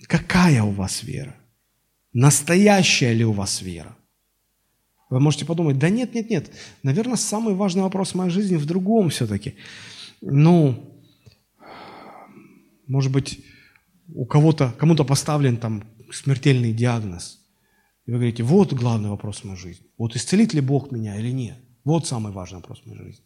какая 0.07 0.63
у 0.63 0.71
вас 0.71 1.03
вера? 1.03 1.35
Настоящая 2.13 3.13
ли 3.13 3.25
у 3.25 3.31
вас 3.31 3.61
вера? 3.61 3.97
Вы 5.09 5.19
можете 5.19 5.45
подумать, 5.45 5.77
да 5.77 5.89
нет, 5.89 6.13
нет, 6.13 6.29
нет. 6.29 6.51
Наверное, 6.83 7.17
самый 7.17 7.53
важный 7.53 7.83
вопрос 7.83 8.11
в 8.11 8.15
моей 8.15 8.31
жизни 8.31 8.55
в 8.55 8.65
другом 8.65 9.09
все-таки. 9.09 9.55
Ну, 10.21 10.97
может 12.87 13.11
быть, 13.11 13.43
у 14.13 14.25
кого-то, 14.25 14.73
кому-то 14.77 15.03
поставлен 15.03 15.57
там 15.57 15.83
смертельный 16.13 16.73
диагноз. 16.73 17.39
И 18.05 18.11
вы 18.11 18.17
говорите, 18.17 18.43
вот 18.43 18.73
главный 18.73 19.09
вопрос 19.09 19.39
в 19.39 19.43
моей 19.43 19.59
жизни. 19.59 19.85
Вот 19.97 20.15
исцелит 20.15 20.53
ли 20.53 20.61
Бог 20.61 20.91
меня 20.91 21.19
или 21.19 21.31
нет? 21.31 21.57
Вот 21.83 22.07
самый 22.07 22.31
важный 22.31 22.57
вопрос 22.57 22.81
в 22.81 22.85
моей 22.85 23.01
жизни. 23.03 23.25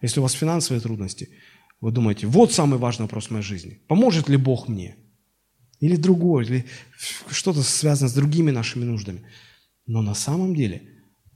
Если 0.00 0.18
у 0.18 0.22
вас 0.24 0.32
финансовые 0.32 0.80
трудности– 0.80 1.30
вы 1.84 1.92
думаете, 1.92 2.26
вот 2.26 2.50
самый 2.50 2.78
важный 2.78 3.02
вопрос 3.02 3.26
в 3.26 3.30
моей 3.32 3.44
жизни. 3.44 3.78
Поможет 3.88 4.30
ли 4.30 4.38
Бог 4.38 4.68
мне? 4.68 4.96
Или 5.80 5.96
другой, 5.96 6.46
или 6.46 6.64
что-то 7.30 7.62
связано 7.62 8.08
с 8.08 8.14
другими 8.14 8.50
нашими 8.50 8.84
нуждами. 8.84 9.20
Но 9.86 10.00
на 10.00 10.14
самом 10.14 10.54
деле 10.54 10.80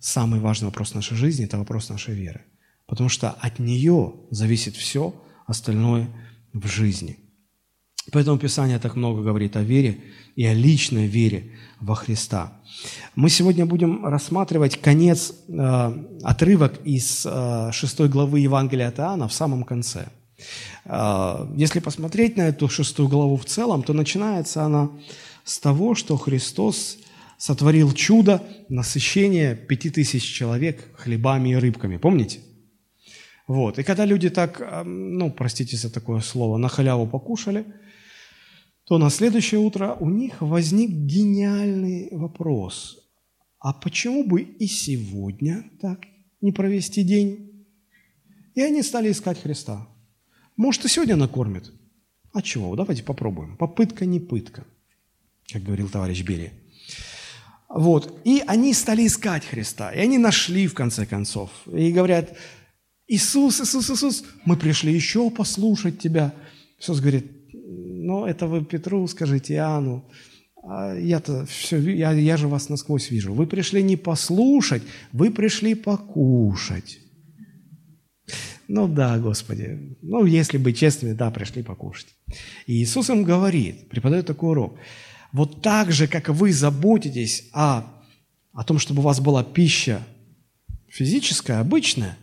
самый 0.01 0.41
важный 0.41 0.65
вопрос 0.65 0.95
нашей 0.95 1.19
жизни– 1.19 1.45
это 1.47 1.59
вопрос 1.59 1.91
нашей 1.91 2.15
веры. 2.15 2.47
Потому 2.87 3.11
что 3.11 3.29
от 3.29 3.59
нее 3.59 4.15
зависит 4.31 4.75
все 4.75 5.15
остальное 5.47 6.09
в 6.55 6.67
жизни. 6.67 7.19
Поэтому 8.11 8.39
Писание 8.39 8.79
так 8.79 8.97
много 8.97 9.23
говорит 9.23 9.55
о 9.55 9.63
вере 9.63 10.01
и 10.35 10.47
о 10.47 10.55
личной 10.55 11.09
вере 11.09 11.59
во 11.79 11.95
Христа. 11.95 12.63
Мы 13.15 13.29
сегодня 13.29 13.67
будем 13.67 14.07
рассматривать 14.07 14.81
конец, 14.81 15.35
э, 15.47 16.05
отрывок 16.23 16.81
из 16.87 17.27
э, 17.27 17.71
6 17.71 18.01
главы 18.09 18.41
Евангелия 18.41 18.89
от 18.89 18.99
Иоанна 18.99 19.29
в 19.29 19.35
самом 19.35 19.65
конце– 19.65 20.09
если 21.57 21.81
посмотреть 21.81 22.37
на 22.37 22.49
эту 22.49 22.69
шестую 22.69 23.09
главу 23.09 23.37
в 23.37 23.45
целом, 23.45 23.83
то 23.83 23.93
начинается 23.93 24.63
она 24.63 24.91
с 25.45 25.59
того, 25.59 25.95
что 25.95 26.17
Христос 26.17 26.99
сотворил 27.39 27.93
чудо 27.93 28.43
насыщения 28.69 29.55
пяти 29.55 29.91
тысяч 29.91 30.23
человек 30.23 30.85
хлебами 30.97 31.51
и 31.51 31.57
рыбками. 31.57 31.97
Помните? 31.97 32.41
Вот. 33.47 33.79
И 33.79 33.83
когда 33.83 34.05
люди 34.05 34.29
так, 34.31 34.85
ну, 34.85 35.31
простите 35.31 35.77
за 35.77 35.91
такое 35.91 36.21
слово, 36.21 36.59
на 36.59 36.69
халяву 36.69 37.07
покушали, 37.07 37.65
то 38.85 38.99
на 38.99 39.11
следующее 39.11 39.61
утро 39.61 39.97
у 40.01 40.09
них 40.09 40.41
возник 40.41 40.91
гениальный 40.91 42.09
вопрос. 42.11 42.99
А 43.59 43.73
почему 43.73 44.25
бы 44.25 44.43
и 44.43 44.67
сегодня 44.67 45.65
так 45.81 46.01
не 46.41 46.53
провести 46.53 47.03
день? 47.03 47.67
И 48.55 48.63
они 48.63 48.83
стали 48.83 49.11
искать 49.11 49.41
Христа. 49.41 49.89
Может, 50.59 50.85
и 50.85 50.89
сегодня 50.89 51.17
накормит. 51.17 51.73
А 52.33 52.43
чего? 52.43 52.75
Давайте 52.75 53.05
попробуем. 53.05 53.57
Попытка 53.57 54.05
не 54.05 54.19
пытка, 54.19 54.65
как 55.53 55.63
говорил 55.63 55.89
товарищ 55.89 56.23
Берия. 56.23 56.53
Вот. 57.69 58.21
И 58.25 58.43
они 58.45 58.75
стали 58.75 59.07
искать 59.07 59.47
Христа. 59.47 59.93
И 59.93 60.01
они 60.01 60.19
нашли, 60.19 60.67
в 60.67 60.75
конце 60.75 61.07
концов. 61.07 61.51
И 61.73 61.93
говорят, 61.93 62.37
Иисус, 63.07 63.61
Иисус, 63.61 63.89
Иисус, 63.89 64.25
мы 64.45 64.57
пришли 64.57 64.93
еще 64.93 65.31
послушать 65.31 66.01
Тебя. 66.01 66.35
Иисус 66.81 66.99
говорит, 66.99 67.31
ну, 67.53 68.27
это 68.27 68.49
вы 68.49 68.65
Петру 68.65 69.07
скажите, 69.07 69.55
Иоанну. 69.55 70.11
А 70.65 70.93
я-то 70.97 71.47
все, 71.47 71.79
я, 71.79 72.11
я 72.11 72.37
же 72.37 72.49
вас 72.49 72.69
насквозь 72.69 73.11
вижу. 73.11 73.33
Вы 73.33 73.47
пришли 73.47 73.81
не 73.81 73.97
послушать, 73.97 74.83
вы 75.13 75.31
пришли 75.31 75.77
покушать. 75.77 76.99
Ну 78.69 78.87
да, 78.87 79.19
Господи. 79.19 79.97
Ну, 80.03 80.27
если 80.27 80.59
быть 80.59 80.79
честными, 80.79 81.15
да, 81.15 81.31
пришли 81.31 81.63
покушать. 81.63 82.09
И 82.67 82.75
Иисус 82.75 83.09
им 83.09 83.25
говорит, 83.25 83.89
преподает 83.89 84.27
такой 84.27 84.51
урок. 84.51 84.79
Вот 85.33 85.63
так 85.63 85.91
же, 85.91 86.07
как 86.07 86.29
вы 86.29 86.53
заботитесь 86.53 87.49
о, 87.53 87.85
о 88.53 88.65
том, 88.65 88.79
чтобы 88.79 89.01
у 89.01 89.05
вас 89.05 89.21
была 89.21 89.43
пища 89.43 90.07
физическая, 90.87 91.61
обычная, 91.61 92.19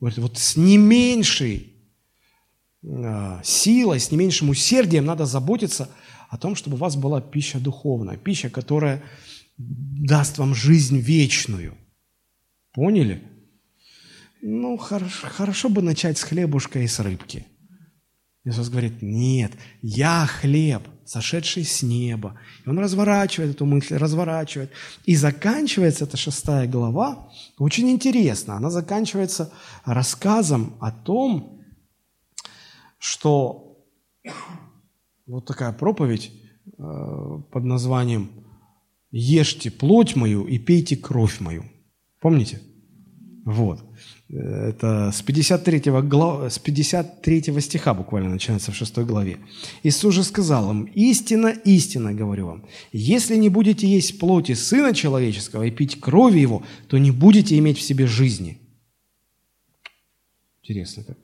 говорит, 0.00 0.18
вот 0.18 0.38
с 0.38 0.56
не 0.56 0.76
меньшей 0.76 1.72
э, 2.82 3.40
силой, 3.44 4.00
с 4.00 4.10
не 4.10 4.16
меньшим 4.16 4.48
усердием 4.48 5.04
надо 5.04 5.24
заботиться 5.24 5.88
о 6.28 6.36
том, 6.36 6.56
чтобы 6.56 6.76
у 6.76 6.80
вас 6.80 6.96
была 6.96 7.20
пища 7.20 7.60
духовная, 7.60 8.16
пища, 8.16 8.50
которая 8.50 9.04
даст 9.56 10.38
вам 10.38 10.52
жизнь 10.52 10.98
вечную. 10.98 11.74
Поняли? 12.72 13.22
Ну, 14.48 14.76
хорошо, 14.76 15.26
хорошо 15.28 15.68
бы 15.68 15.82
начать 15.82 16.18
с 16.18 16.22
хлебушка 16.22 16.78
и 16.78 16.86
с 16.86 17.00
рыбки. 17.00 17.44
Иисус 18.44 18.68
говорит, 18.68 19.02
нет, 19.02 19.50
я 19.82 20.24
хлеб, 20.24 20.86
сошедший 21.04 21.64
с 21.64 21.82
неба. 21.82 22.38
И 22.64 22.68
он 22.68 22.78
разворачивает 22.78 23.56
эту 23.56 23.66
мысль, 23.66 23.96
разворачивает. 23.96 24.70
И 25.04 25.16
заканчивается 25.16 26.04
эта 26.04 26.16
шестая 26.16 26.68
глава, 26.68 27.28
очень 27.58 27.90
интересно, 27.90 28.54
она 28.54 28.70
заканчивается 28.70 29.52
рассказом 29.84 30.76
о 30.80 30.92
том, 30.92 31.60
что 32.98 33.84
вот 35.26 35.44
такая 35.44 35.72
проповедь 35.72 36.30
э, 36.66 36.70
под 37.50 37.64
названием 37.64 38.30
«Ешьте 39.10 39.72
плоть 39.72 40.14
мою 40.14 40.46
и 40.46 40.60
пейте 40.60 40.96
кровь 40.96 41.40
мою». 41.40 41.64
Помните? 42.20 42.62
Вот. 43.46 43.80
Это 44.28 45.12
с 45.12 45.22
53, 45.22 45.78
глав... 46.02 46.52
с 46.52 46.58
53 46.58 47.60
стиха 47.60 47.94
буквально 47.94 48.30
начинается 48.30 48.72
в 48.72 48.74
6 48.74 48.98
главе. 48.98 49.36
Иисус 49.84 50.14
же 50.14 50.24
сказал 50.24 50.72
им, 50.72 50.90
«Истина, 50.96 51.54
истина, 51.64 52.12
говорю 52.12 52.46
вам, 52.46 52.64
если 52.92 53.36
не 53.36 53.48
будете 53.48 53.86
есть 53.86 54.18
плоти 54.18 54.54
Сына 54.54 54.92
Человеческого 54.92 55.62
и 55.62 55.70
пить 55.70 56.00
крови 56.00 56.40
Его, 56.40 56.64
то 56.88 56.98
не 56.98 57.12
будете 57.12 57.56
иметь 57.58 57.78
в 57.78 57.82
себе 57.82 58.08
жизни». 58.08 58.58
Интересно 60.64 61.04
как. 61.04 61.16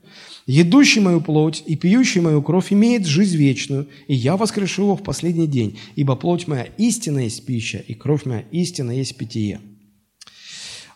«Едущий 0.46 1.00
мою 1.00 1.20
плоть 1.20 1.64
и 1.66 1.74
пьющий 1.74 2.20
мою 2.20 2.40
кровь 2.40 2.72
имеет 2.72 3.04
жизнь 3.04 3.36
вечную, 3.36 3.88
и 4.06 4.14
я 4.14 4.36
воскрешу 4.36 4.82
его 4.82 4.94
в 4.94 5.02
последний 5.02 5.48
день, 5.48 5.76
ибо 5.96 6.14
плоть 6.14 6.46
моя 6.46 6.68
истина 6.78 7.18
есть 7.18 7.44
пища, 7.44 7.78
и 7.78 7.94
кровь 7.94 8.26
моя 8.26 8.44
истина 8.52 8.92
есть 8.92 9.16
питье». 9.16 9.60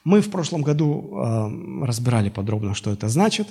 Мы 0.06 0.20
в 0.20 0.30
прошлом 0.30 0.62
году 0.62 1.18
э, 1.18 1.84
разбирали 1.84 2.30
подробно, 2.30 2.74
что 2.74 2.92
это 2.92 3.08
значит. 3.08 3.48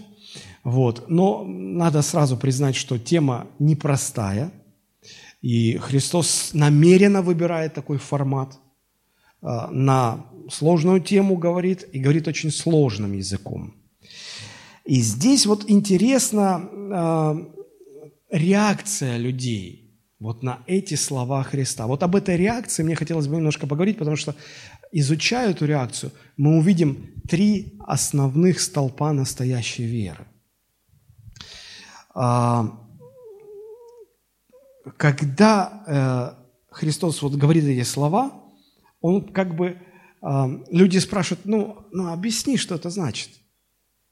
Вот. 0.63 1.09
Но 1.09 1.43
надо 1.43 2.01
сразу 2.01 2.37
признать, 2.37 2.77
что 2.77 2.97
тема 2.97 3.47
непростая. 3.59 4.51
И 5.41 5.77
Христос 5.77 6.51
намеренно 6.53 7.21
выбирает 7.21 7.73
такой 7.73 7.97
формат. 7.97 8.57
Э, 9.41 9.67
на 9.69 10.27
сложную 10.49 11.01
тему 11.01 11.35
говорит, 11.35 11.89
и 11.91 11.99
говорит 11.99 12.27
очень 12.29 12.51
сложным 12.51 13.11
языком. 13.11 13.73
И 14.85 15.01
здесь 15.01 15.45
вот 15.45 15.69
интересна 15.69 16.61
э, 16.71 18.37
реакция 18.37 19.17
людей– 19.17 19.81
вот 20.19 20.43
на 20.43 20.59
эти 20.65 20.95
слова 20.95 21.43
Христа. 21.43 21.87
Вот 21.87 22.01
об 22.03 22.15
этой 22.15 22.37
реакции 22.37 22.83
мне 22.83 22.95
хотелось 22.95 23.27
бы 23.27 23.35
немножко 23.35 23.67
поговорить, 23.67 23.97
потому 23.97 24.15
что, 24.15 24.33
изучая 24.99 25.51
эту 25.51 25.65
реакцию, 25.65 26.11
мы 26.37 26.57
увидим 26.57 27.21
три 27.27 27.77
основных 27.85 28.61
столпа 28.61 29.11
настоящей 29.11 29.83
веры. 29.83 30.25
А, 32.13 32.79
когда 34.95 35.83
э, 35.85 36.73
Христос 36.73 37.21
вот 37.21 37.33
говорит 37.33 37.65
эти 37.65 37.83
слова, 37.83 38.31
он 39.01 39.33
как 39.33 39.55
бы, 39.55 39.77
а, 40.21 40.49
люди 40.71 40.97
спрашивают, 40.99 41.45
ну, 41.45 41.85
ну 41.91 42.13
объясни, 42.13 42.55
что 42.55 42.75
это 42.75 42.89
значит. 42.89 43.29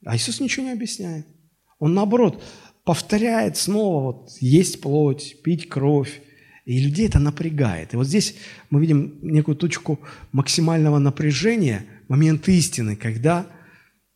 А 0.05 0.17
Иисус 0.17 0.41
ничего 0.41 0.65
не 0.65 0.73
объясняет. 0.73 1.25
Он 1.79 1.93
наоборот 1.93 2.43
повторяет 2.83 3.55
снова, 3.55 4.03
вот, 4.03 4.31
есть 4.41 4.81
плоть, 4.81 5.41
пить 5.43 5.69
кровь. 5.69 6.21
И 6.65 6.79
людей 6.79 7.07
это 7.07 7.19
напрягает. 7.19 7.93
И 7.93 7.97
вот 7.97 8.07
здесь 8.07 8.35
мы 8.69 8.79
видим 8.81 9.19
некую 9.21 9.55
точку 9.55 9.99
максимального 10.31 10.99
напряжения, 10.99 11.85
момент 12.07 12.47
истины, 12.47 12.95
когда 12.95 13.45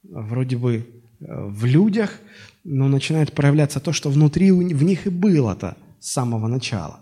вроде 0.04 0.58
бы 0.58 0.76
э, 0.76 0.84
в 1.20 1.66
людях 1.66 2.22
но 2.70 2.90
начинает 2.90 3.32
проявляться 3.32 3.80
то, 3.80 3.94
что 3.94 4.10
внутри 4.10 4.52
в 4.52 4.84
них 4.84 5.08
и 5.08 5.10
было-то 5.10 5.78
с 6.02 6.12
самого 6.12 6.48
начала. 6.48 7.00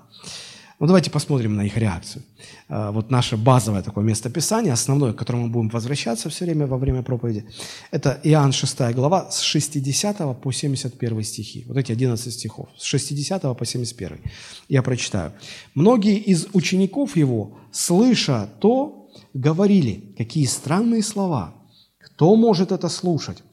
Ну, 0.77 0.87
давайте 0.87 1.09
посмотрим 1.09 1.55
на 1.55 1.65
их 1.65 1.77
реакцию. 1.77 2.23
А, 2.67 2.91
вот 2.91 3.09
наше 3.09 3.37
базовое 3.37 3.81
такое 3.81 4.03
местописание, 4.03 4.73
основное, 4.73 5.13
к 5.13 5.15
которому 5.15 5.47
мы 5.47 5.49
будем 5.49 5.69
возвращаться 5.69 6.29
все 6.29 6.43
время 6.43 6.67
во 6.67 6.77
время 6.77 7.01
проповеди, 7.01 7.45
это 7.91 8.19
Иоанн 8.23 8.51
6 8.51 8.93
глава 8.93 9.31
с 9.31 9.39
60 9.39 10.41
по 10.41 10.51
71 10.51 11.23
стихи. 11.23 11.63
Вот 11.67 11.77
эти 11.77 11.93
11 11.93 12.33
стихов, 12.33 12.67
с 12.77 12.83
60 12.83 13.57
по 13.57 13.65
71. 13.65 14.19
Я 14.67 14.83
прочитаю. 14.83 15.31
«Многие 15.75 16.17
из 16.17 16.47
учеников 16.51 17.15
его, 17.15 17.57
слыша 17.71 18.49
то, 18.59 19.09
говорили, 19.33 20.13
какие 20.17 20.45
странные 20.45 21.03
слова, 21.03 21.53
кто 21.99 22.35
может 22.35 22.73
это 22.73 22.89
слушать? 22.89 23.43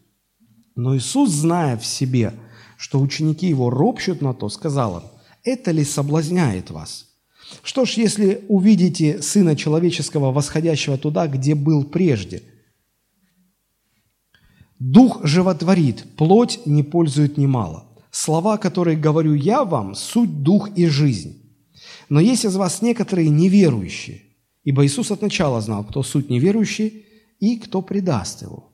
Но 0.74 0.96
Иисус, 0.96 1.30
зная 1.30 1.76
в 1.76 1.86
себе, 1.86 2.34
что 2.76 3.00
ученики 3.00 3.46
его 3.46 3.70
ропщут 3.70 4.22
на 4.22 4.34
то, 4.34 4.48
сказал 4.48 4.98
им, 4.98 5.04
это 5.44 5.70
ли 5.70 5.84
соблазняет 5.84 6.72
вас?» 6.72 7.11
Что 7.62 7.84
ж, 7.84 7.94
если 7.94 8.44
увидите 8.48 9.20
Сына 9.22 9.56
Человеческого, 9.56 10.32
восходящего 10.32 10.96
туда, 10.96 11.26
где 11.26 11.54
был 11.54 11.84
прежде? 11.84 12.42
Дух 14.78 15.24
животворит, 15.24 16.04
плоть 16.16 16.60
не 16.66 16.82
пользует 16.82 17.36
немало. 17.36 17.86
Слова, 18.10 18.58
которые 18.58 18.96
говорю 18.96 19.34
я 19.34 19.64
вам, 19.64 19.94
суть 19.94 20.42
дух 20.42 20.76
и 20.76 20.86
жизнь. 20.86 21.40
Но 22.08 22.20
есть 22.20 22.44
из 22.44 22.56
вас 22.56 22.82
некоторые 22.82 23.28
неверующие, 23.28 24.22
ибо 24.64 24.84
Иисус 24.84 25.10
от 25.10 25.22
начала 25.22 25.60
знал, 25.60 25.84
кто 25.84 26.02
суть 26.02 26.30
неверующий 26.30 27.06
и 27.38 27.56
кто 27.58 27.80
предаст 27.80 28.42
его. 28.42 28.72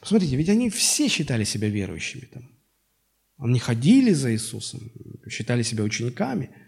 Посмотрите, 0.00 0.36
ведь 0.36 0.48
они 0.48 0.70
все 0.70 1.08
считали 1.08 1.44
себя 1.44 1.68
верующими 1.68 2.28
там. 2.32 2.50
Они 3.38 3.58
ходили 3.58 4.12
за 4.12 4.32
Иисусом, 4.32 4.80
считали 5.28 5.62
себя 5.62 5.84
учениками– 5.84 6.50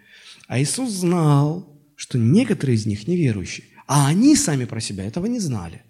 а 0.47 0.61
Иисус 0.61 0.91
знал, 0.93 1.81
что 1.97 2.19
некоторые 2.19 2.77
из 2.77 2.87
них 2.87 3.09
неверующие, 3.09 3.67
а 3.87 4.09
они 4.09 4.37
сами 4.37 4.65
про 4.65 4.81
себя 4.81 5.05
этого 5.05 5.27
не 5.27 5.39
знали. 5.39 5.83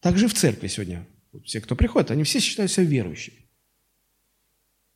Также 0.00 0.28
в 0.28 0.34
церкви 0.34 0.68
сегодня 0.68 1.06
все, 1.44 1.60
кто 1.60 1.74
приходит, 1.74 2.10
они 2.10 2.24
все 2.24 2.40
считают 2.40 2.70
себя 2.70 2.84
верующими. 2.84 3.38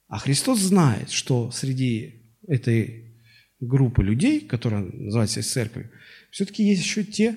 А 0.06 0.18
Христос 0.18 0.60
знает, 0.60 1.10
что 1.10 1.50
среди 1.50 2.22
этой 2.46 3.14
группы 3.60 4.02
людей, 4.02 4.40
которая 4.40 4.82
называется 4.82 5.42
церковью, 5.42 5.90
все-таки 6.30 6.62
есть 6.62 6.82
еще 6.82 7.04
те, 7.04 7.36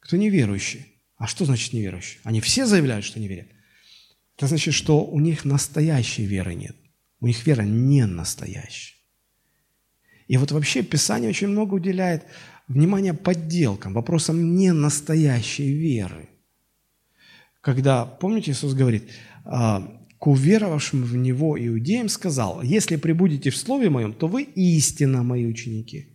кто 0.00 0.16
неверующие. 0.16 0.86
А 1.16 1.26
что 1.26 1.44
значит 1.44 1.72
неверующие? 1.72 2.20
Они 2.24 2.40
все 2.40 2.66
заявляют, 2.66 3.04
что 3.04 3.18
не 3.18 3.28
верят. 3.28 3.48
Это 4.36 4.46
значит, 4.48 4.74
что 4.74 5.04
у 5.04 5.18
них 5.18 5.44
настоящей 5.44 6.26
веры 6.26 6.54
нет. 6.54 6.76
У 7.20 7.26
них 7.26 7.46
вера 7.46 7.62
не 7.62 8.04
настоящая. 8.06 8.95
И 10.28 10.36
вот 10.36 10.52
вообще 10.52 10.82
Писание 10.82 11.30
очень 11.30 11.48
много 11.48 11.74
уделяет 11.74 12.24
внимания 12.68 13.14
подделкам, 13.14 13.92
вопросам 13.92 14.56
не 14.56 14.72
настоящей 14.72 15.72
веры. 15.72 16.28
Когда, 17.60 18.04
помните, 18.04 18.52
Иисус 18.52 18.74
говорит, 18.74 19.04
«А, 19.44 20.06
к 20.18 20.26
уверовавшим 20.26 21.02
в 21.02 21.16
Него 21.16 21.56
иудеям 21.58 22.08
сказал, 22.08 22.62
если 22.62 22.96
прибудете 22.96 23.50
в 23.50 23.56
Слове 23.56 23.90
Моем, 23.90 24.12
то 24.12 24.28
вы 24.28 24.42
истинно 24.42 25.22
мои 25.22 25.46
ученики. 25.46 26.06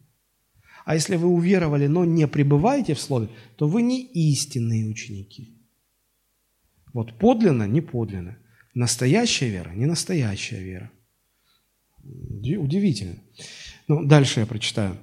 А 0.85 0.95
если 0.95 1.15
вы 1.15 1.27
уверовали, 1.27 1.87
но 1.87 2.05
не 2.05 2.27
пребываете 2.27 2.95
в 2.95 2.99
Слове, 2.99 3.29
то 3.55 3.67
вы 3.67 3.83
не 3.83 4.01
истинные 4.01 4.87
ученики. 4.87 5.57
Вот 6.93 7.17
подлинно, 7.19 7.67
не 7.67 7.81
подлинно. 7.81 8.37
Настоящая 8.73 9.49
вера, 9.49 9.69
не 9.69 9.85
настоящая 9.85 10.61
вера. 10.61 10.91
Удивительно. 12.03 13.15
Ну, 13.87 14.03
дальше 14.05 14.41
я 14.41 14.45
прочитаю. 14.45 14.97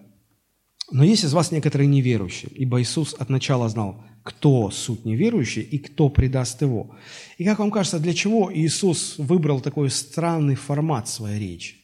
«Но 0.90 1.04
есть 1.04 1.24
из 1.24 1.34
вас 1.34 1.50
некоторые 1.50 1.86
неверующие, 1.86 2.50
ибо 2.54 2.80
Иисус 2.80 3.14
от 3.18 3.28
начала 3.28 3.68
знал, 3.68 4.02
кто 4.22 4.70
суть 4.70 5.04
неверующий 5.04 5.62
и 5.62 5.78
кто 5.78 6.08
предаст 6.08 6.62
его». 6.62 6.94
И 7.36 7.44
как 7.44 7.58
вам 7.58 7.70
кажется, 7.70 7.98
для 7.98 8.14
чего 8.14 8.50
Иисус 8.52 9.16
выбрал 9.18 9.60
такой 9.60 9.90
странный 9.90 10.54
формат 10.54 11.08
своей 11.08 11.38
речи? 11.38 11.76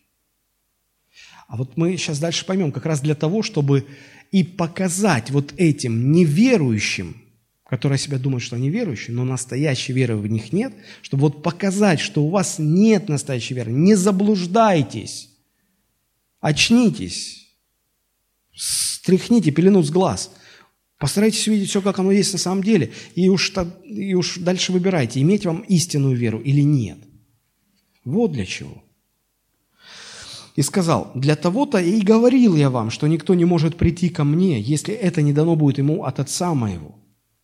А 1.49 1.57
вот 1.57 1.77
мы 1.77 1.97
сейчас 1.97 2.19
дальше 2.19 2.47
поймем, 2.47 2.73
как 2.73 2.87
раз 2.87 3.01
для 3.01 3.15
того, 3.15 3.43
чтобы 3.43 3.87
и 4.31 4.43
показать 4.43 5.31
вот 5.31 5.53
этим 5.59 6.11
неверующим, 6.11 7.17
которые 7.69 7.99
себя 7.99 8.19
думают, 8.19 8.43
что 8.43 8.57
они 8.57 8.71
верующие, 8.71 9.15
но 9.15 9.25
настоящей 9.25 9.93
веры 9.93 10.17
в 10.17 10.27
них 10.27 10.53
нет, 10.53 10.73
чтобы 11.03 11.23
вот 11.23 11.43
показать, 11.43 12.01
что 12.01 12.25
у 12.25 12.31
вас 12.31 12.59
нет 12.59 13.09
настоящей 13.09 13.55
веры, 13.55 13.71
не 13.71 13.95
заблуждайтесь. 13.95 15.34
Очнитесь, 16.45 17.49
стряхните 18.55 19.51
пелену 19.51 19.83
с 19.83 19.91
глаз, 19.91 20.31
постарайтесь 20.99 21.49
увидеть 21.49 21.71
все, 21.71 21.81
как 21.81 21.99
оно 21.99 22.13
есть 22.13 22.35
на 22.35 22.39
самом 22.39 22.63
деле, 22.63 22.93
и 23.15 23.31
уж, 23.31 23.51
и 23.83 24.13
уж 24.13 24.37
дальше 24.37 24.71
выбирайте, 24.71 25.23
иметь 25.23 25.47
вам 25.47 25.61
истинную 25.61 26.15
веру 26.15 26.39
или 26.41 26.61
нет. 26.61 26.99
Вот 28.05 28.33
для 28.33 28.45
чего. 28.45 28.85
И 30.55 30.61
сказал, 30.61 31.13
для 31.15 31.35
того-то 31.35 31.79
и 31.79 32.03
говорил 32.03 32.57
я 32.57 32.69
вам, 32.69 32.91
что 32.91 33.07
никто 33.07 33.33
не 33.33 33.47
может 33.47 33.79
прийти 33.79 34.11
ко 34.11 34.25
мне, 34.25 34.61
если 34.61 34.93
это 34.93 35.23
не 35.23 35.33
дано 35.33 35.57
будет 35.57 35.79
ему 35.79 36.05
от 36.05 36.21
Отца 36.21 36.53
моего. 36.53 36.95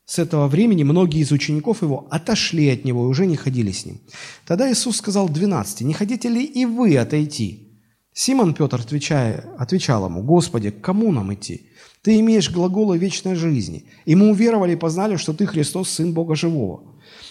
С 0.04 0.18
этого 0.18 0.46
времени 0.46 0.82
многие 0.82 1.22
из 1.22 1.32
учеников 1.32 1.80
его 1.80 2.06
отошли 2.10 2.68
от 2.68 2.84
него 2.84 3.06
и 3.06 3.08
уже 3.08 3.24
не 3.24 3.36
ходили 3.36 3.72
с 3.72 3.86
ним. 3.86 3.98
Тогда 4.44 4.70
Иисус 4.70 4.98
сказал 4.98 5.30
двенадцати, 5.30 5.84
не 5.84 5.94
хотите 5.94 6.28
ли 6.28 6.44
и 6.44 6.66
вы 6.66 6.98
отойти? 6.98 7.69
Симон 8.12 8.54
Петр, 8.54 8.80
отвечая, 8.80 9.44
отвечал 9.58 10.06
ему, 10.06 10.22
«Господи, 10.22 10.70
к 10.70 10.80
кому 10.80 11.12
нам 11.12 11.32
идти? 11.32 11.68
Ты 12.02 12.18
имеешь 12.20 12.50
глаголы 12.50 12.98
вечной 12.98 13.34
жизни, 13.34 13.84
и 14.04 14.14
мы 14.14 14.30
уверовали 14.30 14.72
и 14.72 14.76
познали, 14.76 15.16
что 15.16 15.32
Ты 15.32 15.46
Христос, 15.46 15.90
Сын 15.90 16.12
Бога 16.12 16.34
Живого». 16.34 16.82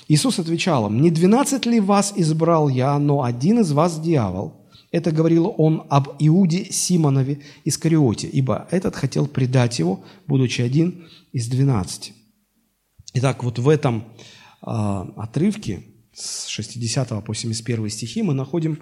Иисус 0.07 0.39
отвечал 0.39 0.87
им, 0.87 1.01
«Не 1.01 1.11
двенадцать 1.11 1.65
ли 1.65 1.79
вас 1.79 2.13
избрал 2.15 2.69
я, 2.69 2.97
но 2.97 3.23
один 3.23 3.59
из 3.59 3.71
вас 3.71 3.99
дьявол?» 3.99 4.55
Это 4.91 5.11
говорил 5.11 5.53
он 5.57 5.85
об 5.89 6.15
Иуде 6.17 6.65
Симонове 6.71 7.41
Искариоте, 7.63 8.27
ибо 8.27 8.67
этот 8.71 8.95
хотел 8.95 9.27
предать 9.27 9.77
его, 9.77 10.03
будучи 10.25 10.61
один 10.61 11.07
из 11.31 11.47
двенадцати. 11.47 12.13
Итак, 13.13 13.43
вот 13.43 13.59
в 13.59 13.69
этом 13.69 14.05
э, 14.65 15.05
отрывке 15.15 15.83
с 16.11 16.47
60 16.47 17.23
по 17.23 17.35
71 17.35 17.89
стихи 17.89 18.23
мы 18.23 18.33
находим 18.33 18.79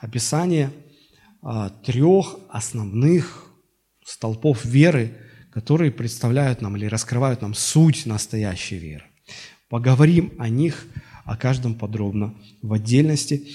описание– 0.00 0.70
трех 1.84 2.36
основных 2.50 3.46
столпов 4.04 4.64
веры, 4.64 5.16
которые 5.52 5.90
представляют 5.90 6.62
нам 6.62 6.76
или 6.76 6.86
раскрывают 6.86 7.42
нам 7.42 7.54
суть 7.54 8.06
настоящей 8.06 8.78
веры. 8.78 9.04
Поговорим 9.68 10.32
о 10.38 10.48
них, 10.48 10.86
о 11.24 11.36
каждом 11.36 11.74
подробно 11.74 12.34
в 12.62 12.72
отдельности. 12.72 13.48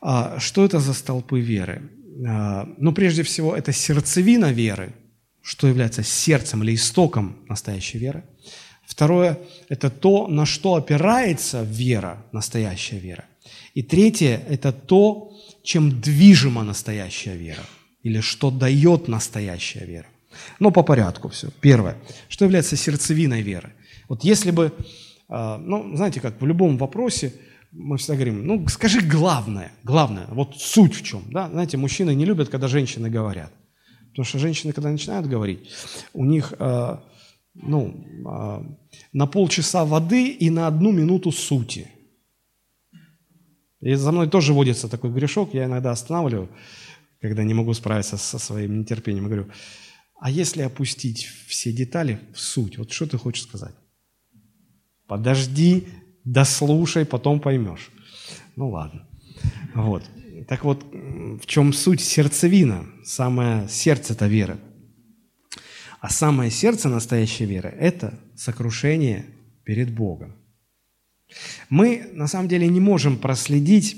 А, 0.00 0.38
что 0.40 0.64
это 0.64 0.80
за 0.80 0.92
столпы 0.92 1.40
веры? 1.40 1.90
А, 2.26 2.68
ну, 2.78 2.92
прежде 2.92 3.22
всего, 3.22 3.56
это 3.56 3.72
сердцевина 3.72 4.52
веры, 4.52 4.94
что 5.42 5.68
является 5.68 6.02
сердцем 6.02 6.62
или 6.62 6.74
истоком 6.74 7.36
настоящей 7.48 7.98
веры. 7.98 8.24
Второе– 8.84 9.38
это 9.68 9.90
то, 9.90 10.26
на 10.26 10.44
что 10.44 10.74
опирается 10.74 11.62
вера, 11.62 12.24
настоящая 12.32 12.98
вера. 12.98 13.24
И 13.74 13.82
третье– 13.82 14.42
это 14.48 14.72
то, 14.72 15.32
чем 15.64 16.00
движима 16.00 16.62
настоящая 16.62 17.36
вера, 17.36 17.64
или 18.02 18.20
что 18.20 18.50
дает 18.50 19.08
настоящая 19.08 19.86
вера. 19.86 20.06
Но 20.60 20.70
по 20.70 20.82
порядку 20.82 21.30
все. 21.30 21.48
Первое. 21.60 21.96
Что 22.28 22.44
является 22.44 22.76
сердцевиной 22.76 23.42
веры? 23.42 23.72
Вот 24.08 24.24
если 24.24 24.50
бы, 24.50 24.72
а, 25.28 25.58
ну, 25.58 25.96
знаете, 25.96 26.20
как 26.20 26.40
в 26.40 26.46
любом 26.46 26.76
вопросе, 26.76 27.32
мы 27.72 27.96
всегда 27.96 28.14
говорим, 28.14 28.46
ну, 28.46 28.68
скажи 28.68 29.00
главное, 29.00 29.72
главное, 29.82 30.26
вот 30.28 30.56
суть 30.56 30.94
в 30.94 31.02
чем, 31.02 31.22
да? 31.30 31.48
Знаете, 31.48 31.76
мужчины 31.76 32.14
не 32.14 32.24
любят, 32.24 32.50
когда 32.50 32.68
женщины 32.68 33.08
говорят. 33.08 33.52
Потому 34.10 34.26
что 34.26 34.38
женщины, 34.38 34.72
когда 34.72 34.90
начинают 34.90 35.26
говорить, 35.26 35.70
у 36.12 36.24
них, 36.24 36.52
а, 36.58 37.02
ну, 37.54 38.06
а, 38.26 38.62
на 39.12 39.26
полчаса 39.26 39.84
воды 39.84 40.28
и 40.28 40.50
на 40.50 40.66
одну 40.66 40.92
минуту 40.92 41.32
сути. 41.32 41.88
И 43.84 43.94
за 43.96 44.12
мной 44.12 44.28
тоже 44.30 44.54
водится 44.54 44.88
такой 44.88 45.10
грешок, 45.10 45.52
я 45.52 45.66
иногда 45.66 45.90
останавливаю, 45.90 46.48
когда 47.20 47.44
не 47.44 47.52
могу 47.52 47.74
справиться 47.74 48.16
со 48.16 48.38
своим 48.38 48.80
нетерпением. 48.80 49.26
говорю, 49.26 49.46
а 50.18 50.30
если 50.30 50.62
опустить 50.62 51.28
все 51.46 51.70
детали 51.70 52.18
в 52.32 52.40
суть, 52.40 52.78
вот 52.78 52.90
что 52.90 53.06
ты 53.06 53.18
хочешь 53.18 53.42
сказать? 53.42 53.74
Подожди, 55.06 55.86
дослушай, 56.24 57.04
потом 57.04 57.40
поймешь. 57.40 57.90
Ну 58.56 58.70
ладно. 58.70 59.06
Вот. 59.74 60.02
Так 60.48 60.64
вот, 60.64 60.82
в 60.82 61.44
чем 61.44 61.74
суть 61.74 62.00
сердцевина, 62.00 62.86
самое 63.04 63.68
сердце-то 63.68 64.26
веры? 64.26 64.56
А 66.00 66.08
самое 66.08 66.50
сердце 66.50 66.88
настоящей 66.88 67.44
веры– 67.44 67.68
это 67.78 68.18
сокрушение 68.34 69.26
перед 69.64 69.94
Богом. 69.94 70.36
Мы, 71.68 72.08
на 72.12 72.26
самом 72.26 72.48
деле, 72.48 72.66
не 72.68 72.80
можем 72.80 73.16
проследить 73.16 73.96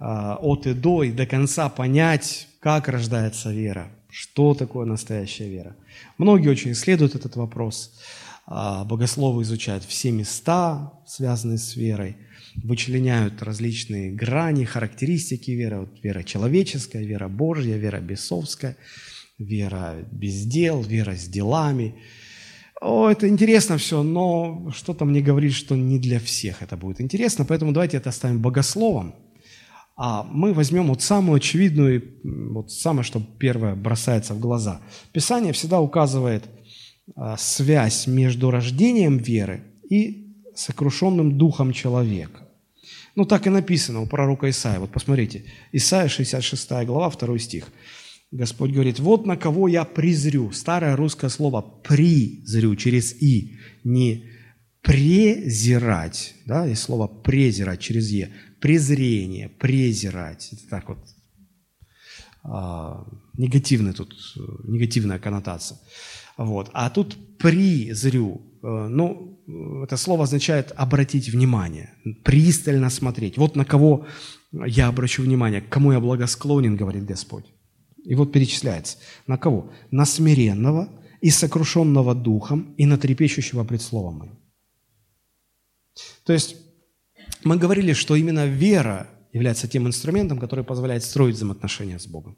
э, 0.00 0.04
от 0.40 0.66
и 0.66 0.74
до 0.74 1.02
и 1.02 1.10
до 1.10 1.26
конца 1.26 1.68
понять, 1.68 2.48
как 2.60 2.88
рождается 2.88 3.52
вера, 3.52 3.88
что 4.08 4.54
такое 4.54 4.86
настоящая 4.86 5.48
вера. 5.48 5.76
Многие 6.18 6.48
очень 6.48 6.72
исследуют 6.72 7.14
этот 7.14 7.36
вопрос. 7.36 7.98
А, 8.46 8.84
богословы 8.84 9.42
изучают 9.42 9.84
все 9.84 10.10
места, 10.10 10.92
связанные 11.06 11.58
с 11.58 11.76
верой, 11.76 12.16
вычленяют 12.56 13.42
различные 13.42 14.12
грани, 14.12 14.64
характеристики 14.64 15.52
веры. 15.52 15.80
Вот 15.80 16.02
вера 16.02 16.22
человеческая, 16.22 17.04
вера 17.04 17.28
Божья, 17.28 17.76
вера 17.76 18.00
бесовская, 18.00 18.76
вера 19.38 20.06
без 20.10 20.44
дел, 20.44 20.82
вера 20.82 21.16
с 21.16 21.26
делами. 21.26 21.94
О, 22.82 23.08
это 23.08 23.28
интересно 23.28 23.78
все, 23.78 24.02
но 24.02 24.72
что-то 24.74 25.04
мне 25.04 25.20
говорит, 25.20 25.52
что 25.52 25.76
не 25.76 25.98
для 25.98 26.18
всех 26.18 26.62
это 26.62 26.76
будет 26.76 27.00
интересно, 27.00 27.44
поэтому 27.44 27.72
давайте 27.72 27.96
это 27.96 28.10
оставим 28.10 28.40
богословом. 28.40 29.14
А 29.96 30.24
мы 30.24 30.52
возьмем 30.52 30.88
вот 30.88 31.02
самую 31.02 31.36
очевидную, 31.36 32.02
вот 32.24 32.72
самое, 32.72 33.04
что 33.04 33.22
первое 33.38 33.76
бросается 33.76 34.34
в 34.34 34.40
глаза. 34.40 34.80
Писание 35.12 35.52
всегда 35.52 35.80
указывает– 35.80 36.44
а, 37.16 37.36
связь 37.36 38.06
между 38.06 38.50
рождением 38.50 39.18
веры 39.18 39.64
и 39.88 40.34
сокрушенным 40.54 41.36
духом 41.36 41.72
человека. 41.72 42.48
Ну, 43.14 43.24
так 43.24 43.46
и 43.46 43.50
написано 43.50 44.00
у 44.00 44.06
пророка 44.06 44.48
Исаия. 44.48 44.78
Вот 44.78 44.90
посмотрите, 44.90 45.44
Исаия 45.72 46.08
66 46.08 46.70
глава, 46.86 47.10
2 47.10 47.38
стих. 47.38 47.66
Господь 48.32 48.72
говорит, 48.72 48.98
вот 48.98 49.26
на 49.26 49.36
кого 49.36 49.68
я 49.68 49.84
презрю. 49.84 50.52
Старое 50.52 50.96
русское 50.96 51.28
слово 51.28 51.60
«призрю» 51.60 52.74
через 52.76 53.12
«и». 53.22 53.58
Не 53.84 54.24
презирать, 54.80 56.34
да, 56.46 56.64
есть 56.64 56.82
слово 56.82 57.08
презирать 57.08 57.80
через 57.80 58.08
«е». 58.08 58.32
Презрение, 58.58 59.50
презирать. 59.50 60.48
Это 60.50 60.68
так 60.70 60.88
вот 60.88 60.98
а, 62.42 63.06
негативный 63.36 63.92
тут, 63.92 64.14
негативная 64.64 65.18
коннотация. 65.18 65.78
Вот. 66.38 66.70
А 66.72 66.88
тут 66.88 67.36
«призрю», 67.36 68.40
э, 68.62 68.88
ну, 68.88 69.84
это 69.84 69.98
слово 69.98 70.24
означает 70.24 70.72
обратить 70.74 71.28
внимание, 71.28 71.92
пристально 72.24 72.88
смотреть. 72.88 73.36
Вот 73.36 73.56
на 73.56 73.66
кого 73.66 74.06
я 74.52 74.88
обращу 74.88 75.22
внимание, 75.22 75.60
к 75.60 75.68
кому 75.68 75.92
я 75.92 76.00
благосклонен, 76.00 76.76
говорит 76.76 77.04
Господь. 77.04 77.44
И 78.04 78.14
вот 78.14 78.32
перечисляется. 78.32 78.98
На 79.26 79.38
кого? 79.38 79.70
На 79.90 80.04
смиренного 80.04 80.88
и 81.20 81.30
сокрушенного 81.30 82.14
духом 82.14 82.74
и 82.76 82.86
на 82.86 82.98
трепещущего 82.98 83.64
пред 83.64 83.82
словом 83.82 84.18
моим. 84.18 84.38
То 86.24 86.32
есть 86.32 86.56
мы 87.44 87.56
говорили, 87.56 87.92
что 87.92 88.16
именно 88.16 88.46
вера 88.46 89.08
является 89.32 89.68
тем 89.68 89.86
инструментом, 89.86 90.38
который 90.38 90.64
позволяет 90.64 91.04
строить 91.04 91.36
взаимоотношения 91.36 91.98
с 91.98 92.06
Богом. 92.06 92.36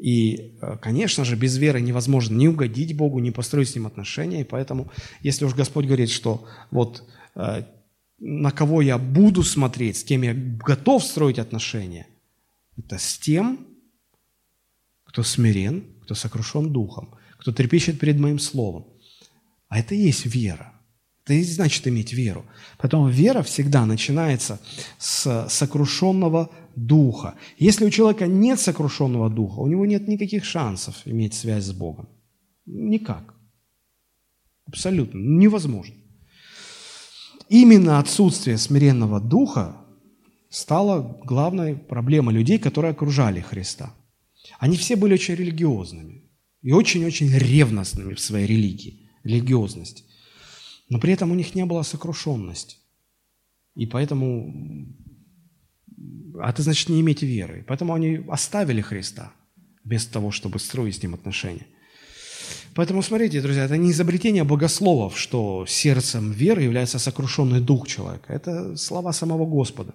И, 0.00 0.56
э, 0.60 0.78
конечно 0.78 1.24
же, 1.24 1.36
без 1.36 1.56
веры 1.58 1.80
невозможно 1.80 2.36
ни 2.36 2.48
угодить 2.48 2.96
Богу, 2.96 3.20
ни 3.20 3.30
построить 3.30 3.68
с 3.68 3.74
Ним 3.74 3.86
отношения. 3.86 4.40
И 4.40 4.44
поэтому, 4.44 4.90
если 5.20 5.44
уж 5.44 5.54
Господь 5.54 5.86
говорит, 5.86 6.10
что 6.10 6.44
вот 6.72 7.04
э, 7.36 7.62
на 8.18 8.50
кого 8.50 8.82
я 8.82 8.98
буду 8.98 9.42
смотреть, 9.42 9.98
с 9.98 10.04
кем 10.04 10.22
я 10.22 10.34
готов 10.34 11.04
строить 11.04 11.38
отношения, 11.38 12.08
это 12.76 12.98
с 12.98 13.18
тем, 13.18 13.66
кто 15.12 15.22
смирен, 15.22 15.84
кто 16.02 16.14
сокрушен 16.14 16.72
духом, 16.72 17.14
кто 17.36 17.52
трепещет 17.52 18.00
перед 18.00 18.18
моим 18.18 18.38
словом. 18.38 18.86
А 19.68 19.78
это 19.78 19.94
и 19.94 19.98
есть 19.98 20.24
вера. 20.24 20.72
Это 21.24 21.34
и 21.34 21.42
значит 21.44 21.86
иметь 21.86 22.12
веру. 22.14 22.44
Поэтому 22.78 23.08
вера 23.08 23.42
всегда 23.42 23.84
начинается 23.86 24.58
с 24.98 25.46
сокрушенного 25.48 26.50
духа. 26.74 27.34
Если 27.58 27.84
у 27.84 27.90
человека 27.90 28.26
нет 28.26 28.58
сокрушенного 28.58 29.28
духа, 29.28 29.60
у 29.60 29.66
него 29.66 29.84
нет 29.86 30.08
никаких 30.08 30.44
шансов 30.44 30.96
иметь 31.04 31.34
связь 31.34 31.64
с 31.64 31.72
Богом. 31.72 32.08
Никак. 32.64 33.34
Абсолютно. 34.66 35.18
Невозможно. 35.18 35.94
Именно 37.50 37.98
отсутствие 37.98 38.56
смиренного 38.56 39.20
духа 39.20 39.76
стало 40.48 41.20
главной 41.24 41.76
проблемой 41.76 42.34
людей, 42.34 42.58
которые 42.58 42.92
окружали 42.92 43.40
Христа. 43.40 43.94
Они 44.62 44.76
все 44.76 44.94
были 44.94 45.14
очень 45.14 45.34
религиозными 45.34 46.22
и 46.62 46.70
очень-очень 46.70 47.36
ревностными 47.36 48.14
в 48.14 48.20
своей 48.20 48.46
религии, 48.46 49.10
религиозности. 49.24 50.04
Но 50.88 51.00
при 51.00 51.12
этом 51.14 51.32
у 51.32 51.34
них 51.34 51.56
не 51.56 51.64
было 51.64 51.82
сокрушенности. 51.82 52.76
И 53.74 53.86
поэтому 53.86 54.54
а 56.40 56.50
это 56.50 56.62
значит 56.62 56.88
не 56.88 57.00
иметь 57.00 57.22
веры. 57.22 57.64
Поэтому 57.66 57.92
они 57.92 58.20
оставили 58.28 58.80
Христа, 58.82 59.32
вместо 59.82 60.12
того, 60.12 60.30
чтобы 60.30 60.60
строить 60.60 60.94
с 60.94 61.02
Ним 61.02 61.14
отношения. 61.14 61.66
Поэтому 62.76 63.02
смотрите, 63.02 63.42
друзья, 63.42 63.64
это 63.64 63.76
не 63.76 63.90
изобретение 63.90 64.44
богословов, 64.44 65.18
что 65.18 65.66
сердцем 65.66 66.30
веры 66.30 66.62
является 66.62 67.00
сокрушенный 67.00 67.60
дух 67.60 67.88
человека. 67.88 68.32
Это 68.32 68.76
слова 68.76 69.12
самого 69.12 69.44
Господа. 69.44 69.92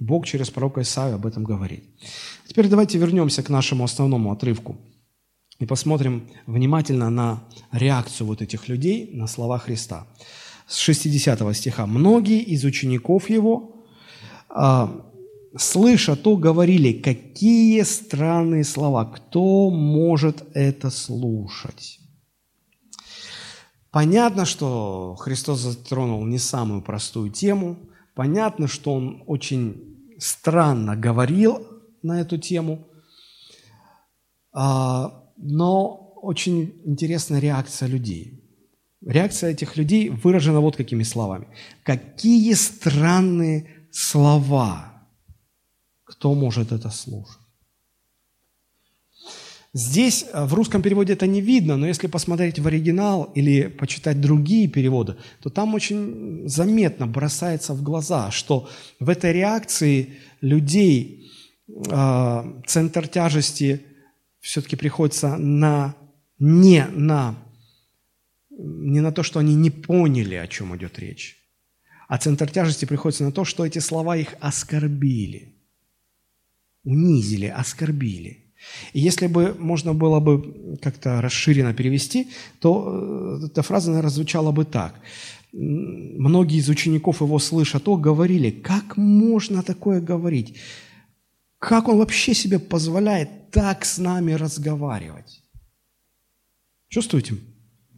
Бог 0.00 0.26
через 0.26 0.50
пророка 0.50 0.82
Исаия 0.82 1.14
об 1.14 1.26
этом 1.26 1.44
говорит. 1.44 1.84
Теперь 2.46 2.68
давайте 2.68 2.98
вернемся 2.98 3.42
к 3.42 3.48
нашему 3.48 3.84
основному 3.84 4.32
отрывку 4.32 4.76
и 5.58 5.66
посмотрим 5.66 6.28
внимательно 6.46 7.10
на 7.10 7.44
реакцию 7.72 8.26
вот 8.26 8.42
этих 8.42 8.68
людей 8.68 9.10
на 9.12 9.26
слова 9.26 9.58
Христа. 9.58 10.06
С 10.66 10.78
60 10.78 11.54
стиха. 11.56 11.86
«Многие 11.86 12.40
из 12.40 12.64
учеников 12.64 13.28
Его, 13.28 13.84
а, 14.48 15.10
слыша 15.56 16.16
то, 16.16 16.36
говорили, 16.36 16.92
какие 16.92 17.82
странные 17.82 18.64
слова, 18.64 19.04
кто 19.04 19.70
может 19.70 20.44
это 20.54 20.90
слушать? 20.90 22.00
Понятно, 23.90 24.44
что 24.44 25.14
Христос 25.20 25.60
затронул 25.60 26.24
не 26.26 26.38
самую 26.38 26.82
простую 26.82 27.30
тему, 27.30 27.76
понятно, 28.14 28.68
что 28.68 28.94
Он 28.94 29.22
очень 29.26 30.14
странно 30.18 30.96
говорил 30.96 31.66
на 32.02 32.20
эту 32.20 32.38
тему, 32.38 32.86
а, 34.52 35.30
но 35.36 36.12
очень 36.22 36.80
интересная 36.84 37.40
реакция 37.40 37.88
людей. 37.88 38.40
Реакция 39.04 39.50
этих 39.50 39.76
людей 39.76 40.08
выражена 40.08 40.60
вот 40.60 40.76
какими 40.76 41.02
словами. 41.02 41.48
Какие 41.82 42.54
странные 42.54 43.88
слова 43.90 44.94
кто 46.04 46.34
может 46.34 46.72
это 46.72 46.90
слушать? 46.90 47.43
Здесь 49.76 50.24
э, 50.32 50.44
в 50.44 50.54
русском 50.54 50.82
переводе 50.82 51.14
это 51.14 51.26
не 51.26 51.40
видно, 51.40 51.76
но 51.76 51.88
если 51.88 52.06
посмотреть 52.06 52.60
в 52.60 52.66
оригинал 52.66 53.24
или 53.34 53.66
почитать 53.66 54.20
другие 54.20 54.68
переводы, 54.68 55.16
то 55.42 55.50
там 55.50 55.74
очень 55.74 56.48
заметно 56.48 57.08
бросается 57.08 57.74
в 57.74 57.82
глаза, 57.82 58.30
что 58.30 58.68
в 59.00 59.08
этой 59.08 59.32
реакции 59.32 60.14
людей 60.40 61.28
э, 61.68 62.60
центр 62.66 63.08
тяжести 63.08 63.82
все-таки 64.38 64.76
приходится 64.76 65.36
на, 65.36 65.96
не 66.38 66.86
на 66.86 67.36
не 68.56 69.00
на 69.00 69.10
то, 69.10 69.24
что 69.24 69.40
они 69.40 69.56
не 69.56 69.70
поняли, 69.70 70.36
о 70.36 70.46
чем 70.46 70.76
идет 70.76 71.00
речь, 71.00 71.36
а 72.06 72.18
центр 72.18 72.48
тяжести 72.48 72.84
приходится 72.84 73.24
на 73.24 73.32
то, 73.32 73.44
что 73.44 73.66
эти 73.66 73.80
слова 73.80 74.16
их 74.16 74.36
оскорбили, 74.38 75.56
унизили, 76.84 77.46
оскорбили. 77.46 78.43
И 78.92 79.00
если 79.00 79.26
бы 79.26 79.54
можно 79.58 79.94
было 79.94 80.20
бы 80.20 80.78
как-то 80.82 81.20
расширенно 81.20 81.74
перевести, 81.74 82.28
то 82.60 83.40
э, 83.42 83.46
эта 83.46 83.62
фраза, 83.62 83.90
наверное, 83.90 84.10
звучала 84.10 84.52
бы 84.52 84.64
так. 84.64 85.00
Многие 85.52 86.58
из 86.58 86.68
учеников 86.68 87.20
его 87.20 87.38
слыша 87.38 87.78
то, 87.78 87.96
говорили, 87.96 88.50
как 88.50 88.96
можно 88.96 89.62
такое 89.62 90.00
говорить? 90.00 90.56
Как 91.58 91.88
он 91.88 91.98
вообще 91.98 92.34
себе 92.34 92.58
позволяет 92.58 93.50
так 93.50 93.84
с 93.84 93.98
нами 93.98 94.32
разговаривать? 94.32 95.42
Чувствуете 96.88 97.36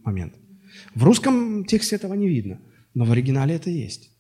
момент? 0.05 0.35
В 0.95 1.05
русском 1.05 1.65
тексте 1.65 1.97
этого 1.97 2.15
не 2.15 2.29
видно, 2.29 2.61
но 2.95 3.05
в 3.05 3.13
оригинале 3.13 3.55
это 3.55 3.71
есть. 3.71 4.11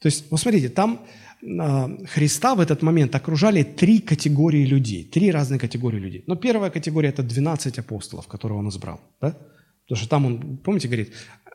То 0.00 0.06
есть, 0.06 0.30
вот 0.30 0.40
смотрите, 0.40 0.68
там 0.68 1.06
э, 1.42 2.06
Христа 2.06 2.54
в 2.54 2.60
этот 2.60 2.82
момент 2.82 3.14
окружали 3.14 3.62
три 3.62 4.00
категории 4.00 4.64
людей, 4.64 5.04
три 5.04 5.30
разные 5.30 5.58
категории 5.58 5.98
людей. 5.98 6.24
Но 6.26 6.36
первая 6.36 6.70
категория– 6.70 7.08
это 7.10 7.22
12 7.22 7.78
апостолов, 7.78 8.26
которые 8.28 8.58
он 8.58 8.68
избрал. 8.68 9.00
Да? 9.20 9.36
Потому 9.84 9.98
что 9.98 10.08
там 10.08 10.26
он, 10.26 10.58
помните, 10.58 10.88
говорит, 10.88 11.12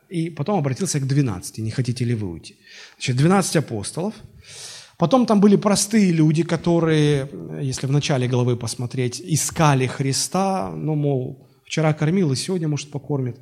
и 0.09 0.29
потом 0.29 0.59
обратился 0.59 0.99
к 0.99 1.07
12, 1.07 1.59
не 1.59 1.71
хотите 1.71 2.05
ли 2.05 2.15
вы 2.15 2.27
уйти? 2.27 2.55
Значит, 2.97 3.17
12 3.17 3.55
апостолов. 3.55 4.13
Потом 4.97 5.25
там 5.25 5.39
были 5.39 5.55
простые 5.55 6.11
люди, 6.11 6.43
которые, 6.43 7.29
если 7.61 7.87
в 7.87 7.91
начале 7.91 8.27
главы 8.27 8.55
посмотреть, 8.55 9.21
искали 9.21 9.87
Христа, 9.87 10.71
ну, 10.71 10.95
мол, 10.95 11.49
вчера 11.65 11.93
кормил 11.93 12.31
и 12.31 12.35
сегодня, 12.35 12.67
может, 12.67 12.91
покормит. 12.91 13.39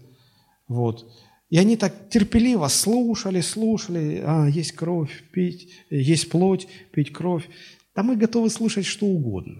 Вот. 0.67 1.05
И 1.51 1.57
они 1.57 1.75
так 1.75 2.09
терпеливо 2.09 2.69
слушали, 2.69 3.41
слушали, 3.41 4.23
а, 4.25 4.47
есть 4.47 4.71
кровь, 4.71 5.23
пить, 5.31 5.69
есть 5.89 6.29
плоть, 6.29 6.67
пить 6.91 7.11
кровь. 7.11 7.43
Да 7.93 8.03
мы 8.03 8.15
готовы 8.15 8.49
слушать 8.49 8.85
что 8.85 9.05
угодно. 9.05 9.57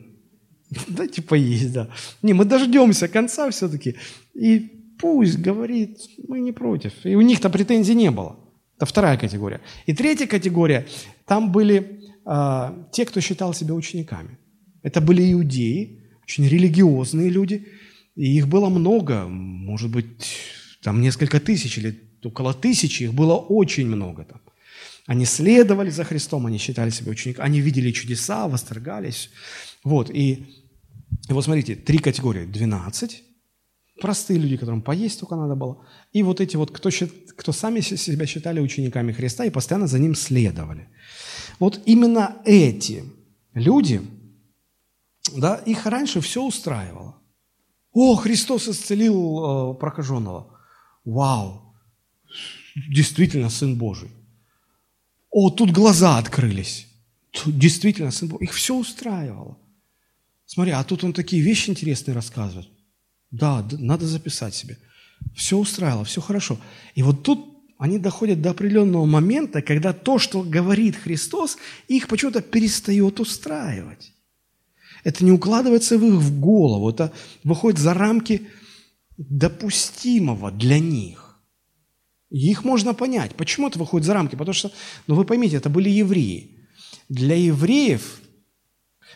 Дайте 0.88 1.22
поесть, 1.22 1.74
да. 1.74 1.90
Не, 2.22 2.34
мы 2.34 2.46
дождемся 2.46 3.10
конца 3.10 3.50
все-таки. 3.52 3.96
И 4.34 4.60
пусть 5.00 5.38
говорит, 5.38 5.98
мы 6.30 6.40
не 6.40 6.54
против. 6.54 6.94
И 7.04 7.14
у 7.16 7.22
них-то 7.22 7.50
претензий 7.50 7.96
не 7.96 8.10
было. 8.10 8.40
Это 8.78 8.86
вторая 8.86 9.18
категория. 9.18 9.60
И 9.86 9.94
третья 9.94 10.28
категория, 10.28 10.88
там 11.26 11.52
были 11.52 12.00
а, 12.24 12.88
те, 12.94 13.06
кто 13.06 13.20
считал 13.20 13.54
себя 13.54 13.74
учениками. 13.74 14.38
Это 14.82 15.02
были 15.02 15.34
иудеи, 15.34 16.00
очень 16.24 16.48
религиозные 16.48 17.30
люди, 17.30 17.68
и 18.16 18.38
их 18.38 18.48
было 18.48 18.70
много, 18.70 19.26
может 19.28 19.92
быть, 19.92 20.08
там 20.82 21.02
несколько 21.02 21.40
тысяч 21.40 21.78
или 21.78 22.00
около 22.24 22.54
тысячи, 22.54 23.04
их 23.04 23.14
было 23.14 23.36
очень 23.36 23.88
много 23.88 24.26
там. 24.26 24.42
Они 25.08 25.26
следовали 25.26 25.90
за 25.90 26.04
Христом, 26.04 26.46
они 26.46 26.58
считали 26.58 26.90
себя 26.90 27.12
учениками, 27.12 27.46
они 27.46 27.60
видели 27.60 27.92
чудеса, 27.92 28.48
восторгались. 28.48 29.30
Вот, 29.84 30.10
и, 30.10 30.46
и 31.28 31.34
вот 31.34 31.44
смотрите, 31.44 31.76
три 31.76 31.98
категории, 31.98 32.46
12, 32.46 33.24
простые 34.00 34.40
люди, 34.40 34.58
которым 34.58 34.82
поесть 34.82 35.20
только 35.20 35.36
надо 35.36 35.56
было, 35.56 35.86
и 36.14 36.24
вот 36.24 36.40
эти 36.40 36.56
вот, 36.56 36.72
кто, 36.72 36.90
кто 37.36 37.52
сами 37.52 37.82
себя 37.82 38.26
считали 38.26 38.60
учениками 38.60 39.12
Христа 39.12 39.46
и 39.46 39.50
постоянно 39.50 39.88
за 39.88 40.00
ним 40.00 40.16
следовали. 40.16 40.88
Вот 41.60 41.82
именно 41.86 42.38
эти 42.46 43.04
люди, 43.54 44.02
да, 45.36 45.56
их 45.56 45.86
раньше 45.86 46.22
все 46.22 46.44
устраивало. 46.44 47.18
О, 47.94 48.16
Христос 48.16 48.68
исцелил 48.68 49.74
э, 49.74 49.80
прокаженного. 49.80 50.51
Вау, 51.06 51.76
действительно 52.90 53.50
Сын 53.50 53.76
Божий. 53.76 54.10
О, 55.30 55.50
тут 55.50 55.72
глаза 55.72 56.18
открылись. 56.18 56.88
Тут 57.32 57.58
действительно 57.58 58.12
Сын 58.12 58.28
Божий. 58.28 58.46
Их 58.46 58.54
все 58.54 58.76
устраивало. 58.76 59.58
Смотри, 60.46 60.74
а 60.74 60.84
тут 60.84 61.04
он 61.04 61.14
такие 61.14 61.42
вещи 61.42 61.70
интересные 61.70 62.14
рассказывает. 62.14 62.68
Да, 63.32 63.66
надо 63.72 64.06
записать 64.06 64.54
себе. 64.54 64.78
Все 65.36 65.58
устраивало, 65.58 66.04
все 66.04 66.22
хорошо. 66.22 66.60
И 66.94 67.04
вот 67.04 67.24
тут 67.24 67.52
они 67.78 67.98
доходят 67.98 68.42
до 68.42 68.52
определенного 68.52 69.06
момента, 69.06 69.62
когда 69.62 69.94
то, 69.94 70.20
что 70.20 70.44
говорит 70.44 70.96
Христос, 70.96 71.58
их 71.88 72.08
почему-то 72.08 72.42
перестает 72.42 73.20
устраивать. 73.20 74.14
Это 75.04 75.26
не 75.26 75.32
укладывается 75.32 75.98
в 75.98 76.06
их 76.06 76.32
голову, 76.40 76.92
это 76.92 77.12
выходит 77.44 77.80
за 77.80 77.96
рамки 77.96 78.48
допустимого 79.30 80.52
для 80.52 80.80
них. 80.80 81.40
Их 82.30 82.64
можно 82.64 82.94
понять. 82.94 83.36
Почему 83.36 83.68
это 83.68 83.78
выходит 83.78 84.08
за 84.08 84.14
рамки? 84.14 84.36
Потому 84.36 84.54
что, 84.54 84.72
ну 85.08 85.16
вы 85.16 85.26
поймите, 85.26 85.58
это 85.58 85.70
были 85.70 85.90
евреи. 85.90 86.58
Для 87.10 87.36
евреев, 87.36 88.22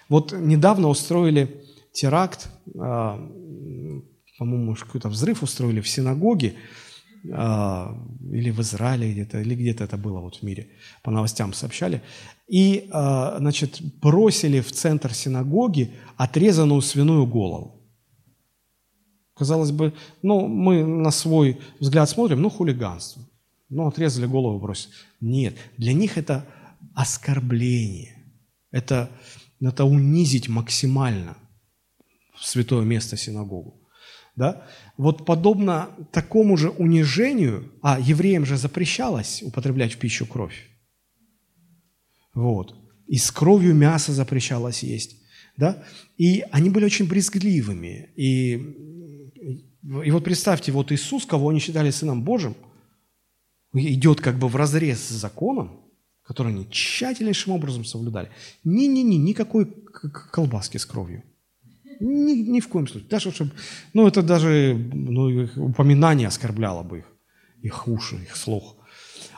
вот 0.10 0.34
недавно 0.34 0.90
устроили 0.90 1.64
теракт, 1.94 2.50
а, 2.78 3.18
по-моему, 4.38 4.76
какой-то 4.76 5.08
взрыв 5.10 5.44
устроили 5.44 5.80
в 5.80 5.88
синагоге, 5.88 6.56
а, 7.34 7.98
или 8.32 8.52
в 8.52 8.60
Израиле 8.60 9.14
где-то, 9.14 9.40
или 9.40 9.56
где-то 9.56 9.86
это 9.86 9.98
было 9.98 10.20
вот 10.20 10.38
в 10.38 10.44
мире, 10.44 10.68
по 11.02 11.12
новостям 11.12 11.54
сообщали, 11.54 12.02
и, 12.48 12.90
а, 12.92 13.38
значит, 13.40 13.80
бросили 14.02 14.60
в 14.60 14.72
центр 14.72 15.14
синагоги 15.14 15.92
отрезанную 16.18 16.82
свиную 16.82 17.26
голову. 17.26 17.75
Казалось 19.36 19.72
бы, 19.72 19.94
ну, 20.22 20.48
мы 20.48 20.86
на 20.86 21.12
свой 21.12 21.60
взгляд 21.80 22.10
смотрим, 22.10 22.42
ну, 22.42 22.50
хулиганство. 22.50 23.22
Ну, 23.70 23.88
отрезали 23.88 24.26
голову, 24.26 24.60
бросили. 24.60 24.94
Нет, 25.20 25.56
для 25.78 25.94
них 25.94 26.18
это 26.18 26.46
оскорбление. 26.94 28.16
Это, 28.72 29.10
это 29.60 29.86
унизить 29.86 30.48
максимально 30.48 31.38
святое 32.40 32.86
место 32.86 33.18
синагогу. 33.18 33.82
Да? 34.36 34.68
Вот 34.98 35.26
подобно 35.26 35.90
такому 36.12 36.58
же 36.58 36.70
унижению, 36.70 37.72
а 37.82 38.00
евреям 38.00 38.46
же 38.46 38.58
запрещалось 38.58 39.44
употреблять 39.44 39.94
в 39.94 39.98
пищу 39.98 40.26
кровь. 40.26 40.70
Вот. 42.34 42.76
И 43.08 43.18
с 43.18 43.32
кровью 43.32 43.76
мясо 43.76 44.12
запрещалось 44.14 44.84
есть. 44.84 45.18
Да? 45.58 45.84
И 46.18 46.44
они 46.52 46.70
были 46.70 46.86
очень 46.86 47.08
брезгливыми. 47.08 48.10
И 48.16 48.56
и 50.04 50.12
вот 50.12 50.24
представьте, 50.24 50.72
вот 50.72 50.92
Иисус, 50.92 51.26
кого 51.26 51.50
они 51.50 51.60
считали 51.60 51.92
Сыном 51.92 52.24
Божьим, 52.24 52.56
идет 53.74 54.22
как 54.22 54.38
бы 54.40 54.48
в 54.48 54.56
разрез 54.56 55.00
с 55.00 55.12
законом, 55.12 55.82
который 56.24 56.52
они 56.52 56.68
тщательнейшим 56.70 57.54
образом 57.54 57.86
соблюдали. 57.86 58.30
Ни-ни-ни, 58.64 59.16
никакой 59.16 59.66
колбаски 60.32 60.78
с 60.78 60.86
кровью. 60.86 61.24
Ни, 62.00 62.34
ни 62.34 62.60
в 62.60 62.68
коем 62.68 62.88
случае. 62.88 63.10
Даже 63.10 63.32
чтобы, 63.32 63.52
ну, 63.94 64.08
это 64.08 64.22
даже 64.24 64.76
ну, 64.94 65.48
упоминание 65.56 66.28
оскорбляло 66.28 66.84
бы 66.84 67.00
их, 67.00 67.06
их 67.62 67.88
уши, 67.88 68.16
их 68.16 68.36
слух. 68.36 68.76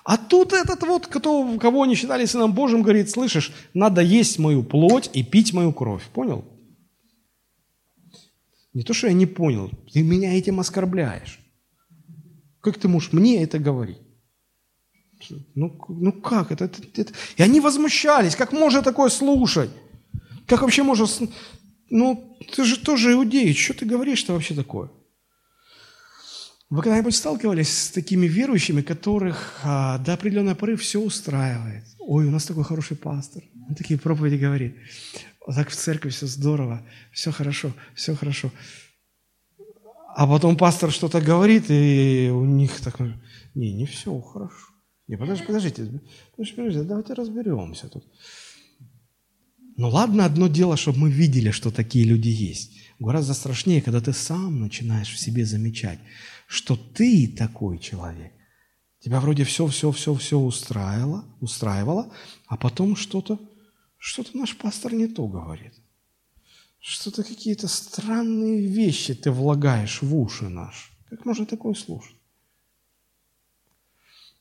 А 0.06 0.18
тут 0.18 0.54
этот 0.54 0.82
вот, 0.84 1.08
кто, 1.08 1.58
кого 1.60 1.84
они 1.84 1.96
считали 1.96 2.26
Сыном 2.26 2.54
Божьим, 2.54 2.82
говорит, 2.82 3.10
слышишь, 3.10 3.52
надо 3.74 4.02
есть 4.02 4.40
мою 4.40 4.64
плоть 4.64 5.10
и 5.14 5.24
пить 5.24 5.54
мою 5.54 5.74
кровь. 5.74 6.04
Понял? 6.14 6.46
Не 8.74 8.84
то, 8.84 8.94
что 8.94 9.08
я 9.08 9.14
не 9.14 9.26
понял, 9.26 9.72
ты 9.92 10.04
меня 10.04 10.38
этим 10.38 10.60
оскорбляешь. 10.60 11.40
Как 12.62 12.78
ты 12.78 12.88
можешь 12.88 13.14
мне 13.14 13.44
это 13.44 13.60
говорить? 13.60 13.98
Ну, 15.56 15.80
ну 15.88 16.12
как 16.12 16.52
это, 16.52 16.66
это, 16.66 16.82
это? 16.96 17.14
И 17.38 17.42
они 17.42 17.60
возмущались, 17.60 18.36
как 18.36 18.52
можно 18.52 18.84
такое 18.84 19.10
слушать? 19.10 19.72
Как 20.46 20.62
вообще 20.62 20.84
можно... 20.84 21.08
Ну, 21.90 22.38
ты 22.56 22.66
же 22.66 22.78
тоже 22.78 23.14
иудей, 23.14 23.54
что 23.54 23.74
ты 23.74 23.86
говоришь-то 23.86 24.34
вообще 24.34 24.54
такое? 24.54 24.92
Вы 26.70 26.82
когда-нибудь 26.82 27.16
сталкивались 27.16 27.70
с 27.70 27.92
такими 27.92 28.28
верующими, 28.28 28.82
которых 28.82 29.62
а, 29.64 29.98
до 30.00 30.14
определенной 30.14 30.56
поры 30.56 30.76
все 30.76 31.00
устраивает? 31.00 31.86
Ой, 32.00 32.26
у 32.26 32.32
нас 32.32 32.46
такой 32.46 32.66
хороший 32.66 32.98
пастор. 32.98 33.42
Он 33.70 33.76
такие 33.76 33.98
проповеди 33.98 34.36
говорит 34.36 34.76
так 35.54 35.70
в 35.70 35.76
церкви 35.76 36.10
все 36.10 36.28
здорово, 36.28 36.86
все 37.12 37.32
хорошо, 37.32 37.74
все 37.96 38.16
хорошо. 38.16 38.52
А 40.16 40.28
потом 40.28 40.58
пастор 40.58 40.92
что-то 40.92 41.22
говорит, 41.22 41.66
и 41.70 42.30
у 42.34 42.44
них 42.44 42.80
так, 42.82 43.00
не, 43.56 43.74
не 43.74 43.86
все 43.86 44.20
хорошо. 44.20 44.74
Не, 45.08 45.16
подождите, 45.16 45.48
подождите, 45.48 46.02
подождите, 46.36 46.84
давайте 46.84 47.14
разберемся 47.14 47.88
тут. 47.88 48.04
Ну 49.78 49.90
ладно, 49.90 50.26
одно 50.26 50.48
дело, 50.48 50.76
чтобы 50.76 50.98
мы 50.98 51.12
видели, 51.12 51.52
что 51.52 51.72
такие 51.72 52.04
люди 52.04 52.30
есть. 52.30 52.72
Гораздо 53.00 53.36
страшнее, 53.36 53.82
когда 53.82 54.02
ты 54.02 54.12
сам 54.12 54.60
начинаешь 54.60 55.14
в 55.14 55.20
себе 55.20 55.46
замечать, 55.46 56.00
что 56.48 56.76
ты 56.76 57.28
такой 57.28 57.78
человек. 57.78 58.34
Тебя 59.00 59.20
вроде 59.20 59.44
все, 59.44 59.68
все, 59.68 59.92
все, 59.92 60.16
все 60.16 60.40
устраивало, 60.40 61.26
устраивало, 61.40 62.12
а 62.48 62.58
потом 62.58 62.96
что-то 62.96 63.40
что-то 63.98 64.38
наш 64.38 64.56
пастор 64.58 64.94
не 64.94 65.08
то 65.08 65.28
говорит. 65.28 65.74
Что-то 66.80 67.24
какие-то 67.24 67.68
странные 67.68 68.66
вещи 68.66 69.14
ты 69.14 69.32
влагаешь 69.32 70.02
в 70.02 70.16
уши 70.16 70.48
наши. 70.48 70.92
Как 71.10 71.26
можно 71.26 71.46
такое 71.46 71.74
слушать? 71.74 72.16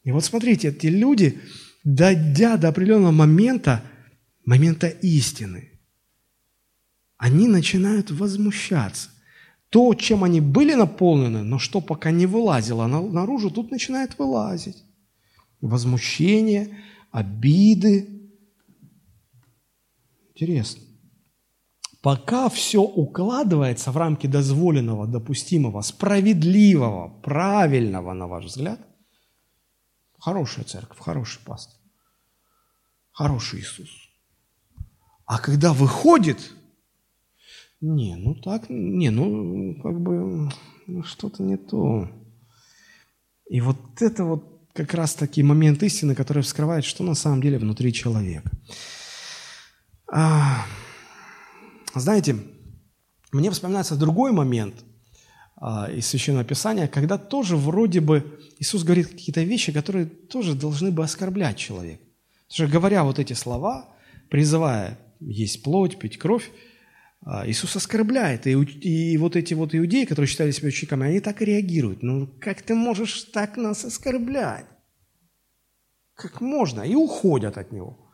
И 0.04 0.12
вот 0.12 0.24
смотрите, 0.24 0.68
эти 0.68 0.86
люди, 0.86 1.40
дойдя 1.82 2.56
до 2.56 2.68
определенного 2.68 3.10
момента, 3.10 3.82
момента 4.44 4.86
истины, 4.86 5.70
они 7.16 7.48
начинают 7.48 8.10
возмущаться. 8.10 9.10
То, 9.70 9.94
чем 9.94 10.22
они 10.22 10.40
были 10.40 10.74
наполнены, 10.74 11.42
но 11.42 11.58
что 11.58 11.80
пока 11.80 12.12
не 12.12 12.26
вылазило 12.26 12.86
наружу, 12.86 13.50
тут 13.50 13.72
начинает 13.72 14.16
вылазить. 14.18 14.84
Возмущение, 15.60 16.78
обиды. 17.10 18.15
Интересно. 20.36 20.82
Пока 22.02 22.50
все 22.50 22.82
укладывается 22.82 23.90
в 23.90 23.96
рамки 23.96 24.26
дозволенного, 24.26 25.06
допустимого, 25.06 25.80
справедливого, 25.80 27.08
правильного, 27.22 28.12
на 28.12 28.26
ваш 28.26 28.44
взгляд, 28.44 28.78
хорошая 30.18 30.66
церковь, 30.66 30.98
хороший 30.98 31.40
пастор, 31.42 31.80
хороший 33.12 33.60
Иисус. 33.60 33.88
А 35.24 35.38
когда 35.38 35.72
выходит, 35.72 36.52
не, 37.80 38.14
ну 38.16 38.34
так, 38.34 38.68
не, 38.68 39.08
ну 39.08 39.80
как 39.82 39.98
бы 39.98 40.50
ну, 40.86 41.02
что-то 41.02 41.42
не 41.42 41.56
то. 41.56 42.10
И 43.48 43.62
вот 43.62 43.78
это 44.00 44.24
вот 44.24 44.68
как 44.74 44.92
раз 44.92 45.14
таки 45.14 45.42
момент 45.42 45.82
истины, 45.82 46.14
который 46.14 46.42
вскрывает, 46.42 46.84
что 46.84 47.02
на 47.02 47.14
самом 47.14 47.40
деле 47.40 47.58
внутри 47.58 47.94
человека. 47.94 48.50
А, 50.08 50.64
знаете, 51.94 52.36
мне 53.32 53.50
вспоминается 53.50 53.96
другой 53.96 54.32
момент 54.32 54.84
а, 55.56 55.90
из 55.90 56.06
Священного 56.06 56.44
Писания, 56.44 56.86
когда 56.86 57.18
тоже 57.18 57.56
вроде 57.56 58.00
бы 58.00 58.38
Иисус 58.58 58.84
говорит 58.84 59.08
какие-то 59.08 59.42
вещи, 59.42 59.72
которые 59.72 60.06
тоже 60.06 60.54
должны 60.54 60.90
бы 60.90 61.02
оскорблять 61.02 61.56
человека. 61.56 62.02
Потому 62.48 62.68
что 62.68 62.72
говоря 62.72 63.04
вот 63.04 63.18
эти 63.18 63.32
слова, 63.32 63.88
призывая 64.30 64.98
есть 65.20 65.62
плоть, 65.62 65.98
пить 65.98 66.18
кровь, 66.18 66.50
а, 67.22 67.48
Иисус 67.48 67.74
оскорбляет. 67.74 68.46
И, 68.46 68.52
и 68.52 69.18
вот 69.18 69.34
эти 69.34 69.54
вот 69.54 69.74
иудеи, 69.74 70.04
которые 70.04 70.28
считали 70.28 70.52
себя 70.52 70.68
учениками, 70.68 71.08
они 71.08 71.20
так 71.20 71.42
и 71.42 71.46
реагируют. 71.46 72.02
Ну, 72.02 72.28
как 72.40 72.62
ты 72.62 72.74
можешь 72.74 73.24
так 73.24 73.56
нас 73.56 73.84
оскорблять? 73.84 74.66
Как 76.14 76.40
можно? 76.40 76.82
И 76.82 76.94
уходят 76.94 77.58
от 77.58 77.72
него. 77.72 78.05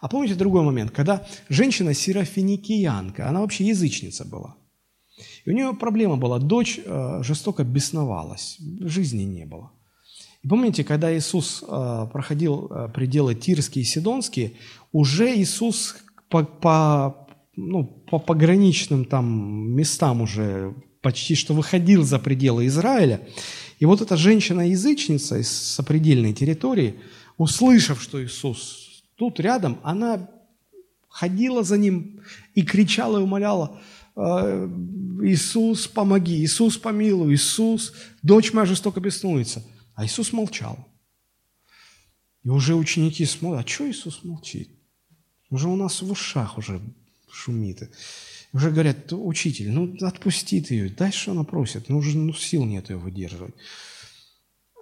А 0.00 0.08
помните 0.08 0.34
другой 0.34 0.62
момент, 0.62 0.90
когда 0.90 1.24
женщина 1.48 1.94
серафиникиянка, 1.94 3.28
она 3.28 3.40
вообще 3.40 3.66
язычница 3.66 4.24
была. 4.24 4.56
И 5.44 5.50
у 5.50 5.52
нее 5.52 5.74
проблема 5.74 6.16
была, 6.16 6.38
дочь 6.38 6.80
э, 6.84 7.22
жестоко 7.22 7.64
бесновалась, 7.64 8.58
жизни 8.80 9.22
не 9.22 9.44
было. 9.44 9.70
И 10.42 10.48
помните, 10.48 10.82
когда 10.82 11.16
Иисус 11.16 11.62
э, 11.66 12.06
проходил 12.12 12.66
э, 12.66 12.88
пределы 12.92 13.34
Тирские 13.34 13.82
и 13.82 13.86
Сидонские, 13.86 14.52
уже 14.90 15.36
Иисус 15.36 15.96
по, 16.28 16.42
по, 16.44 17.28
ну, 17.56 17.84
по 17.84 18.18
пограничным 18.18 19.04
там 19.04 19.70
местам 19.72 20.20
уже 20.22 20.74
почти 21.00 21.34
что 21.34 21.54
выходил 21.54 22.04
за 22.04 22.18
пределы 22.18 22.66
Израиля. 22.66 23.20
И 23.78 23.84
вот 23.84 24.00
эта 24.00 24.16
женщина-язычница 24.16 25.38
из 25.38 25.50
сопредельной 25.50 26.32
территории, 26.32 26.94
услышав, 27.36 28.00
что 28.00 28.24
Иисус 28.24 28.91
тут 29.16 29.40
рядом, 29.40 29.78
она 29.82 30.28
ходила 31.08 31.62
за 31.62 31.78
ним 31.78 32.20
и 32.54 32.62
кричала 32.62 33.18
и 33.18 33.22
умоляла, 33.22 33.80
«Э, 34.16 34.68
Иисус, 35.22 35.86
помоги, 35.86 36.42
Иисус, 36.42 36.76
помилуй, 36.76 37.34
Иисус, 37.34 37.92
дочь 38.22 38.52
моя 38.52 38.66
жестоко 38.66 39.00
беснуется. 39.00 39.64
А 39.94 40.04
Иисус 40.04 40.32
молчал. 40.32 40.88
И 42.42 42.48
уже 42.48 42.74
ученики 42.74 43.24
смотрят, 43.24 43.64
а 43.64 43.68
что 43.68 43.88
Иисус 43.88 44.24
молчит? 44.24 44.70
Уже 45.50 45.68
у 45.68 45.76
нас 45.76 46.02
в 46.02 46.10
ушах 46.10 46.58
уже 46.58 46.80
шумит. 47.30 47.90
Уже 48.52 48.70
говорят, 48.70 49.12
учитель, 49.12 49.70
ну 49.70 49.96
отпусти 50.00 50.60
ты 50.60 50.74
ее, 50.74 50.90
дай, 50.90 51.12
что 51.12 51.32
она 51.32 51.44
просит, 51.44 51.88
ну 51.88 51.98
уже 51.98 52.18
ну, 52.18 52.34
сил 52.34 52.64
нет 52.64 52.90
ее 52.90 52.96
выдерживать. 52.96 53.54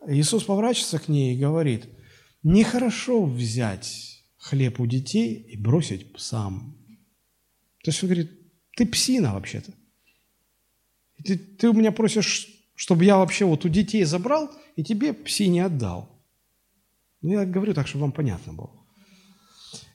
Иисус 0.08 0.44
поворачивается 0.44 0.98
к 0.98 1.08
ней 1.08 1.34
и 1.34 1.38
говорит, 1.38 1.86
нехорошо 2.42 3.24
взять 3.24 4.09
хлеб 4.40 4.80
у 4.80 4.86
детей 4.86 5.34
и 5.34 5.56
бросить 5.56 6.12
псам. 6.12 6.74
То 7.84 7.90
есть 7.90 8.02
он 8.02 8.08
говорит, 8.08 8.30
ты 8.76 8.86
псина 8.86 9.34
вообще-то. 9.34 9.72
Ты, 11.24 11.36
ты 11.36 11.68
у 11.68 11.74
меня 11.74 11.92
просишь, 11.92 12.48
чтобы 12.74 13.04
я 13.04 13.16
вообще 13.16 13.44
вот 13.44 13.64
у 13.64 13.68
детей 13.68 14.04
забрал 14.04 14.50
и 14.76 14.82
тебе 14.82 15.12
псине 15.12 15.66
отдал. 15.66 16.08
Ну, 17.20 17.32
я 17.32 17.44
говорю 17.44 17.74
так, 17.74 17.86
чтобы 17.86 18.02
вам 18.02 18.12
понятно 18.12 18.54
было. 18.54 18.70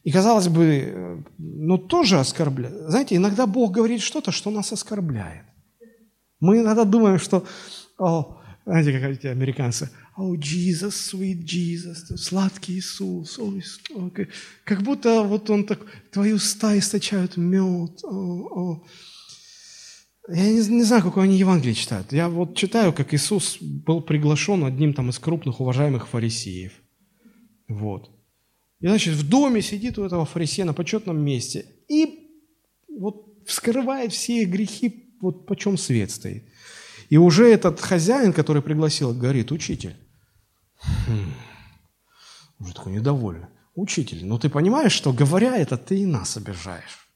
И, 0.04 0.12
казалось 0.12 0.48
бы, 0.48 0.64
э, 0.64 1.24
ну, 1.39 1.80
тоже 1.80 2.20
оскорбляет. 2.20 2.89
Знаете, 2.89 3.16
иногда 3.16 3.48
Бог 3.48 3.72
говорит 3.72 4.02
что-то, 4.02 4.32
что 4.32 4.52
нас 4.52 4.72
оскорбляет. 4.72 5.46
Мы 6.39 6.60
иногда 6.60 6.86
думаем, 6.86 7.18
что, 7.18 7.43
о, 7.98 8.39
знаете, 8.66 9.00
как 9.00 9.10
эти 9.10 9.28
американцы– 9.28 9.89
«Oh, 10.18 10.38
Jesus, 10.38 10.91
sweet 11.11 11.43
Jesus», 11.43 12.16
«Сладкий 12.16 12.80
Иисус», 12.80 13.38
oh, 13.38 13.61
okay. 13.95 14.30
как 14.63 14.82
будто 14.82 15.24
вот 15.24 15.49
он 15.49 15.66
так, 15.66 15.80
твои 16.11 16.32
уста 16.32 16.78
источают 16.78 17.36
мед. 17.36 18.01
Oh, 18.03 18.47
oh. 18.55 18.82
Я 20.30 20.49
не, 20.49 20.68
не 20.68 20.84
знаю, 20.84 21.03
какое 21.03 21.26
они 21.26 21.38
Евангелие 21.38 21.76
читают. 21.76 22.13
Я 22.13 22.30
вот 22.30 22.55
читаю, 22.55 22.93
как 22.93 23.13
Иисус 23.13 23.57
был 23.59 24.01
приглашен 24.01 24.63
одним 24.63 24.93
там 24.93 25.09
из 25.09 25.20
крупных 25.20 25.59
уважаемых 25.59 26.07
фарисеев. 26.07 26.72
Вот. 27.68 28.09
И, 28.80 28.88
значит, 28.88 29.16
в 29.16 29.28
доме 29.28 29.61
сидит 29.61 29.97
у 29.97 30.03
этого 30.03 30.26
фарисея 30.26 30.66
на 30.66 30.74
почетном 30.74 31.20
месте 31.20 31.66
и 31.89 32.30
вот 32.88 33.43
вскрывает 33.45 34.13
все 34.13 34.45
грехи, 34.45 35.13
вот 35.20 35.45
почем 35.45 35.78
свет 35.78 36.09
стоит. 36.09 36.45
И 37.09 37.18
уже 37.18 37.47
этот 37.47 37.80
хозяин, 37.80 38.34
который 38.34 38.61
пригласил, 38.61 39.13
говорит, 39.13 39.51
учитель, 39.51 39.95
Хм. 40.82 41.34
Уже 42.60 42.74
такой 42.74 42.94
недовольный. 42.94 43.48
Учитель, 43.76 44.26
ну 44.26 44.40
ты 44.40 44.50
понимаешь, 44.50 44.94
что 44.94 45.12
говоря 45.12 45.58
это, 45.58 45.78
ты 45.78 46.00
и 46.00 46.06
нас 46.06 46.38
обижаешь. 46.38 47.10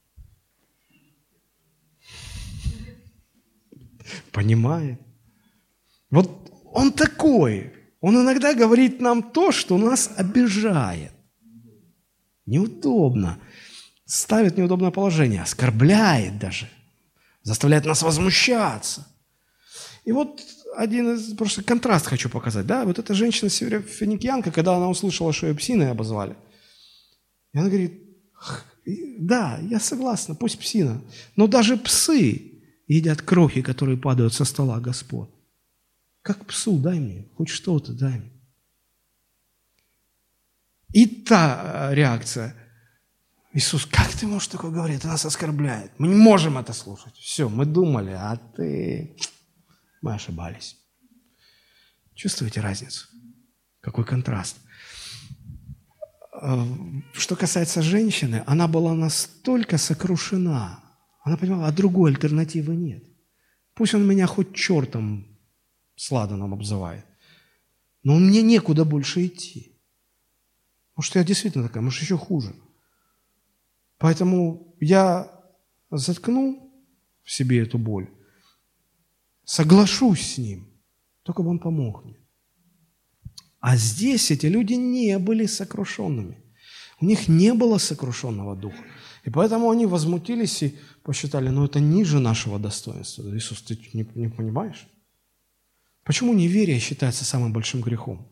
Понимает. 4.32 5.00
Вот 6.10 6.52
он 6.74 6.92
такой. 6.92 7.74
Он 8.02 8.16
иногда 8.16 8.54
говорит 8.54 9.02
нам 9.02 9.24
то, 9.24 9.52
что 9.52 9.78
нас 9.78 10.12
обижает. 10.18 11.12
Неудобно. 12.46 13.40
Ставит 14.06 14.58
неудобное 14.58 14.92
положение, 14.92 15.44
оскорбляет 15.44 16.40
даже. 16.40 16.68
Заставляет 17.44 17.86
нас 17.86 18.02
возмущаться. 18.02 19.08
И 20.04 20.12
вот 20.12 20.42
один 20.80 21.16
из, 21.16 21.34
просто 21.34 21.62
контраст 21.62 22.06
хочу 22.06 22.30
показать, 22.30 22.66
да, 22.66 22.86
вот 22.86 23.00
эта 23.00 23.14
женщина 23.14 23.50
финикиянка, 23.50 24.50
когда 24.50 24.78
она 24.78 24.88
услышала, 24.88 25.34
что 25.34 25.48
ее 25.48 25.56
псиной 25.56 25.92
обозвали, 25.92 26.38
и 27.54 27.58
она 27.58 27.68
говорит, 27.68 28.02
да, 29.20 29.60
я 29.62 29.80
согласна, 29.80 30.36
пусть 30.36 30.58
псина, 30.58 31.02
но 31.36 31.48
даже 31.48 31.76
псы 31.76 32.62
едят 32.88 33.22
крохи, 33.22 33.62
которые 33.62 33.98
падают 33.98 34.34
со 34.34 34.46
стола 34.46 34.80
Господь. 34.80 35.30
Как 36.22 36.46
псу, 36.46 36.78
дай 36.78 37.00
мне, 37.00 37.28
хоть 37.36 37.50
что-то 37.50 37.92
дай 37.92 38.20
мне. 38.20 38.32
И 40.94 41.06
та 41.06 41.90
э, 41.92 41.96
реакция. 41.96 42.56
Иисус, 43.54 43.86
как 43.86 44.08
ты 44.14 44.28
можешь 44.28 44.48
такое 44.48 44.72
говорить? 44.72 45.00
Это 45.00 45.08
нас 45.08 45.26
оскорбляет. 45.26 45.92
Мы 46.00 46.08
не 46.08 46.16
можем 46.16 46.58
это 46.58 46.74
слушать. 46.74 47.16
Все, 47.16 47.48
мы 47.50 47.66
думали, 47.66 48.12
а 48.12 48.38
ты 48.56 49.16
мы 50.02 50.14
ошибались. 50.14 50.78
Чувствуете 52.14 52.62
разницу? 52.62 53.08
Какой 53.82 54.06
контраст? 54.06 54.58
Э, 56.42 56.66
что 57.14 57.36
касается 57.36 57.82
женщины, 57.82 58.44
она 58.48 58.68
была 58.68 58.94
настолько 58.94 59.78
сокрушена, 59.78 60.84
она 61.24 61.38
понимала, 61.38 61.68
а 61.68 61.72
другой 61.72 62.12
альтернативы 62.12 62.76
нет. 62.76 63.04
Пусть 63.74 63.94
он 63.94 64.08
меня 64.08 64.28
хоть 64.28 64.54
чертом 64.54 65.26
сладаном 65.96 66.54
обзывает, 66.54 67.06
но 68.04 68.16
мне 68.16 68.42
некуда 68.42 68.86
больше 68.86 69.26
идти. 69.26 69.78
Может, 70.96 71.16
я 71.16 71.24
действительно 71.24 71.68
такая, 71.68 71.84
может, 71.84 72.02
еще 72.02 72.18
хуже. 72.18 72.54
Поэтому 73.98 74.76
я 74.80 75.32
заткну 75.92 76.74
в 77.24 77.32
себе 77.32 77.60
эту 77.60 77.78
боль, 77.78 78.10
соглашусь 79.50 80.36
с 80.36 80.38
ним, 80.38 80.68
только 81.24 81.42
бы 81.42 81.50
он 81.50 81.58
помог 81.58 82.06
мне. 82.06 82.18
А 83.60 83.76
здесь 83.78 84.30
эти 84.30 84.46
люди 84.46 84.74
не 84.74 85.18
были 85.18 85.48
сокрушенными. 85.48 86.38
У 87.02 87.06
них 87.06 87.28
не 87.28 87.54
было 87.56 87.80
сокрушенного 87.80 88.56
духа. 88.56 88.84
И 89.26 89.32
поэтому 89.32 89.72
они 89.72 89.88
возмутились 89.88 90.62
и 90.62 90.76
посчитали, 91.04 91.50
ну 91.50 91.66
это 91.66 91.80
ниже 91.80 92.20
нашего 92.20 92.60
достоинства. 92.60 93.24
Иисус, 93.36 93.64
ты 93.64 93.76
не, 93.94 94.08
не 94.14 94.30
понимаешь? 94.30 94.88
Почему 96.04 96.34
неверие 96.34 96.80
считается 96.80 97.26
самым 97.26 97.52
большим 97.52 97.82
грехом? 97.82 98.32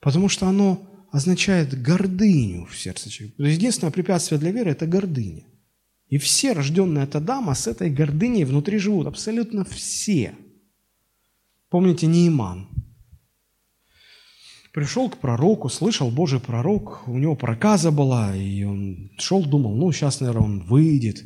Потому 0.00 0.28
что 0.28 0.46
оно 0.46 1.08
означает 1.10 1.82
гордыню 1.82 2.66
в 2.66 2.78
сердце 2.78 3.10
человека. 3.10 3.42
Единственное 3.42 3.92
препятствие 3.92 4.38
для 4.38 4.52
веры– 4.52 4.70
это 4.72 4.86
гордыня. 4.86 5.49
И 6.10 6.18
все, 6.18 6.52
рожденные 6.52 7.04
от 7.04 7.14
Адама, 7.14 7.54
с 7.54 7.68
этой 7.68 7.88
гордыней 7.88 8.44
внутри 8.44 8.78
живут. 8.78 9.06
Абсолютно 9.06 9.64
все. 9.64 10.34
Помните 11.70 12.08
Неиман? 12.08 12.68
Пришел 14.72 15.08
к 15.08 15.18
пророку, 15.18 15.68
слышал 15.68 16.10
Божий 16.10 16.40
пророк, 16.40 17.02
у 17.06 17.16
него 17.16 17.36
проказа 17.36 17.90
была, 17.90 18.36
и 18.36 18.62
он 18.64 19.10
шел, 19.18 19.44
думал, 19.44 19.74
ну, 19.74 19.90
сейчас, 19.90 20.20
наверное, 20.20 20.44
он 20.44 20.60
выйдет, 20.60 21.24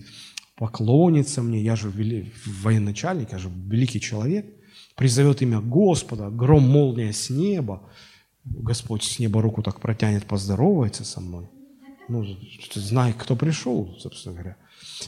поклонится 0.56 1.42
мне, 1.42 1.60
я 1.60 1.76
же 1.76 1.90
вели, 1.90 2.32
военачальник, 2.46 3.32
я 3.32 3.38
же 3.38 3.50
великий 3.50 4.00
человек, 4.00 4.46
призовет 4.96 5.42
имя 5.42 5.60
Господа, 5.60 6.30
гром, 6.30 6.62
молния 6.62 7.12
с 7.12 7.28
неба, 7.28 7.90
Господь 8.44 9.02
с 9.02 9.18
неба 9.18 9.42
руку 9.42 9.62
так 9.62 9.80
протянет, 9.80 10.24
поздоровается 10.24 11.04
со 11.04 11.20
мной. 11.20 11.48
Ну, 12.08 12.24
знай, 12.74 13.14
кто 13.14 13.36
пришел, 13.36 13.94
собственно 13.98 14.34
говоря. 14.34 14.56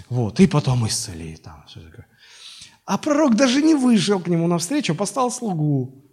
Вот, 0.09 0.41
и 0.41 0.47
потом 0.47 0.87
исцели 0.87 1.37
там. 1.37 1.65
Все 1.67 1.81
такое. 1.81 2.07
А 2.85 2.99
пророк 2.99 3.37
даже 3.37 3.63
не 3.63 3.75
вышел 3.75 4.21
к 4.21 4.29
нему 4.29 4.47
навстречу, 4.47 4.95
поставил 4.95 5.31
слугу 5.31 6.07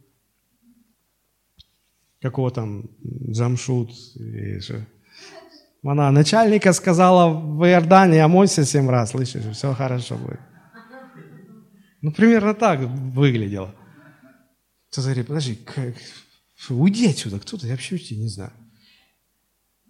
какого 2.23 2.51
там 2.51 2.89
замшут. 3.27 3.91
Она 5.83 6.11
начальника 6.11 6.71
сказала 6.71 7.29
в 7.29 7.65
Иордане, 7.65 8.23
омойся 8.23 8.63
семь 8.65 8.89
раз, 8.89 9.11
слышишь, 9.11 9.43
все 9.53 9.73
хорошо 9.73 10.15
будет. 10.15 10.39
Ну, 12.01 12.13
примерно 12.13 12.53
так 12.53 12.79
выглядело. 12.79 13.75
Кто-то 14.89 15.07
говорит, 15.07 15.27
подожди, 15.27 15.55
как, 15.55 15.95
уйди 16.69 17.09
отсюда, 17.09 17.39
кто 17.39 17.57
то 17.57 17.67
я 17.67 17.73
вообще 17.73 17.97
тебя 17.97 18.21
не 18.21 18.29
знаю. 18.29 18.53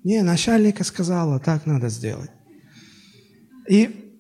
Не, 0.03 0.23
начальника 0.23 0.83
сказала, 0.83 1.39
так 1.39 1.67
надо 1.67 1.89
сделать. 1.89 2.31
И 3.69 4.19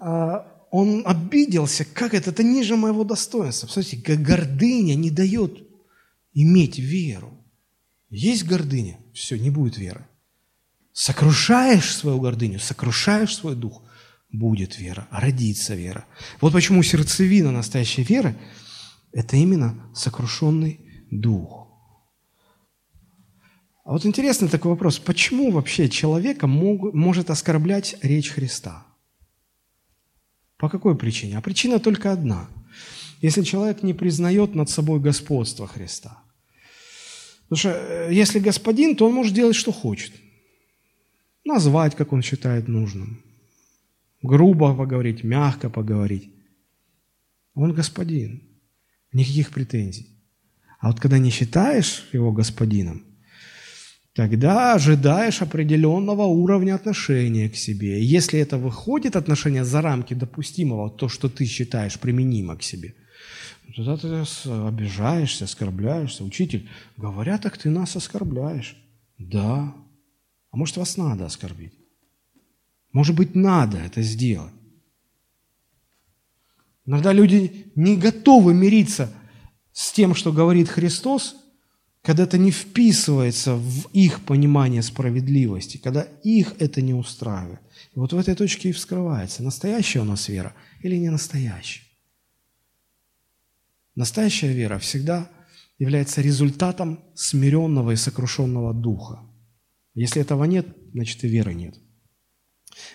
а, 0.00 0.46
он 0.70 1.02
обиделся, 1.04 1.84
как 1.84 2.14
это, 2.14 2.30
это 2.30 2.42
ниже 2.42 2.76
моего 2.76 3.04
достоинства. 3.04 3.66
Смотрите, 3.66 4.02
как 4.02 4.22
гордыня 4.22 4.94
не 4.94 5.10
дает 5.10 5.66
иметь 6.32 6.78
веру. 6.78 7.36
Есть 8.08 8.44
гордыня, 8.44 8.98
все, 9.12 9.38
не 9.38 9.50
будет 9.50 9.78
веры. 9.78 10.06
Сокрушаешь 10.92 11.94
свою 11.94 12.20
гордыню, 12.20 12.58
сокрушаешь 12.58 13.36
свой 13.36 13.54
дух, 13.54 13.82
будет 14.32 14.78
вера, 14.78 15.08
родится 15.10 15.74
вера. 15.74 16.04
Вот 16.40 16.52
почему 16.52 16.82
сердцевина 16.82 17.52
настоящей 17.52 18.02
веры– 18.02 18.36
это 19.12 19.36
именно 19.36 19.90
сокрушенный 19.94 20.80
дух. 21.10 21.59
А 23.90 23.94
вот 23.94 24.06
интересный 24.06 24.48
такой 24.48 24.70
вопрос, 24.70 25.00
почему 25.00 25.50
вообще 25.50 25.88
человека 25.88 26.46
мог, 26.46 26.94
может 26.94 27.28
оскорблять 27.28 27.96
речь 28.02 28.30
Христа? 28.30 28.86
По 30.58 30.68
какой 30.68 30.96
причине? 30.96 31.36
А 31.36 31.40
причина 31.40 31.80
только 31.80 32.12
одна. 32.12 32.48
Если 33.20 33.42
человек 33.42 33.82
не 33.82 33.92
признает 33.92 34.54
над 34.54 34.70
собой 34.70 35.00
господство 35.00 35.66
Христа– 35.66 36.22
Потому 37.50 37.58
что 37.58 37.70
э, 37.70 38.14
если 38.14 38.38
господин, 38.38 38.94
то 38.94 39.06
он 39.06 39.12
может 39.12 39.34
делать, 39.34 39.56
что 39.56 39.72
хочет. 39.72 40.12
Назвать, 41.44 41.96
как 41.96 42.12
он 42.12 42.22
считает 42.22 42.68
нужным. 42.68 43.24
Грубо 44.22 44.72
поговорить, 44.76 45.24
мягко 45.24 45.68
поговорить. 45.68 46.30
Он 47.54 47.72
господин. 47.72 48.40
Никаких 49.12 49.50
претензий. 49.50 50.06
А 50.78 50.92
вот 50.92 51.00
когда 51.00 51.18
не 51.18 51.30
считаешь 51.30 52.08
его 52.12 52.30
господином, 52.30 53.02
тогда 54.14 54.74
ожидаешь 54.74 55.42
определенного 55.42 56.22
уровня 56.22 56.74
отношения 56.74 57.48
к 57.48 57.56
себе. 57.56 58.00
И 58.00 58.04
если 58.04 58.40
это 58.40 58.58
выходит 58.58 59.16
отношение 59.16 59.64
за 59.64 59.80
рамки 59.82 60.14
допустимого, 60.14 60.90
то, 60.90 61.08
что 61.08 61.28
ты 61.28 61.44
считаешь 61.46 61.98
применимо 61.98 62.56
к 62.56 62.62
себе– 62.62 62.94
Тогда 63.76 63.96
ты 63.96 64.24
обижаешься, 64.50 65.44
оскорбляешься. 65.44 66.24
Учитель, 66.24 66.68
говоря 66.96 67.38
так, 67.38 67.56
ты 67.56 67.70
нас 67.70 67.96
оскорбляешь. 67.96 68.76
Да. 69.18 69.74
А 70.50 70.56
может, 70.56 70.76
вас 70.76 70.96
надо 70.96 71.26
оскорбить? 71.26 71.74
Может 72.92 73.14
быть, 73.14 73.34
надо 73.34 73.78
это 73.78 74.02
сделать. 74.02 74.52
Иногда 76.84 77.12
люди 77.12 77.70
не 77.76 77.96
готовы 77.96 78.52
мириться 78.54 79.12
с 79.72 79.92
тем, 79.92 80.14
что 80.14 80.32
говорит 80.32 80.68
Христос, 80.68 81.36
когда 82.02 82.24
это 82.24 82.38
не 82.38 82.50
вписывается 82.50 83.54
в 83.54 83.88
их 83.92 84.24
понимание 84.24 84.82
справедливости, 84.82 85.76
когда 85.76 86.02
их 86.22 86.54
это 86.58 86.80
не 86.80 86.94
устраивает. 86.94 87.60
И 87.94 87.98
вот 87.98 88.12
в 88.12 88.18
этой 88.18 88.34
точке 88.34 88.70
и 88.70 88.72
вскрывается, 88.72 89.42
настоящая 89.42 90.00
у 90.00 90.04
нас 90.04 90.28
вера 90.28 90.54
или 90.82 90.96
не 90.96 91.10
настоящая. 91.10 91.84
Настоящая 93.94 94.52
вера 94.52 94.78
всегда 94.78 95.30
является 95.78 96.22
результатом 96.22 97.04
смиренного 97.14 97.90
и 97.90 97.96
сокрушенного 97.96 98.72
духа. 98.72 99.20
Если 99.94 100.22
этого 100.22 100.44
нет, 100.44 100.66
значит 100.92 101.22
и 101.24 101.28
веры 101.28 101.52
нет. 101.52 101.74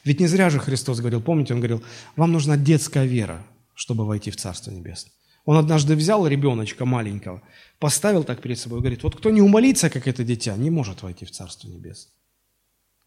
Ведь 0.04 0.20
не 0.20 0.28
зря 0.28 0.50
же 0.50 0.60
Христос 0.60 1.00
говорил, 1.00 1.22
помните, 1.22 1.54
Он 1.54 1.60
говорил, 1.60 1.84
вам 2.16 2.32
нужна 2.32 2.58
детская 2.58 3.06
вера, 3.06 3.46
чтобы 3.74 4.06
войти 4.06 4.32
в 4.32 4.38
Царство 4.38 4.72
Небесное. 4.72 5.15
Он 5.46 5.58
однажды 5.58 5.96
взял 5.96 6.26
ребеночка 6.28 6.86
маленького, 6.86 7.42
поставил 7.80 8.24
так 8.24 8.42
перед 8.42 8.58
собой 8.58 8.80
и 8.80 8.82
говорит, 8.82 9.04
вот 9.04 9.16
кто 9.16 9.30
не 9.30 9.42
умолится, 9.42 9.90
как 9.90 10.08
это 10.08 10.24
дитя, 10.24 10.56
не 10.58 10.72
может 10.72 11.04
войти 11.04 11.26
в 11.26 11.32
Царство 11.32 11.68
Небесное. 11.68 12.14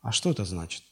А 0.01 0.13
что 0.13 0.31
это 0.31 0.45
значит? 0.45 0.85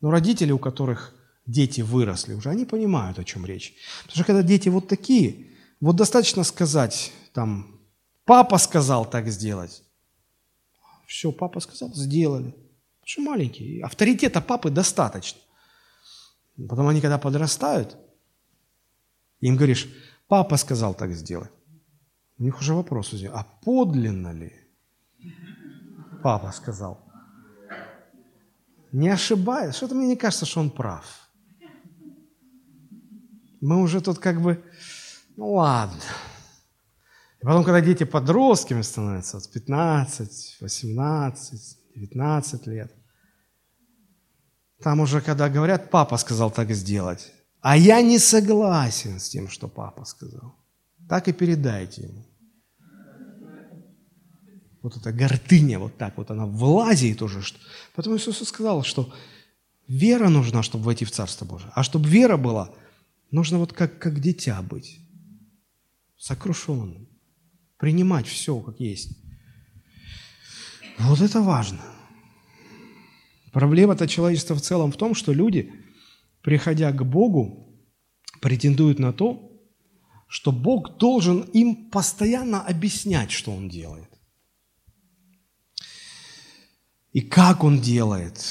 Ну, 0.00 0.10
родители, 0.10 0.50
у 0.50 0.58
которых 0.58 1.14
дети 1.46 1.80
выросли 1.80 2.34
уже, 2.34 2.50
они 2.50 2.64
понимают, 2.64 3.20
о 3.20 3.24
чем 3.24 3.46
речь. 3.46 3.74
Потому 4.02 4.16
что 4.16 4.24
когда 4.24 4.42
дети 4.42 4.68
вот 4.68 4.88
такие, 4.88 5.46
вот 5.80 5.94
достаточно 5.94 6.42
сказать, 6.42 7.12
там, 7.32 7.80
папа 8.24 8.58
сказал 8.58 9.08
так 9.08 9.28
сделать. 9.28 9.84
Все, 11.06 11.30
папа 11.30 11.60
сказал, 11.60 11.94
сделали. 11.94 12.50
Потому 13.00 13.06
что 13.06 13.22
маленькие. 13.22 13.84
Авторитета 13.84 14.40
папы 14.40 14.70
достаточно. 14.70 15.40
Потом 16.68 16.88
они, 16.88 17.00
когда 17.00 17.18
подрастают, 17.18 17.96
им 19.40 19.56
говоришь, 19.56 19.88
папа 20.32 20.56
сказал 20.56 20.94
так 20.94 21.12
сделать. 21.12 21.50
У 22.38 22.42
них 22.42 22.58
уже 22.58 22.72
вопрос 22.72 23.14
а 23.28 23.46
подлинно 23.64 24.32
ли 24.32 24.50
папа 26.22 26.52
сказал? 26.52 26.98
Не 28.92 29.10
ошибаясь, 29.10 29.74
что-то 29.74 29.94
мне 29.94 30.06
не 30.06 30.16
кажется, 30.16 30.46
что 30.46 30.60
он 30.60 30.70
прав. 30.70 31.04
Мы 33.60 33.82
уже 33.82 34.00
тут 34.00 34.18
как 34.18 34.40
бы 34.40 34.64
ну 35.36 35.52
ладно. 35.52 36.00
И 37.42 37.44
потом, 37.44 37.64
когда 37.64 37.82
дети 37.82 38.04
подростками 38.04 38.82
становятся, 38.82 39.36
вот 39.36 39.52
15, 39.52 40.56
18, 40.60 41.78
19 41.94 42.66
лет, 42.68 42.94
там 44.82 45.00
уже, 45.00 45.20
когда 45.20 45.50
говорят, 45.50 45.90
папа 45.90 46.16
сказал 46.16 46.50
так 46.50 46.70
сделать, 46.70 47.32
а 47.62 47.76
я 47.76 48.02
не 48.02 48.18
согласен 48.18 49.20
с 49.20 49.28
тем, 49.28 49.48
что 49.48 49.68
папа 49.68 50.04
сказал, 50.04 50.56
так 51.08 51.28
и 51.28 51.32
передайте 51.32 52.02
ему. 52.02 52.26
Вот 54.82 54.96
эта 54.96 55.12
гордыня, 55.12 55.78
вот 55.78 55.96
так 55.96 56.16
вот 56.16 56.32
она 56.32 56.44
влазит 56.44 57.22
уже. 57.22 57.40
Что... 57.40 57.60
Потому 57.94 58.16
Иисус 58.16 58.42
сказал, 58.48 58.82
что 58.82 59.14
вера 59.86 60.28
нужна, 60.28 60.64
чтобы 60.64 60.84
войти 60.84 61.04
в 61.04 61.12
Царство 61.12 61.44
Божие. 61.44 61.70
А 61.76 61.84
чтобы 61.84 62.08
вера 62.08 62.36
была, 62.36 62.74
нужно 63.30 63.58
вот 63.58 63.72
как, 63.72 64.00
как 64.00 64.18
дитя 64.18 64.60
быть 64.60 64.98
сокрушенным, 66.18 67.08
принимать 67.78 68.26
все 68.26 68.58
как 68.60 68.80
есть. 68.80 69.16
Вот 70.98 71.20
это 71.20 71.40
важно. 71.42 71.80
Проблема-то 73.52 74.08
человечества 74.08 74.56
в 74.56 74.62
целом 74.62 74.90
в 74.90 74.96
том, 74.96 75.14
что 75.14 75.32
люди, 75.32 75.72
приходя 76.42 76.92
к 76.92 77.04
Богу, 77.04 77.78
претендуют 78.40 78.98
на 78.98 79.12
то, 79.12 79.48
что 80.26 80.52
Бог 80.52 80.98
должен 80.98 81.42
им 81.52 81.90
постоянно 81.90 82.62
объяснять, 82.62 83.30
что 83.30 83.52
Он 83.52 83.68
делает. 83.68 84.08
И 87.12 87.20
как 87.20 87.64
Он 87.64 87.80
делает. 87.80 88.42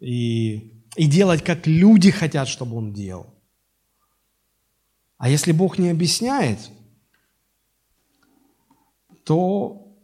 И, 0.00 0.84
и 0.96 1.06
делать, 1.06 1.44
как 1.44 1.66
люди 1.66 2.10
хотят, 2.10 2.48
чтобы 2.48 2.76
Он 2.76 2.92
делал. 2.92 3.34
А 5.16 5.28
если 5.28 5.52
Бог 5.52 5.78
не 5.78 5.90
объясняет, 5.90 6.58
то 9.24 9.96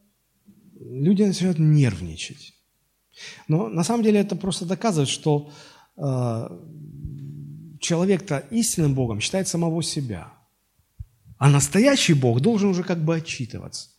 люди 0.79 1.23
начинают 1.23 1.59
нервничать. 1.59 2.55
Но 3.49 3.69
на 3.69 3.83
самом 3.83 4.05
деле 4.05 4.21
это 4.21 4.37
просто 4.37 4.67
доказывает, 4.67 5.09
что 5.09 5.51
человек-то 7.81 8.39
истинным 8.51 8.95
Богом 8.95 9.21
считает 9.21 9.49
самого 9.49 9.83
себя. 9.83 10.33
А 11.39 11.51
настоящий 11.51 12.15
Бог 12.15 12.41
должен 12.41 12.71
уже 12.71 12.83
как 12.83 12.99
бы 13.05 13.17
отчитываться. 13.17 13.91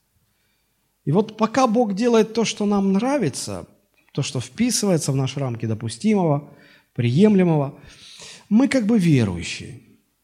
И 1.06 1.12
вот 1.12 1.38
пока 1.38 1.68
Бог 1.68 1.94
делает 1.96 2.34
то, 2.34 2.44
что 2.46 2.66
нам 2.66 2.94
нравится, 2.94 3.66
то, 4.12 4.22
что 4.24 4.40
вписывается 4.42 5.12
в 5.12 5.16
наши 5.16 5.40
рамки 5.40 5.66
допустимого, 5.66 6.50
приемлемого, 6.94 7.80
мы 8.50 8.68
как 8.68 8.86
бы 8.86 9.00
верующие. 9.00 9.82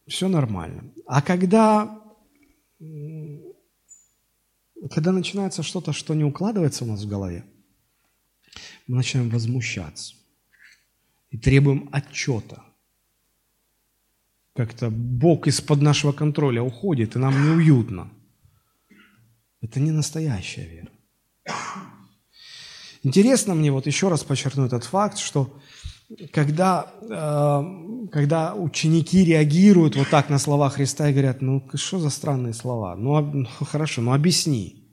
Все 0.07 0.27
нормально. 0.27 0.83
А 1.05 1.21
когда, 1.21 2.01
когда 4.91 5.11
начинается 5.11 5.63
что-то, 5.63 5.93
что 5.93 6.13
не 6.15 6.23
укладывается 6.23 6.83
у 6.83 6.87
нас 6.87 7.03
в 7.03 7.07
голове, 7.07 7.45
мы 8.87 8.97
начинаем 8.97 9.29
возмущаться 9.29 10.15
и 11.33 11.37
требуем 11.37 11.89
отчета. 11.91 12.63
Как-то 14.55 14.91
Бог 14.91 15.47
из-под 15.47 15.81
нашего 15.81 16.11
контроля 16.11 16.61
уходит, 16.61 17.15
и 17.15 17.19
нам 17.19 17.33
неуютно. 17.43 18.07
Это 19.59 19.79
не 19.79 19.91
настоящая 19.91 20.67
вера. 20.67 20.89
Интересно 23.01 23.55
мне 23.55 23.71
вот 23.71 23.87
еще 23.87 24.09
раз 24.09 24.23
подчеркну 24.23 24.65
этот 24.65 24.83
факт, 24.83 25.17
что 25.17 25.59
когда, 26.31 26.93
э, 27.01 28.07
когда 28.11 28.53
ученики 28.53 29.25
реагируют 29.25 29.95
вот 29.95 30.09
так 30.09 30.29
на 30.29 30.37
слова 30.37 30.69
Христа 30.69 31.09
и 31.09 31.13
говорят, 31.13 31.41
ну 31.41 31.67
что 31.73 31.97
за 31.97 32.11
странные 32.11 32.53
слова? 32.53 32.95
Ну, 32.95 33.19
ну 33.21 33.47
хорошо, 33.65 34.03
ну 34.03 34.13
объясни. 34.13 34.87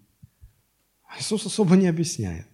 Иисус 1.18 1.44
особо 1.44 1.76
не 1.76 1.88
объясняет. 1.88 2.46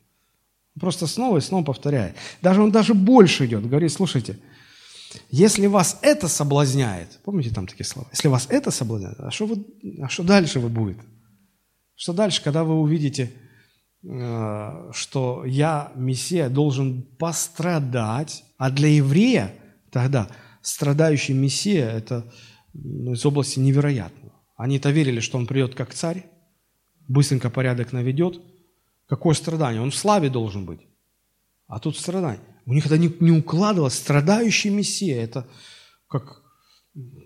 Просто 0.79 1.07
снова 1.07 1.39
и 1.39 1.41
снова 1.41 1.65
повторяет. 1.65 2.17
Даже 2.43 2.63
он 2.63 2.71
даже 2.71 2.95
больше 2.95 3.47
идет. 3.47 3.67
Говорит, 3.67 3.93
слушайте, 3.93 4.39
если 5.31 5.67
вас 5.67 5.99
это 6.03 6.29
соблазняет, 6.29 7.21
помните 7.25 7.51
там 7.51 7.67
такие 7.67 7.87
слова, 7.87 8.09
если 8.13 8.29
вас 8.29 8.47
это 8.51 8.71
соблазняет, 8.71 9.19
а 9.19 9.31
что, 9.31 9.47
вы, 9.47 9.65
а 10.03 10.09
что 10.09 10.23
дальше 10.23 10.61
вы 10.61 10.69
будет? 10.69 10.99
Что 11.95 12.13
дальше, 12.13 12.43
когда 12.43 12.65
вы 12.65 12.75
увидите, 12.75 13.33
э, 14.05 14.91
что 14.93 15.45
я, 15.47 15.93
Мессия, 15.95 16.51
должен 16.51 17.03
пострадать, 17.19 18.45
а 18.59 18.71
для 18.71 18.89
еврея 18.89 19.55
тогда 19.91 20.29
страдающий 20.61 21.33
Мессия– 21.33 21.89
это 21.91 22.31
ну, 22.75 23.15
из 23.15 23.25
области 23.25 23.59
невероятного. 23.59 24.35
Они-то 24.57 24.91
верили, 24.91 25.21
что 25.21 25.39
он 25.39 25.47
придет 25.47 25.75
как 25.75 25.95
царь, 25.95 26.27
быстренько 27.09 27.49
порядок 27.51 27.93
наведет. 27.93 28.43
Какое 29.07 29.35
страдание? 29.35 29.81
Он 29.81 29.91
в 29.91 29.97
славе 29.97 30.31
должен 30.31 30.67
быть. 30.67 30.81
А 31.67 31.79
тут 31.79 31.97
страдание. 31.97 32.43
У 32.65 32.75
них 32.75 32.87
это 32.87 32.99
не, 32.99 33.31
укладывалось. 33.31 33.95
Страдающий 33.95 34.71
Мессия– 34.71 35.23
это 35.23 35.49
как 36.09 36.43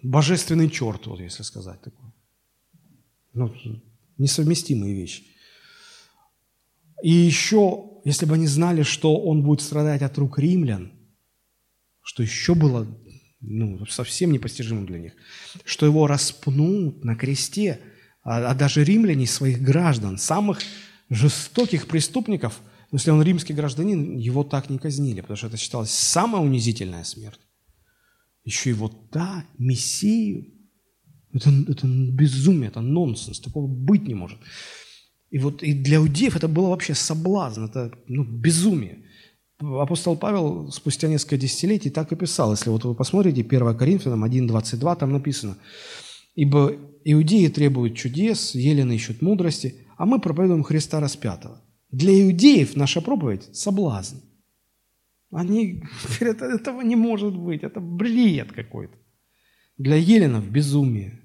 божественный 0.02 0.68
черт, 0.68 1.06
вот 1.06 1.20
если 1.20 1.42
сказать 1.42 1.80
такое. 1.80 2.12
Ну, 3.32 3.54
несовместимые 4.18 4.94
вещи. 4.94 5.24
И 7.02 7.10
еще, 7.10 7.84
если 8.04 8.26
бы 8.26 8.34
они 8.34 8.46
знали, 8.46 8.82
что 8.82 9.16
он 9.16 9.42
будет 9.42 9.62
страдать 9.62 10.02
от 10.02 10.18
рук 10.18 10.38
римлян, 10.38 10.92
что 12.02 12.22
еще 12.22 12.54
было 12.54 12.86
ну, 13.40 13.86
совсем 13.86 14.32
непостижимым 14.32 14.84
для 14.84 14.98
них, 14.98 15.12
что 15.64 15.86
его 15.86 16.06
распнут 16.06 17.04
на 17.04 17.16
кресте, 17.16 17.80
а, 18.22 18.50
а 18.50 18.54
даже 18.54 18.84
римляне 18.84 19.26
своих 19.26 19.62
граждан, 19.62 20.18
самых 20.18 20.60
жестоких 21.10 21.86
преступников, 21.86 22.60
но 22.90 22.96
если 22.96 23.10
он 23.10 23.22
римский 23.22 23.52
гражданин, 23.52 24.16
его 24.16 24.44
так 24.44 24.70
не 24.70 24.78
казнили, 24.78 25.20
потому 25.20 25.36
что 25.36 25.48
это 25.48 25.56
считалось 25.56 25.90
самая 25.90 26.40
унизительная 26.40 27.04
смерть. 27.04 27.40
Еще 28.44 28.70
и 28.70 28.74
вот 28.74 29.10
так, 29.10 29.44
Мессию, 29.58 30.46
это, 31.32 31.50
это 31.68 31.86
безумие, 31.86 32.68
это 32.68 32.80
нонсенс, 32.80 33.40
такого 33.40 33.66
быть 33.66 34.06
не 34.06 34.14
может. 34.14 34.38
И 35.30 35.38
вот 35.38 35.62
и 35.62 35.74
для 35.74 35.98
иудеев 35.98 36.36
это 36.36 36.48
было 36.48 36.70
вообще 36.70 36.94
соблазн, 36.94 37.66
это 37.66 37.92
ну, 38.06 38.24
безумие. 38.24 39.04
Апостол 39.58 40.16
Павел 40.16 40.72
спустя 40.72 41.06
несколько 41.06 41.36
десятилетий 41.36 41.90
так 41.90 42.10
и 42.12 42.16
писал. 42.16 42.52
Если 42.52 42.70
вот 42.70 42.84
вы 42.84 42.94
посмотрите 42.94 43.42
1 43.42 43.76
Коринфянам 43.76 44.24
1.22, 44.24 44.98
там 44.98 45.12
написано, 45.12 45.58
«Ибо 46.34 46.74
иудеи 47.04 47.46
требуют 47.48 47.96
чудес, 47.96 48.54
елены 48.54 48.94
ищут 48.94 49.22
мудрости, 49.22 49.86
а 50.00 50.06
мы 50.06 50.18
проповедуем 50.18 50.62
Христа 50.62 50.98
распятого». 50.98 51.60
Для 51.90 52.12
иудеев 52.22 52.74
наша 52.74 53.02
проповедь– 53.02 53.48
соблазн. 53.54 54.16
Они 55.30 55.84
говорят, 56.18 56.40
этого 56.40 56.80
не 56.80 56.96
может 56.96 57.36
быть, 57.36 57.62
это 57.62 57.80
бред 57.80 58.50
какой-то. 58.50 58.96
Для 59.76 59.96
еленов– 59.96 60.50
безумие. 60.50 61.20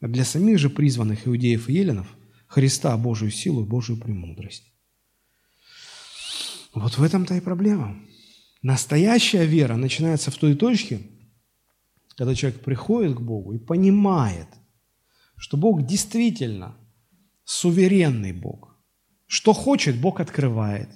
А 0.00 0.08
для 0.08 0.24
самих 0.24 0.58
же 0.58 0.70
призванных 0.70 1.28
иудеев 1.28 1.68
и 1.68 1.74
еленов 1.74 2.06
Христа 2.46 2.96
Божию 2.96 3.30
силу 3.30 3.64
и 3.64 3.68
Божию 3.68 3.98
премудрость. 3.98 4.64
Вот 6.72 6.96
в 6.96 7.02
этом-то 7.02 7.34
и 7.34 7.40
проблема. 7.40 8.00
Настоящая 8.62 9.44
вера 9.44 9.76
начинается 9.76 10.30
в 10.30 10.36
той 10.36 10.54
точке, 10.54 11.02
когда 12.16 12.34
человек 12.34 12.62
приходит 12.62 13.16
к 13.16 13.20
Богу 13.20 13.52
и 13.52 13.58
понимает, 13.58 14.48
что 15.36 15.58
Бог 15.58 15.84
действительно 15.84 16.79
суверенный 17.50 18.32
Бог. 18.32 18.76
Что 19.26 19.52
хочет, 19.52 20.00
Бог 20.00 20.20
открывает, 20.20 20.88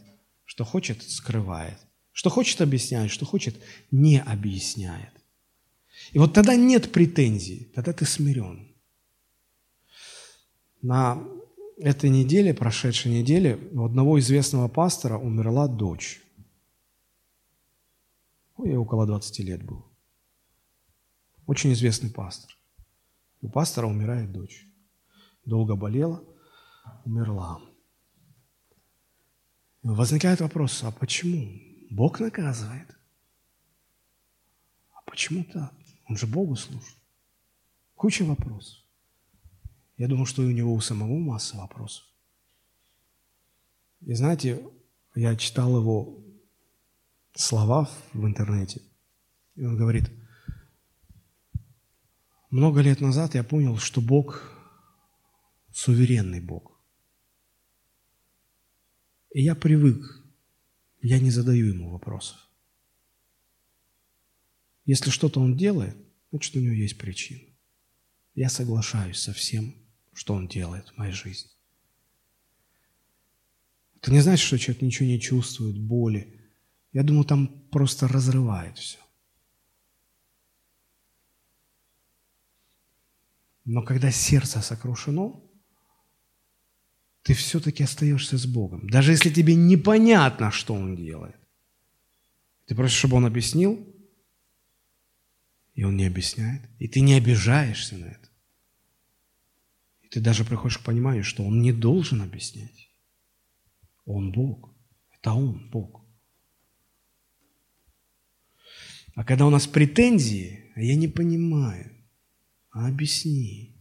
что 0.45 0.65
хочет, 0.65 1.03
скрывает. 1.03 1.79
Что 2.13 2.31
хочет, 2.31 2.61
объясняет, 2.61 3.11
что 3.11 3.27
хочет, 3.27 3.61
не 3.91 4.21
объясняет. 4.21 5.13
И 6.13 6.19
вот 6.19 6.33
тогда 6.33 6.55
нет 6.55 6.93
претензий, 6.93 7.73
тогда 7.75 7.93
ты 7.93 8.05
смирен. 8.05 8.73
На 10.81 11.25
этой 11.79 12.09
неделе, 12.09 12.55
прошедшей 12.55 13.11
неделе, 13.11 13.57
у 13.73 13.85
одного 13.85 14.21
известного 14.21 14.69
пастора 14.69 15.19
умерла 15.19 15.67
дочь. 15.67 16.23
Ну, 18.57 18.67
ей 18.67 18.77
около 18.77 19.07
20 19.07 19.41
лет 19.41 19.65
был. 19.65 19.85
Очень 21.49 21.73
известный 21.73 22.11
пастор. 22.11 22.57
У 23.41 23.49
пастора 23.49 23.89
умирает 23.89 24.31
дочь. 24.31 24.69
Долго 25.45 25.75
болела, 25.75 26.23
умерла. 27.05 27.61
Возникает 29.83 30.41
вопрос, 30.41 30.83
а 30.83 30.91
почему? 30.91 31.61
Бог 31.91 32.21
наказывает. 32.21 32.89
А 34.93 35.03
почему 35.07 35.45
так? 35.45 35.73
Он 36.09 36.17
же 36.17 36.27
Богу 36.27 36.57
служит. 36.57 36.97
Куча 37.95 38.25
вопросов. 38.25 38.83
Я 39.97 40.09
думаю, 40.09 40.27
что 40.27 40.43
и 40.43 40.47
у 40.47 40.51
него 40.51 40.73
у 40.73 40.81
самого 40.81 41.19
масса 41.19 41.57
вопросов. 41.57 42.05
И 44.01 44.15
знаете, 44.15 44.63
я 45.15 45.37
читал 45.37 45.77
его 45.77 46.19
слова 47.35 47.89
в 48.13 48.27
интернете, 48.27 48.83
и 49.55 49.65
он 49.65 49.77
говорит, 49.77 50.11
много 52.51 52.81
лет 52.81 53.01
назад 53.01 53.35
я 53.35 53.45
понял, 53.45 53.79
что 53.79 54.01
Бог– 54.01 54.53
суверенный 55.73 56.41
Бог. 56.41 56.74
И 59.35 59.43
я 59.43 59.57
привык, 59.57 60.25
я 61.03 61.19
не 61.19 61.31
задаю 61.31 61.67
ему 61.67 61.91
вопросов. 61.91 62.39
Если 64.87 65.11
что-то 65.11 65.41
он 65.41 65.57
делает, 65.57 65.97
значит, 66.31 66.55
у 66.55 66.61
него 66.61 66.73
есть 66.73 66.97
причина. 66.97 67.43
Я 68.37 68.49
соглашаюсь 68.49 69.19
со 69.19 69.33
всем, 69.33 69.75
что 70.13 70.35
Он 70.35 70.47
делает 70.47 70.89
в 70.89 70.97
моей 70.99 71.13
жизни. 71.13 71.51
Это 73.97 74.13
не 74.13 74.21
значит, 74.21 74.47
что 74.47 74.59
человек 74.59 74.83
ничего 74.83 75.09
не 75.09 75.21
чувствует, 75.21 75.79
боли. 75.79 76.41
Я 76.93 77.03
думаю, 77.03 77.25
там 77.25 77.49
просто 77.71 78.07
разрывает 78.07 78.79
все. 78.79 78.99
Но 83.65 83.83
когда 83.83 84.13
сердце 84.13 84.61
сокрушено, 84.61 85.44
ты 87.25 87.33
все-таки 87.33 87.83
остаешься 87.83 88.37
с 88.37 88.47
Богом. 88.47 88.87
Даже 88.89 89.13
если 89.13 89.31
тебе 89.31 89.55
непонятно, 89.55 90.51
что 90.51 90.75
Он 90.75 90.95
делает. 90.95 91.37
Ты 92.67 92.75
просишь, 92.75 92.99
чтобы 92.99 93.17
Он 93.17 93.25
объяснил, 93.25 93.85
и 95.75 95.85
Он 95.85 95.97
не 95.97 96.05
объясняет. 96.05 96.61
И 96.79 96.87
ты 96.87 97.01
не 97.01 97.15
обижаешься 97.15 97.97
на 97.97 98.05
это. 98.05 98.29
Ты 100.11 100.21
даже 100.21 100.45
приходишь 100.45 100.79
к 100.79 100.85
пониманию, 100.85 101.25
что 101.25 101.45
Он 101.45 101.63
не 101.63 101.73
должен 101.73 102.21
объяснять. 102.21 102.91
Он 104.05 104.31
Бог. 104.31 104.75
Это 105.11 105.33
Он 105.33 105.71
Бог. 105.71 106.05
А 109.15 109.25
когда 109.25 109.47
у 109.47 109.51
нас 109.51 109.67
претензии, 109.67 110.71
а 110.75 110.83
я 110.83 110.95
не 110.95 111.09
понимаю, 111.09 111.91
а 112.71 112.87
объясни. 112.87 113.74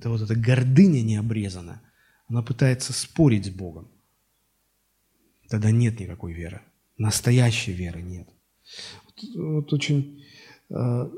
Это 0.00 0.08
вот 0.08 0.22
эта 0.22 0.34
гордыня 0.34 1.02
необрезанная. 1.02 1.82
Она 2.26 2.40
пытается 2.40 2.94
спорить 2.94 3.44
с 3.44 3.50
Богом. 3.50 3.90
Тогда 5.50 5.70
нет 5.70 6.00
никакой 6.00 6.32
веры. 6.32 6.62
Настоящей 6.96 7.72
веры 7.72 8.00
нет. 8.00 8.26
Вот, 9.04 9.34
вот 9.34 9.72
очень 9.74 10.24
э, 10.70 11.10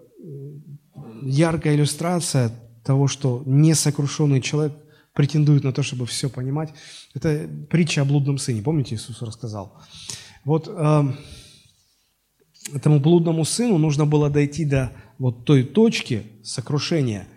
яркая 1.23 1.77
иллюстрация 1.77 2.51
того, 2.83 3.07
что 3.07 3.45
несокрушенный 3.47 4.41
человек 4.41 4.73
претендуют 5.13 5.63
на 5.63 5.73
то, 5.73 5.85
чтобы 5.85 6.07
все 6.07 6.29
понимать. 6.29 6.75
Это 7.15 7.49
притча 7.71 8.03
о 8.03 8.05
блудном 8.05 8.39
сыне. 8.39 8.63
Помните, 8.63 8.97
Иисус 8.97 9.23
рассказал? 9.23 9.81
Вот 10.45 10.67
э, 10.67 11.03
этому 12.75 12.99
блудному 12.99 13.45
сыну 13.45 13.79
нужно 13.79 14.07
было 14.07 14.29
дойти 14.29 14.65
до 14.65 14.93
вот 15.19 15.45
той 15.45 15.63
точки 15.63 16.25
сокрушения, 16.43 17.29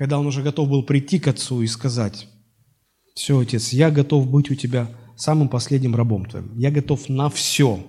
когда 0.00 0.18
он 0.18 0.26
уже 0.26 0.42
готов 0.42 0.70
был 0.70 0.82
прийти 0.82 1.20
к 1.20 1.28
отцу 1.28 1.60
и 1.60 1.66
сказать, 1.66 2.26
все, 3.14 3.38
отец, 3.38 3.68
я 3.68 3.90
готов 3.90 4.30
быть 4.30 4.50
у 4.50 4.54
тебя 4.54 4.90
самым 5.14 5.50
последним 5.50 5.94
рабом 5.94 6.24
твоим. 6.24 6.56
Я 6.56 6.70
готов 6.70 7.10
на 7.10 7.28
все. 7.28 7.86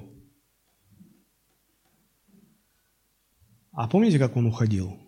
А 3.72 3.88
помните, 3.88 4.20
как 4.20 4.36
он 4.36 4.46
уходил? 4.46 5.00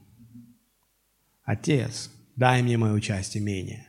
Отец, 1.43 2.09
дай 2.37 2.63
мне 2.63 2.77
мою 2.77 3.01
часть 3.01 3.35
имения. 3.35 3.85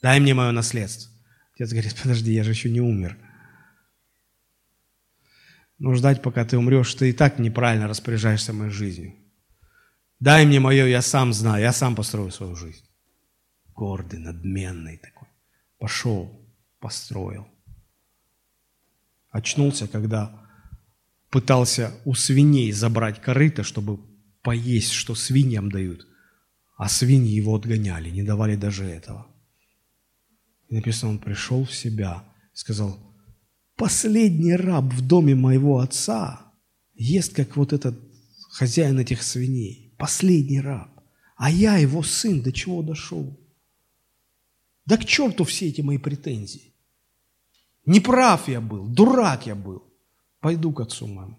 Дай 0.00 0.20
мне 0.20 0.32
мое 0.32 0.52
наследство. 0.52 1.10
Отец 1.56 1.72
говорит, 1.72 1.96
подожди, 2.00 2.32
я 2.32 2.44
же 2.44 2.52
еще 2.52 2.70
не 2.70 2.80
умер. 2.80 3.18
Но 5.80 5.92
ждать, 5.94 6.22
пока 6.22 6.44
ты 6.44 6.56
умрешь, 6.56 6.94
ты 6.94 7.10
и 7.10 7.12
так 7.12 7.40
неправильно 7.40 7.88
распоряжаешься 7.88 8.52
моей 8.52 8.70
жизнью. 8.70 9.23
Дай 10.24 10.46
мне 10.46 10.58
мое, 10.58 10.86
я 10.86 11.02
сам 11.02 11.34
знаю, 11.34 11.62
я 11.62 11.72
сам 11.72 11.94
построю 11.94 12.30
свою 12.30 12.56
жизнь. 12.56 12.86
Гордый, 13.74 14.18
надменный 14.18 14.96
такой. 14.96 15.28
Пошел, 15.78 16.30
построил. 16.80 17.46
Очнулся, 19.28 19.86
когда 19.86 20.48
пытался 21.28 21.90
у 22.06 22.14
свиней 22.14 22.72
забрать 22.72 23.20
корыто, 23.20 23.64
чтобы 23.64 23.98
поесть, 24.40 24.92
что 24.92 25.14
свиньям 25.14 25.70
дают. 25.70 26.06
А 26.78 26.88
свиньи 26.88 27.36
его 27.36 27.54
отгоняли, 27.54 28.08
не 28.08 28.22
давали 28.22 28.56
даже 28.56 28.84
этого. 28.86 29.26
И 30.70 30.74
написано, 30.74 31.10
он 31.10 31.18
пришел 31.18 31.66
в 31.66 31.74
себя 31.74 32.24
сказал, 32.54 32.98
последний 33.76 34.56
раб 34.56 34.84
в 34.84 35.06
доме 35.06 35.34
моего 35.34 35.80
отца 35.80 36.50
ест, 36.94 37.34
как 37.34 37.56
вот 37.56 37.74
этот 37.74 38.00
хозяин 38.52 38.98
этих 38.98 39.22
свиней. 39.22 39.83
Последний 40.04 40.60
раб. 40.60 40.90
А 41.34 41.50
я, 41.50 41.78
его 41.78 42.02
сын, 42.02 42.42
до 42.42 42.52
чего 42.52 42.82
дошел? 42.82 43.40
Да 44.84 44.98
к 44.98 45.06
черту 45.06 45.44
все 45.44 45.68
эти 45.68 45.80
мои 45.80 45.96
претензии. 45.96 46.74
Неправ 47.86 48.46
я 48.48 48.60
был, 48.60 48.86
дурак 48.86 49.46
я 49.46 49.54
был. 49.54 49.82
Пойду 50.40 50.74
к 50.74 50.80
отцу 50.80 51.06
моему. 51.06 51.38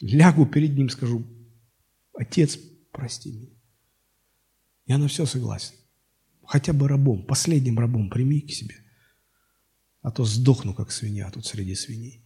Лягу 0.00 0.46
перед 0.46 0.76
ним, 0.76 0.88
скажу, 0.88 1.24
отец, 2.12 2.58
прости 2.90 3.30
меня. 3.30 3.56
Я 4.86 4.98
на 4.98 5.06
все 5.06 5.26
согласен. 5.26 5.76
Хотя 6.44 6.72
бы 6.72 6.88
рабом, 6.88 7.24
последним 7.24 7.78
рабом 7.78 8.10
прими 8.10 8.40
к 8.40 8.50
себе. 8.50 8.74
А 10.02 10.10
то 10.10 10.24
сдохну, 10.24 10.74
как 10.74 10.90
свинья 10.90 11.30
тут 11.30 11.46
среди 11.46 11.76
свиней. 11.76 12.25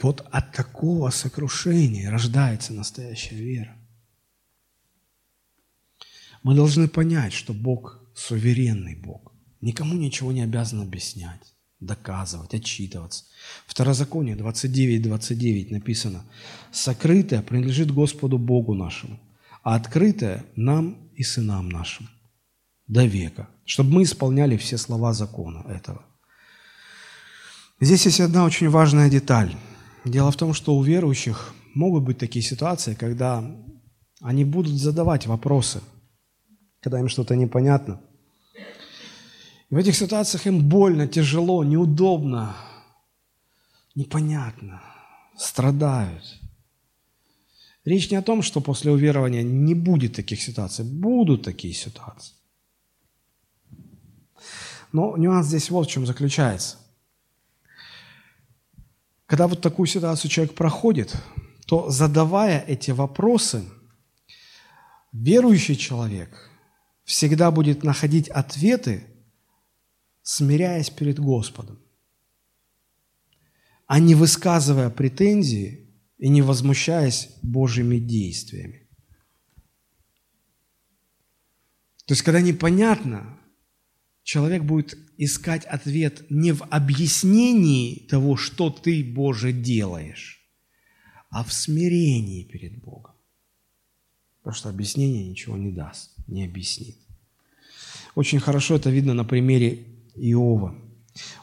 Вот 0.00 0.26
от 0.30 0.52
такого 0.52 1.10
сокрушения 1.10 2.10
рождается 2.10 2.72
настоящая 2.72 3.36
вера. 3.36 3.76
Мы 6.42 6.54
должны 6.54 6.88
понять, 6.88 7.32
что 7.32 7.52
Бог 7.52 8.00
суверенный 8.14 8.94
Бог. 8.94 9.32
Никому 9.60 9.94
ничего 9.94 10.30
не 10.30 10.42
обязан 10.42 10.80
объяснять, 10.82 11.54
доказывать, 11.80 12.54
отчитываться. 12.54 13.24
Второзаконие 13.66 14.36
29.29 14.36 15.02
29 15.02 15.70
написано, 15.72 16.24
«Сокрытое 16.70 17.42
принадлежит 17.42 17.90
Господу 17.90 18.38
Богу 18.38 18.74
нашему, 18.74 19.18
а 19.62 19.74
открытое 19.74 20.44
нам 20.54 21.10
и 21.16 21.24
сынам 21.24 21.68
нашим 21.68 22.08
до 22.86 23.04
века, 23.04 23.48
чтобы 23.64 23.94
мы 23.94 24.02
исполняли 24.04 24.56
все 24.56 24.78
слова 24.78 25.12
закона 25.12 25.64
этого». 25.68 26.04
Здесь 27.80 28.06
есть 28.06 28.20
одна 28.20 28.44
очень 28.44 28.68
важная 28.68 29.10
деталь. 29.10 29.56
Дело 30.04 30.30
в 30.30 30.36
том, 30.36 30.54
что 30.54 30.76
у 30.76 30.82
верующих 30.82 31.54
могут 31.74 32.04
быть 32.04 32.18
такие 32.18 32.44
ситуации, 32.44 32.94
когда 32.94 33.44
они 34.20 34.44
будут 34.44 34.74
задавать 34.74 35.26
вопросы– 35.26 35.80
когда 36.80 37.00
им 37.00 37.08
что-то 37.08 37.36
непонятно. 37.36 38.00
И 39.70 39.74
в 39.74 39.76
этих 39.76 39.96
ситуациях 39.96 40.46
им 40.46 40.68
больно, 40.68 41.06
тяжело, 41.06 41.64
неудобно, 41.64 42.56
непонятно, 43.94 44.82
страдают. 45.36 46.40
Речь 47.84 48.10
не 48.10 48.16
о 48.16 48.22
том, 48.22 48.42
что 48.42 48.60
после 48.60 48.92
уверования 48.92 49.42
не 49.42 49.74
будет 49.74 50.14
таких 50.14 50.42
ситуаций. 50.42 50.84
Будут 50.84 51.42
такие 51.42 51.74
ситуации. 51.74 52.34
Но 54.92 55.16
нюанс 55.16 55.46
здесь 55.46 55.70
вот 55.70 55.86
в 55.86 55.90
чем 55.90 56.06
заключается. 56.06 56.76
Когда 59.28 59.46
вот 59.46 59.60
такую 59.60 59.86
ситуацию 59.86 60.30
человек 60.30 60.54
проходит, 60.54 61.14
то 61.66 61.90
задавая 61.90 62.64
эти 62.66 62.92
вопросы, 62.92 63.62
верующий 65.12 65.76
человек 65.76 66.50
всегда 67.04 67.50
будет 67.50 67.84
находить 67.84 68.30
ответы, 68.30 69.04
смиряясь 70.22 70.88
перед 70.88 71.18
Господом, 71.18 71.78
а 73.86 74.00
не 74.00 74.14
высказывая 74.14 74.88
претензии 74.88 75.94
и 76.16 76.30
не 76.30 76.40
возмущаясь 76.40 77.28
Божьими 77.42 77.98
действиями. 77.98 78.88
То 82.06 82.12
есть, 82.12 82.22
когда 82.22 82.40
непонятно, 82.40 83.37
человек 84.28 84.62
будет 84.62 84.98
искать 85.16 85.64
ответ 85.64 86.30
не 86.30 86.52
в 86.52 86.62
объяснении 86.64 88.06
того, 88.10 88.36
что 88.36 88.68
ты, 88.68 89.02
Боже, 89.02 89.52
делаешь, 89.52 90.46
а 91.30 91.42
в 91.42 91.50
смирении 91.50 92.44
перед 92.44 92.78
Богом. 92.78 93.14
Потому 94.42 94.54
что 94.54 94.68
объяснение 94.68 95.26
ничего 95.26 95.56
не 95.56 95.72
даст 95.72 96.10
не 96.26 96.44
объяснит. 96.44 96.98
Очень 98.14 98.38
хорошо 98.38 98.76
это 98.76 98.90
видно 98.90 99.14
на 99.14 99.24
примере 99.24 99.86
Иова. 100.14 100.74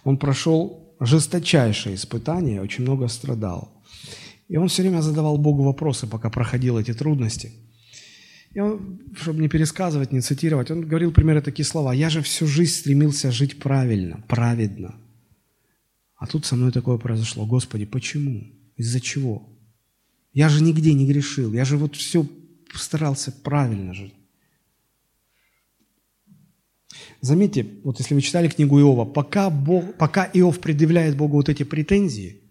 Он 0.04 0.18
прошел 0.18 0.96
жесточайшее 1.00 1.96
испытание, 1.96 2.62
очень 2.62 2.84
много 2.84 3.08
страдал. 3.08 3.84
И 4.48 4.58
он 4.58 4.68
все 4.68 4.84
время 4.84 5.02
задавал 5.02 5.40
Богу 5.40 5.64
вопросы, 5.64 6.06
пока 6.06 6.30
проходил 6.30 6.78
эти 6.78 6.94
трудности. 6.94 7.52
И 8.56 8.60
он, 8.62 9.02
чтобы 9.16 9.42
не 9.42 9.50
пересказывать, 9.50 10.14
не 10.14 10.22
цитировать, 10.22 10.72
он 10.72 10.88
говорил 10.88 11.12
примерно 11.12 11.42
такие 11.42 11.66
слова. 11.66 11.94
«Я 11.94 12.10
же 12.10 12.22
всю 12.22 12.48
жизнь 12.48 12.74
стремился 12.74 13.30
жить 13.30 13.60
правильно, 13.60 14.24
праведно. 14.30 14.96
А 16.16 16.26
тут 16.26 16.46
со 16.46 16.56
мной 16.56 16.72
такое 16.72 16.98
произошло. 16.98 17.46
Господи, 17.46 17.86
почему? 17.86 18.48
Из-за 18.78 19.02
чего? 19.02 19.50
Я 20.32 20.48
же 20.48 20.64
нигде 20.64 20.94
не 20.94 21.06
грешил. 21.06 21.52
Я 21.52 21.66
же 21.66 21.76
вот 21.76 21.98
все 21.98 22.26
старался 22.74 23.34
правильно 23.34 23.94
жить. 23.94 24.14
Заметьте, 27.20 27.68
вот 27.84 28.00
если 28.00 28.16
вы 28.16 28.22
читали 28.22 28.48
книгу 28.48 28.80
Иова, 28.80 29.04
пока, 29.04 29.50
Бог, 29.50 29.98
пока 29.98 30.30
Иов 30.34 30.62
предъявляет 30.62 31.18
Богу 31.18 31.36
вот 31.36 31.50
эти 31.50 31.64
претензии, 31.64 32.42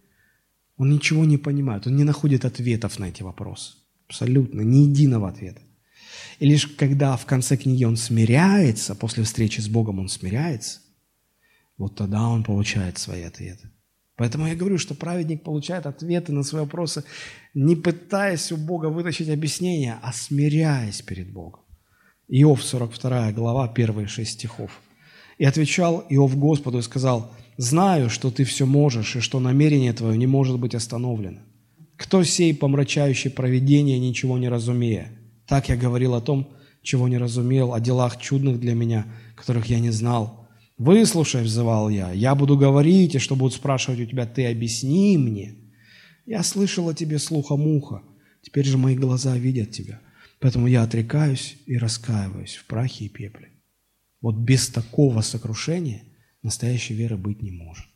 он 0.76 0.90
ничего 0.90 1.24
не 1.24 1.38
понимает, 1.38 1.86
он 1.86 1.96
не 1.96 2.04
находит 2.04 2.44
ответов 2.44 2.98
на 2.98 3.08
эти 3.08 3.22
вопросы. 3.22 3.76
Абсолютно, 4.06 4.60
ни 4.60 4.80
единого 4.88 5.30
ответа. 5.30 5.62
И 6.38 6.46
лишь 6.46 6.66
когда 6.66 7.16
в 7.16 7.26
конце 7.26 7.56
книги 7.56 7.84
он 7.84 7.96
смиряется, 7.96 8.94
после 8.94 9.24
встречи 9.24 9.60
с 9.60 9.68
Богом 9.68 9.98
он 9.98 10.08
смиряется, 10.08 10.80
вот 11.76 11.96
тогда 11.96 12.28
он 12.28 12.44
получает 12.44 12.98
свои 12.98 13.22
ответы. 13.22 13.70
Поэтому 14.16 14.46
я 14.46 14.54
говорю, 14.54 14.78
что 14.78 14.94
праведник 14.94 15.42
получает 15.42 15.86
ответы 15.86 16.32
на 16.32 16.44
свои 16.44 16.62
вопросы, 16.62 17.04
не 17.52 17.74
пытаясь 17.74 18.52
у 18.52 18.56
Бога 18.56 18.86
вытащить 18.86 19.28
объяснение, 19.28 19.98
а 20.02 20.12
смиряясь 20.12 21.02
перед 21.02 21.32
Богом. 21.32 21.62
Иов, 22.28 22.62
42 22.62 23.32
глава, 23.32 23.68
первые 23.68 24.06
шесть 24.06 24.32
стихов. 24.32 24.80
«И 25.36 25.44
отвечал 25.44 26.04
Иов 26.08 26.36
Господу 26.38 26.78
и 26.78 26.82
сказал, 26.82 27.32
«Знаю, 27.56 28.08
что 28.08 28.30
ты 28.30 28.44
все 28.44 28.66
можешь, 28.66 29.16
и 29.16 29.20
что 29.20 29.40
намерение 29.40 29.92
твое 29.92 30.16
не 30.16 30.28
может 30.28 30.58
быть 30.60 30.76
остановлено. 30.76 31.40
Кто 31.96 32.22
сей, 32.22 32.54
помрачающий 32.54 33.30
провидение, 33.30 33.98
ничего 33.98 34.38
не 34.38 34.48
разумея? 34.48 35.12
Так 35.46 35.68
я 35.68 35.76
говорил 35.76 36.14
о 36.14 36.20
том, 36.20 36.56
чего 36.82 37.08
не 37.08 37.18
разумел, 37.18 37.74
о 37.74 37.80
делах 37.80 38.20
чудных 38.20 38.60
для 38.60 38.74
меня, 38.74 39.06
которых 39.36 39.66
я 39.66 39.80
не 39.80 39.90
знал. 39.90 40.48
Выслушай, 40.76 41.42
взывал 41.42 41.88
я, 41.88 42.12
я 42.12 42.34
буду 42.34 42.56
говорить, 42.56 43.14
и 43.14 43.18
что 43.18 43.36
будут 43.36 43.54
спрашивать 43.54 44.00
у 44.00 44.06
тебя, 44.06 44.26
ты 44.26 44.46
объясни 44.46 45.16
мне. 45.16 45.54
Я 46.26 46.42
слышал 46.42 46.88
о 46.88 46.94
тебе 46.94 47.18
слухом 47.18 47.66
уха, 47.66 48.02
теперь 48.42 48.64
же 48.64 48.78
мои 48.78 48.96
глаза 48.96 49.36
видят 49.36 49.70
тебя». 49.70 50.00
Поэтому 50.44 50.66
я 50.66 50.82
отрекаюсь 50.82 51.56
и 51.64 51.78
раскаиваюсь 51.78 52.56
в 52.56 52.66
прахе 52.66 53.06
и 53.06 53.08
пепле. 53.08 53.48
Вот 54.20 54.36
без 54.36 54.68
такого 54.68 55.22
сокрушения 55.22 56.02
настоящей 56.42 56.92
веры 56.92 57.16
быть 57.16 57.40
не 57.40 57.50
может. 57.50 57.86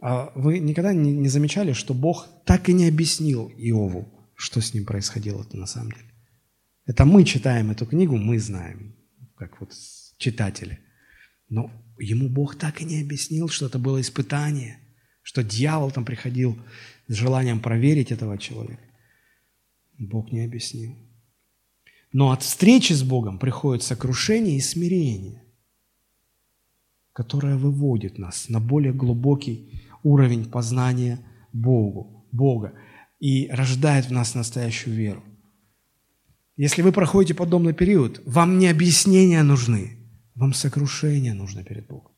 А 0.00 0.30
вы 0.36 0.60
никогда 0.60 0.92
не 0.92 1.28
замечали, 1.28 1.72
что 1.72 1.92
Бог 1.92 2.28
так 2.44 2.68
и 2.68 2.72
не 2.72 2.86
объяснил 2.86 3.48
Иову 3.56 4.15
что 4.36 4.60
с 4.60 4.74
ним 4.74 4.84
происходило-то 4.84 5.56
на 5.56 5.66
самом 5.66 5.92
деле. 5.92 6.10
Это 6.84 7.04
мы 7.04 7.24
читаем 7.24 7.70
эту 7.70 7.86
книгу, 7.86 8.16
мы 8.16 8.38
знаем, 8.38 8.94
как 9.36 9.60
вот 9.60 9.72
читатели. 10.18 10.78
Но 11.48 11.70
ему 11.98 12.28
Бог 12.28 12.56
так 12.56 12.80
и 12.80 12.84
не 12.84 13.00
объяснил, 13.00 13.48
что 13.48 13.66
это 13.66 13.78
было 13.78 14.00
испытание, 14.00 14.78
что 15.22 15.42
дьявол 15.42 15.90
там 15.90 16.04
приходил 16.04 16.56
с 17.08 17.14
желанием 17.14 17.60
проверить 17.60 18.12
этого 18.12 18.38
человека. 18.38 18.82
Бог 19.98 20.30
не 20.30 20.44
объяснил. 20.44 20.94
Но 22.12 22.30
от 22.30 22.42
встречи 22.42 22.92
с 22.92 23.02
Богом 23.02 23.38
приходит 23.38 23.82
сокрушение 23.82 24.56
и 24.56 24.60
смирение, 24.60 25.42
которое 27.12 27.56
выводит 27.56 28.18
нас 28.18 28.48
на 28.48 28.60
более 28.60 28.92
глубокий 28.92 29.82
уровень 30.02 30.44
познания 30.44 31.18
Богу, 31.52 32.26
Бога 32.30 32.74
и 33.18 33.48
рождает 33.48 34.06
в 34.06 34.12
нас 34.12 34.34
настоящую 34.34 34.96
веру. 34.96 35.24
Если 36.56 36.82
вы 36.82 36.92
проходите 36.92 37.34
подобный 37.34 37.74
период, 37.74 38.22
вам 38.24 38.58
не 38.58 38.68
объяснения 38.68 39.42
нужны, 39.42 39.98
вам 40.34 40.54
сокрушение 40.54 41.34
нужно 41.34 41.64
перед 41.64 41.86
Богом. 41.86 42.12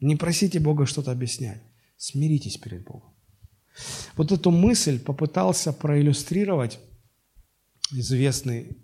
Не 0.00 0.16
просите 0.16 0.58
Бога 0.58 0.86
что-то 0.86 1.12
объяснять, 1.12 1.62
смиритесь 1.96 2.56
перед 2.56 2.84
Богом. 2.84 3.14
Вот 4.16 4.32
эту 4.32 4.50
мысль 4.50 4.98
попытался 4.98 5.72
проиллюстрировать 5.72 6.78
известный 7.92 8.76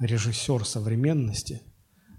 режиссер 0.00 0.64
современности, 0.64 1.62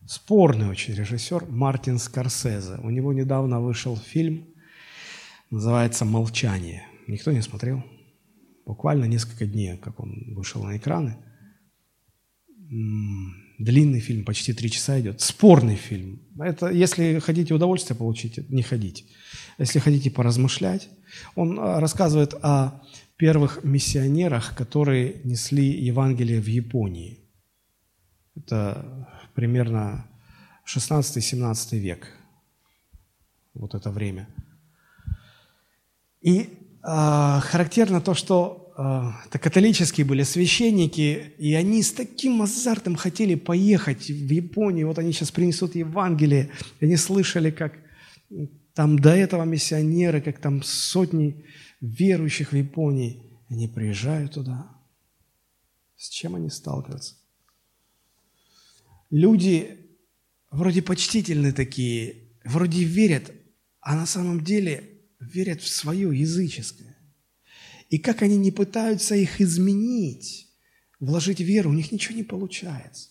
спорный 0.05 0.69
очень 0.69 0.93
режиссер 0.93 1.45
Мартин 1.45 1.97
Скорсезе. 1.97 2.77
У 2.83 2.89
него 2.89 3.13
недавно 3.13 3.61
вышел 3.61 3.95
фильм, 3.95 4.53
называется 5.49 6.05
«Молчание». 6.05 6.88
Никто 7.09 7.31
не 7.31 7.41
смотрел? 7.41 7.83
Буквально 8.65 9.05
несколько 9.05 9.47
дней, 9.47 9.77
как 9.77 9.99
он 9.99 10.35
вышел 10.35 10.63
на 10.63 10.77
экраны. 10.77 11.17
Длинный 13.57 13.99
фильм, 13.99 14.23
почти 14.23 14.53
три 14.53 14.69
часа 14.69 14.99
идет. 15.01 15.19
Спорный 15.19 15.75
фильм. 15.75 16.21
Это, 16.39 16.69
если 16.69 17.17
хотите 17.17 17.55
удовольствие 17.55 17.97
получить, 17.97 18.49
не 18.49 18.61
ходите. 18.61 19.05
Если 19.57 19.79
хотите 19.79 20.11
поразмышлять, 20.11 20.87
он 21.35 21.59
а, 21.59 21.79
рассказывает 21.79 22.35
о 22.43 22.83
первых 23.17 23.63
миссионерах, 23.63 24.55
которые 24.55 25.21
несли 25.23 25.65
Евангелие 25.65 26.39
в 26.39 26.47
Японии. 26.47 27.27
Это 28.35 29.09
примерно 29.33 30.05
16-17 30.67 31.79
век, 31.79 32.07
вот 33.55 33.73
это 33.73 33.89
время. 33.89 34.29
И 36.21 36.68
характерно 36.81 38.01
то, 38.01 38.13
что 38.13 38.73
э, 38.77 39.27
это 39.27 39.39
католические 39.39 40.05
были 40.05 40.23
священники, 40.23 41.33
и 41.37 41.53
они 41.53 41.83
с 41.83 41.91
таким 41.91 42.41
азартом 42.41 42.95
хотели 42.95 43.35
поехать 43.35 44.09
в 44.09 44.29
Японию. 44.31 44.87
Вот 44.87 44.99
они 44.99 45.11
сейчас 45.11 45.31
принесут 45.31 45.75
Евангелие. 45.75 46.51
И 46.79 46.85
они 46.85 46.95
слышали, 46.95 47.51
как 47.51 47.73
там 48.73 48.97
до 48.97 49.15
этого 49.15 49.43
миссионеры, 49.43 50.21
как 50.21 50.39
там 50.39 50.63
сотни 50.63 51.43
верующих 51.81 52.51
в 52.51 52.55
Японии, 52.55 53.23
они 53.49 53.67
приезжают 53.67 54.33
туда. 54.33 54.69
С 55.97 56.09
чем 56.09 56.35
они 56.35 56.49
сталкиваются? 56.49 57.15
Люди 59.09 59.77
вроде 60.51 60.81
почтительные 60.81 61.51
такие, 61.51 62.29
вроде 62.45 62.83
верят, 62.83 63.31
а 63.81 63.95
на 63.95 64.05
самом 64.05 64.43
деле 64.43 64.88
верят 65.19 65.61
в 65.61 65.67
свое 65.67 66.17
языческое. 66.17 66.97
И 67.89 67.97
как 67.97 68.21
они 68.21 68.37
не 68.37 68.51
пытаются 68.51 69.15
их 69.15 69.41
изменить, 69.41 70.47
вложить 70.99 71.39
веру, 71.39 71.71
у 71.71 71.73
них 71.73 71.91
ничего 71.91 72.15
не 72.15 72.23
получается. 72.23 73.09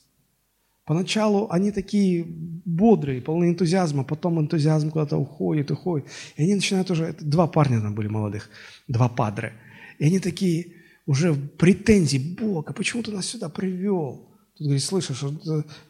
Поначалу 0.84 1.48
они 1.50 1.70
такие 1.70 2.24
бодрые, 2.26 3.20
полны 3.20 3.50
энтузиазма, 3.50 4.04
потом 4.04 4.40
энтузиазм 4.40 4.90
куда-то 4.90 5.18
уходит, 5.18 5.70
уходит. 5.70 6.09
И 6.36 6.42
они 6.42 6.54
начинают 6.54 6.90
уже, 6.90 7.14
два 7.20 7.46
парня 7.46 7.80
там 7.80 7.94
были 7.94 8.09
молодых, 8.09 8.48
два 8.86 9.11
падры. 9.11 9.52
И 9.98 10.06
они 10.06 10.18
такие 10.18 10.76
уже 11.04 11.34
претензии, 11.34 12.36
Бог, 12.40 12.70
а 12.70 12.72
почему 12.72 13.02
ты 13.02 13.11
нас 13.11 13.26
сюда 13.26 13.50
привел? 13.50 14.30
Тут 14.56 14.66
говорит, 14.66 14.82
слышишь, 14.82 15.22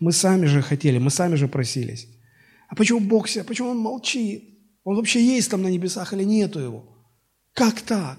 мы 0.00 0.12
сами 0.12 0.46
же 0.46 0.62
хотели, 0.62 0.98
мы 0.98 1.10
сами 1.10 1.36
же 1.36 1.46
просились. 1.46 2.08
А 2.68 2.74
почему 2.74 2.98
Бог 2.98 3.28
себя, 3.28 3.44
почему 3.44 3.68
Он 3.68 3.78
молчит? 3.78 4.57
Он 4.88 4.96
вообще 4.96 5.22
есть 5.22 5.50
там 5.50 5.60
на 5.60 5.68
небесах 5.68 6.14
или 6.14 6.24
нету 6.24 6.60
его? 6.60 6.82
Как 7.52 7.82
так? 7.82 8.18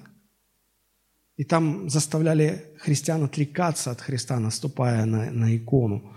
И 1.36 1.43
там 1.43 1.89
заставляли 1.89 2.76
христиан 2.78 3.24
отрекаться 3.24 3.89
от 3.89 4.01
Христа, 4.01 4.39
наступая 4.39 5.05
на, 5.05 5.32
на 5.32 5.57
икону. 5.57 6.15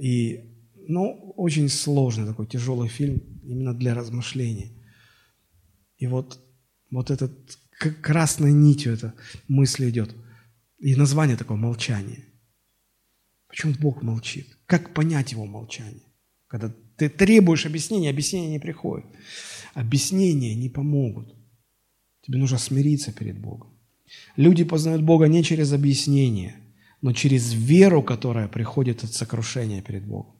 И, 0.00 0.38
ну, 0.86 1.32
очень 1.36 1.68
сложный 1.68 2.24
такой 2.24 2.46
тяжелый 2.46 2.88
фильм 2.88 3.20
именно 3.42 3.74
для 3.74 3.94
размышления. 3.94 4.70
И 5.96 6.06
вот, 6.06 6.38
вот 6.92 7.10
этот 7.10 7.32
красной 8.00 8.52
нитью 8.52 8.92
эта 8.92 9.12
мысль 9.48 9.90
идет. 9.90 10.14
И 10.78 10.94
название 10.94 11.36
такое 11.36 11.56
«молчание». 11.56 12.26
Почему 13.48 13.74
Бог 13.80 14.02
молчит? 14.02 14.56
Как 14.66 14.94
понять 14.94 15.32
его 15.32 15.46
молчание? 15.46 16.06
Когда 16.46 16.72
ты 17.02 17.08
требуешь 17.08 17.66
объяснения, 17.66 18.10
объяснения 18.10 18.48
не 18.48 18.60
приходят. 18.60 19.06
Объяснения 19.74 20.54
не 20.54 20.68
помогут. 20.68 21.34
Тебе 22.24 22.38
нужно 22.38 22.58
смириться 22.58 23.12
перед 23.12 23.40
Богом. 23.40 23.76
Люди 24.36 24.62
познают 24.62 25.02
Бога 25.02 25.26
не 25.26 25.42
через 25.42 25.72
объяснение, 25.72 26.54
но 27.00 27.12
через 27.12 27.52
веру, 27.52 28.04
которая 28.04 28.46
приходит 28.46 29.02
от 29.02 29.12
сокрушения 29.12 29.82
перед 29.82 30.06
Богом. 30.06 30.36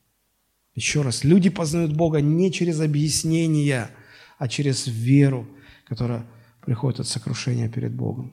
Еще 0.77 1.03
раз, 1.03 1.25
люди 1.25 1.51
познают 1.51 1.97
Бога 1.97 2.21
не 2.21 2.53
через 2.53 2.81
объяснения, 2.81 3.91
а 4.39 4.47
через 4.47 4.87
веру, 4.87 5.49
которая 5.85 6.27
приходит 6.65 7.01
от 7.01 7.09
сокрушения 7.09 7.69
перед 7.69 7.93
Богом. 7.93 8.33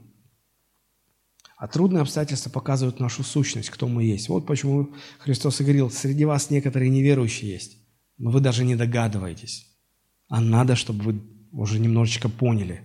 А 1.57 1.67
трудные 1.67 2.01
обстоятельства 2.01 2.51
показывают 2.51 2.99
нашу 2.99 3.23
сущность, 3.23 3.71
кто 3.71 3.87
мы 3.87 4.03
есть. 4.03 4.29
Вот 4.29 4.45
почему 4.45 4.93
Христос 5.17 5.59
и 5.59 5.63
говорил, 5.63 5.89
среди 5.89 6.25
вас 6.25 6.51
некоторые 6.51 6.89
неверующие 6.89 7.51
есть, 7.51 7.78
но 8.19 8.29
вы 8.29 8.41
даже 8.41 8.63
не 8.63 8.75
догадываетесь. 8.75 9.65
А 10.27 10.41
надо, 10.41 10.75
чтобы 10.75 11.03
вы 11.03 11.21
уже 11.51 11.79
немножечко 11.79 12.29
поняли. 12.29 12.83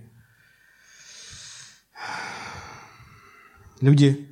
Люди 3.81 4.31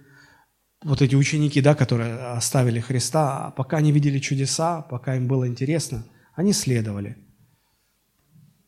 вот 0.83 1.03
эти 1.03 1.15
ученики, 1.15 1.61
да, 1.61 1.75
которые 1.75 2.17
оставили 2.37 2.81
Христа, 2.81 3.51
пока 3.57 3.81
не 3.81 3.93
видели 3.93 4.19
чудеса, 4.19 4.83
пока 4.83 5.17
им 5.17 5.29
было 5.29 5.47
интересно, 5.47 6.05
они 6.35 6.53
следовали. 6.53 7.17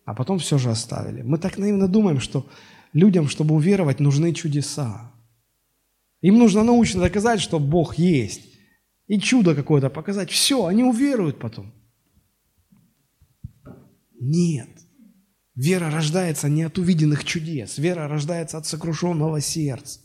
А 0.05 0.15
потом 0.15 0.39
все 0.39 0.59
же 0.59 0.71
оставили. 0.71 1.23
Мы 1.23 1.39
так 1.39 1.57
наивно 1.57 1.89
думаем, 1.89 2.21
что 2.21 2.47
людям, 2.93 3.29
чтобы 3.29 3.55
уверовать, 3.55 4.01
нужны 4.01 4.35
чудеса. 4.35 5.13
Им 6.21 6.39
нужно 6.39 6.63
научно 6.63 7.01
доказать, 7.01 7.41
что 7.41 7.59
Бог 7.59 7.97
есть. 7.97 8.43
И 9.07 9.19
чудо 9.19 9.55
какое-то 9.55 9.91
показать. 9.91 10.31
Все, 10.31 10.67
они 10.67 10.83
уверуют 10.85 11.39
потом. 11.39 11.73
Нет. 14.21 14.69
Вера 15.55 15.91
рождается 15.91 16.49
не 16.49 16.63
от 16.63 16.79
увиденных 16.79 17.25
чудес. 17.25 17.79
Вера 17.79 18.09
рождается 18.09 18.59
от 18.59 18.67
сокрушенного 18.67 19.41
сердца. 19.41 20.01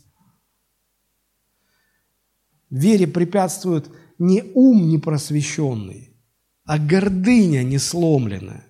Вере 2.70 3.08
препятствует 3.08 3.90
не 4.18 4.44
ум 4.54 4.88
непросвещенный, 4.88 6.16
а 6.64 6.78
гордыня 6.78 7.64
несломленная. 7.64 8.64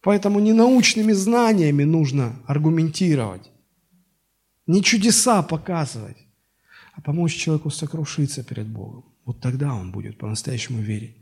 Поэтому 0.00 0.38
не 0.38 0.52
научными 0.52 1.12
знаниями 1.12 1.84
нужно 1.84 2.40
аргументировать, 2.46 3.50
не 4.66 4.82
чудеса 4.82 5.42
показывать, 5.42 6.16
а 6.94 7.00
помочь 7.00 7.34
человеку 7.34 7.70
сокрушиться 7.70 8.44
перед 8.44 8.68
Богом. 8.68 9.04
Вот 9.24 9.40
тогда 9.40 9.74
он 9.74 9.90
будет 9.90 10.16
по-настоящему 10.18 10.80
верить. 10.80 11.16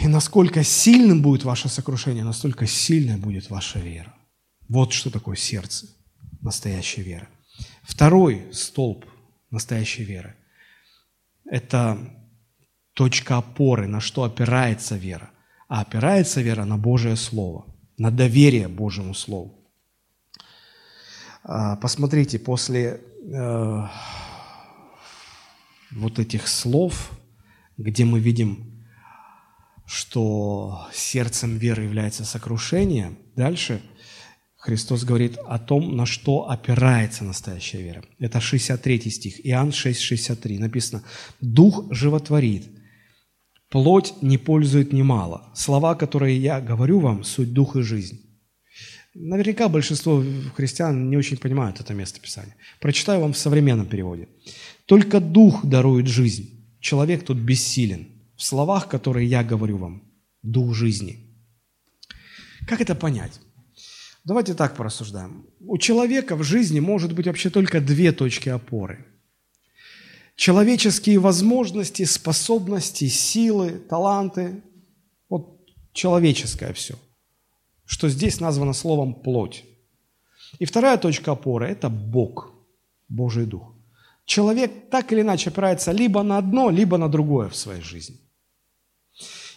И 0.00 0.08
насколько 0.08 0.62
сильным 0.62 1.22
будет 1.22 1.44
ваше 1.44 1.68
сокрушение, 1.68 2.24
настолько 2.24 2.66
сильной 2.66 3.16
будет 3.16 3.50
ваша 3.50 3.78
вера. 3.78 4.14
Вот 4.68 4.92
что 4.92 5.10
такое 5.10 5.36
сердце, 5.36 5.86
настоящая 6.42 7.02
вера. 7.02 7.28
Второй 7.82 8.46
столб 8.52 9.06
настоящей 9.50 10.04
веры. 10.04 10.34
Это 11.46 11.98
точка 12.92 13.38
опоры, 13.38 13.86
на 13.86 14.00
что 14.00 14.24
опирается 14.24 14.96
вера. 14.96 15.30
А 15.68 15.80
опирается 15.80 16.42
вера 16.42 16.64
на 16.64 16.76
Божие 16.76 17.16
Слово, 17.16 17.64
на 17.96 18.10
доверие 18.10 18.68
Божьему 18.68 19.14
Слову. 19.14 19.58
А, 21.42 21.76
посмотрите, 21.76 22.38
после 22.38 23.00
э, 23.32 23.82
вот 25.92 26.18
этих 26.18 26.48
слов, 26.48 27.10
где 27.78 28.04
мы 28.04 28.20
видим, 28.20 28.75
что 29.86 30.88
сердцем 30.92 31.56
веры 31.56 31.84
является 31.84 32.24
сокрушение, 32.24 33.16
дальше 33.36 33.80
Христос 34.66 35.04
говорит 35.04 35.38
о 35.46 35.60
том, 35.60 35.96
на 35.96 36.06
что 36.06 36.50
опирается 36.50 37.22
настоящая 37.22 37.82
вера. 37.82 38.04
Это 38.18 38.40
63 38.40 39.10
стих, 39.10 39.46
Иоанн 39.46 39.70
6, 39.70 40.00
63. 40.00 40.58
Написано, 40.58 41.04
«Дух 41.40 41.84
животворит, 41.92 42.66
плоть 43.70 44.14
не 44.22 44.38
пользует 44.38 44.92
немало. 44.92 45.52
Слова, 45.54 45.94
которые 45.94 46.36
я 46.36 46.60
говорю 46.60 46.98
вам, 46.98 47.22
суть 47.22 47.52
дух 47.52 47.76
и 47.76 47.82
жизнь». 47.82 48.20
Наверняка 49.14 49.68
большинство 49.68 50.22
христиан 50.56 51.10
не 51.10 51.16
очень 51.16 51.36
понимают 51.36 51.80
это 51.80 51.94
место 51.94 52.20
Писания. 52.20 52.56
Прочитаю 52.80 53.20
вам 53.20 53.34
в 53.34 53.38
современном 53.38 53.86
переводе. 53.86 54.28
«Только 54.86 55.20
дух 55.20 55.64
дарует 55.64 56.08
жизнь. 56.08 56.66
Человек 56.80 57.24
тут 57.24 57.38
бессилен. 57.38 58.15
В 58.36 58.42
словах, 58.42 58.88
которые 58.88 59.26
я 59.26 59.42
говорю 59.42 59.78
вам, 59.78 60.02
дух 60.42 60.74
жизни». 60.74 61.26
Как 62.66 62.80
это 62.80 62.94
понять? 62.94 63.40
Давайте 64.24 64.54
так 64.54 64.74
порассуждаем. 64.76 65.46
У 65.60 65.78
человека 65.78 66.34
в 66.34 66.42
жизни 66.42 66.80
может 66.80 67.12
быть 67.12 67.26
вообще 67.26 67.48
только 67.48 67.80
две 67.80 68.10
точки 68.10 68.48
опоры. 68.48 69.06
Человеческие 70.34 71.20
возможности, 71.20 72.04
способности, 72.04 73.08
силы, 73.08 73.70
таланты. 73.88 74.62
Вот 75.28 75.60
человеческое 75.92 76.72
все, 76.72 76.96
что 77.84 78.08
здесь 78.08 78.40
названо 78.40 78.72
словом 78.72 79.14
«плоть». 79.14 79.64
И 80.58 80.64
вторая 80.64 80.98
точка 80.98 81.32
опоры– 81.32 81.66
это 81.68 81.88
Бог, 81.88 82.52
Божий 83.08 83.46
Дух. 83.46 83.74
Человек 84.24 84.90
так 84.90 85.12
или 85.12 85.20
иначе 85.20 85.50
опирается 85.50 85.92
либо 85.92 86.22
на 86.24 86.38
одно, 86.38 86.70
либо 86.70 86.98
на 86.98 87.08
другое 87.08 87.48
в 87.48 87.56
своей 87.56 87.82
жизни. 87.82 88.18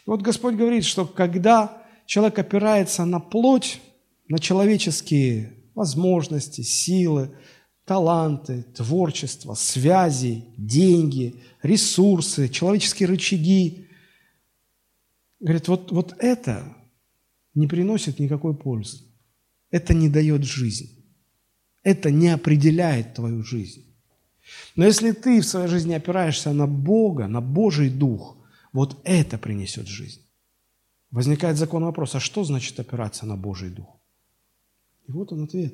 Вот 0.10 0.24
Господь 0.24 0.56
говорит, 0.56 0.86
что 0.86 1.06
когда 1.06 1.84
человек 2.08 2.40
опирается 2.40 3.06
на 3.06 3.20
плоть, 3.20 3.80
на 4.28 4.40
человеческие 4.40 5.54
возможности, 5.76 6.62
силы, 6.62 7.30
таланты, 7.86 8.64
творчество, 8.76 9.54
связи, 9.54 10.46
деньги, 10.58 11.36
ресурсы, 11.62 12.50
человеческие 12.50 13.08
рычаги. 13.08 13.88
Говорит, 15.40 15.68
вот, 15.68 15.92
вот 15.92 16.16
это 16.18 16.64
не 17.54 17.68
приносит 17.68 18.18
никакой 18.18 18.58
пользы. 18.58 19.04
Это 19.70 19.94
не 19.94 20.10
дает 20.10 20.44
жизнь. 20.44 21.06
Это 21.84 22.10
не 22.10 22.30
определяет 22.30 23.14
твою 23.14 23.44
жизнь. 23.44 23.86
Но 24.76 24.86
если 24.88 25.12
ты 25.12 25.42
в 25.42 25.46
своей 25.46 25.68
жизни 25.68 25.94
опираешься 25.94 26.52
на 26.52 26.66
Бога, 26.66 27.28
на 27.28 27.42
Божий 27.42 27.92
Дух, 27.92 28.39
вот 28.74 29.00
это 29.04 29.38
принесет 29.38 29.88
жизнь. 29.88 30.22
Возникает 31.12 31.58
закон 31.58 31.84
вопрос, 31.84 32.16
а 32.16 32.20
что 32.20 32.44
значит 32.44 32.80
опираться 32.80 33.26
на 33.26 33.36
Божий 33.36 33.70
Дух? 33.70 34.00
И 35.08 35.12
вот 35.12 35.32
он 35.32 35.44
ответ. 35.44 35.74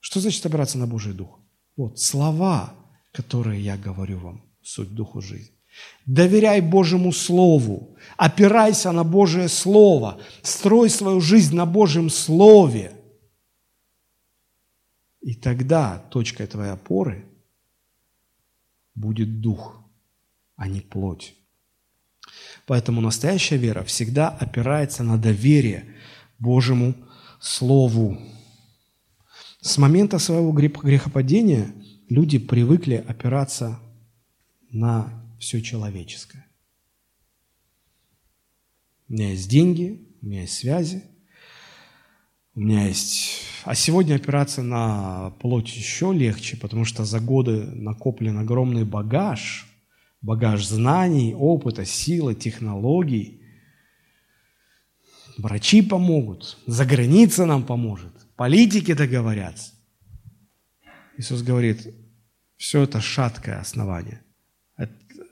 Что 0.00 0.20
значит 0.20 0.46
опираться 0.46 0.78
на 0.78 0.86
Божий 0.86 1.12
Дух? 1.12 1.38
Вот 1.76 1.98
слова, 1.98 2.74
которые 3.12 3.62
я 3.62 3.76
говорю 3.76 4.18
вам, 4.18 4.42
суть 4.62 4.94
Духу 4.94 5.20
жизни. 5.20 5.52
Доверяй 6.06 6.62
Божьему 6.62 7.12
Слову, 7.12 7.96
опирайся 8.16 8.92
на 8.92 9.04
Божие 9.04 9.48
Слово, 9.48 10.18
строй 10.42 10.88
свою 10.88 11.20
жизнь 11.20 11.54
на 11.54 11.66
Божьем 11.66 12.08
Слове. 12.08 12.92
И 15.20 15.34
тогда 15.34 15.98
точкой 16.10 16.46
твоей 16.46 16.72
опоры 16.72 17.26
будет 18.94 19.40
Дух, 19.40 19.82
а 20.56 20.68
не 20.68 20.80
плоть. 20.80 21.34
Поэтому 22.66 23.00
настоящая 23.00 23.56
вера 23.56 23.84
всегда 23.84 24.28
опирается 24.28 25.04
на 25.04 25.16
доверие 25.16 25.94
Божьему 26.38 26.94
Слову. 27.40 28.18
С 29.60 29.78
момента 29.78 30.18
своего 30.18 30.52
грехопадения 30.52 31.72
люди 32.08 32.38
привыкли 32.38 33.04
опираться 33.06 33.78
на 34.70 35.12
все 35.38 35.62
человеческое. 35.62 36.46
У 39.08 39.12
меня 39.12 39.30
есть 39.30 39.48
деньги, 39.48 40.08
у 40.20 40.26
меня 40.26 40.42
есть 40.42 40.54
связи, 40.54 41.04
у 42.54 42.60
меня 42.60 42.88
есть... 42.88 43.42
А 43.64 43.74
сегодня 43.76 44.16
опираться 44.16 44.62
на 44.62 45.30
плоть 45.40 45.76
еще 45.76 46.12
легче, 46.12 46.56
потому 46.56 46.84
что 46.84 47.04
за 47.04 47.20
годы 47.20 47.66
накоплен 47.66 48.38
огромный 48.38 48.84
багаж, 48.84 49.66
багаж 50.26 50.66
знаний, 50.66 51.34
опыта, 51.34 51.84
силы, 51.84 52.34
технологий– 52.34 53.40
Врачи 55.36 55.82
помогут, 55.82 56.56
за 56.66 56.86
граница 56.86 57.44
нам 57.44 57.62
поможет, 57.64 58.12
политики 58.36 58.94
договорятся. 58.94 59.72
Иисус 61.18 61.42
говорит, 61.42 61.94
все 62.56 62.82
это 62.82 63.00
шаткое 63.00 63.60
основание. 63.60 64.22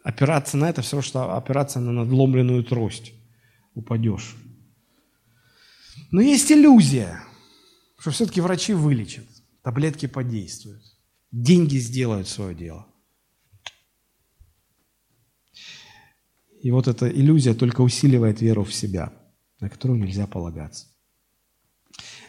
Опираться 0.03 0.59
на 0.59 0.69
это 0.69 0.83
все, 0.83 1.01
что 1.01 1.35
опираться 1.35 1.81
на 1.81 1.91
надломленную 1.93 2.63
трость. 2.65 3.15
Упадешь. 3.75 4.37
Но 6.11 6.21
есть 6.21 6.53
иллюзия, 6.53 7.23
что 7.99 8.11
все-таки 8.11 8.43
врачи 8.43 8.75
вылечат, 8.75 9.25
таблетки 9.63 10.07
подействуют, 10.07 10.83
деньги 11.33 11.79
сделают 11.79 12.29
свое 12.29 12.55
дело. 12.55 12.87
И 16.65 16.71
вот 16.71 16.89
эта 16.89 17.09
иллюзия 17.09 17.55
только 17.55 17.83
усиливает 17.83 18.41
веру 18.41 18.65
в 18.65 18.75
себя– 18.75 19.13
на 19.65 19.71
которую 19.71 19.99
нельзя 19.99 20.27
полагаться. 20.27 20.89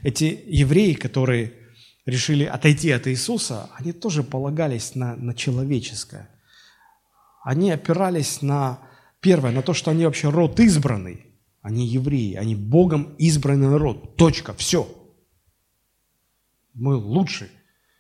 Эти 0.02 0.42
евреи, 0.48 0.94
которые 0.94 1.54
решили 2.06 2.46
отойти 2.46 2.92
от 2.92 3.08
Иисуса, 3.08 3.70
они 3.76 3.92
тоже 3.92 4.24
полагались 4.24 4.96
на, 4.96 5.18
на 5.18 5.34
человеческое. 5.34 6.30
Они 7.44 7.72
опирались 7.72 8.42
на, 8.42 8.80
первое, 9.20 9.52
на 9.52 9.62
то, 9.62 9.74
что 9.74 9.92
они 9.92 10.06
вообще 10.06 10.30
род 10.30 10.60
избранный. 10.62 11.26
Они 11.62 11.86
евреи, 11.86 12.36
они 12.36 12.56
Богом 12.56 13.16
избранный 13.18 13.68
народ. 13.68 14.16
Точка, 14.16 14.54
все. 14.54 14.88
Мы 16.74 16.96
лучшие. 16.96 17.50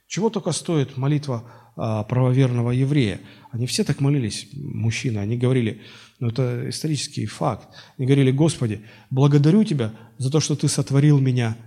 Чего 0.07 0.29
только 0.29 0.53
стоит 0.53 0.95
молитва 0.95 1.51
правоверного 1.75 2.71
еврея. 2.71 3.19
Они 3.51 3.67
все 3.67 3.83
так 3.83 3.99
молились, 3.99 4.47
мужчины. 4.53 5.19
Они 5.19 5.37
говорили, 5.37 5.81
ну 6.19 6.29
это 6.29 6.69
исторический 6.69 7.25
факт. 7.25 7.67
Они 7.97 8.07
говорили, 8.07 8.31
Господи, 8.31 8.81
благодарю 9.09 9.63
Тебя 9.63 9.93
за 10.17 10.31
то, 10.31 10.39
что 10.39 10.55
Ты 10.55 10.67
сотворил 10.67 11.19
меня 11.19 11.57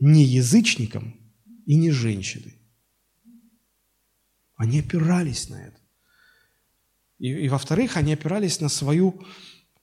не 0.00 0.24
язычником 0.24 1.14
и 1.66 1.74
не 1.74 1.90
женщиной. 1.90 2.54
Они 4.56 4.80
опирались 4.80 5.48
на 5.48 5.56
это. 5.56 5.78
И, 7.18 7.28
и 7.28 7.48
во-вторых, 7.48 7.96
они 7.96 8.12
опирались 8.12 8.60
на 8.60 8.68
свою 8.68 9.22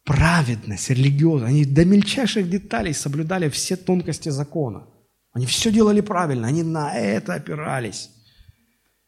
праведность, 0.03 0.89
религиозность. 0.89 1.49
Они 1.49 1.65
до 1.65 1.85
мельчайших 1.85 2.49
деталей 2.49 2.93
соблюдали 2.93 3.49
все 3.49 3.75
тонкости 3.75 4.29
закона. 4.29 4.87
Они 5.33 5.45
все 5.45 5.71
делали 5.71 6.01
правильно, 6.01 6.47
они 6.47 6.63
на 6.63 6.95
это 6.95 7.33
опирались. 7.33 8.09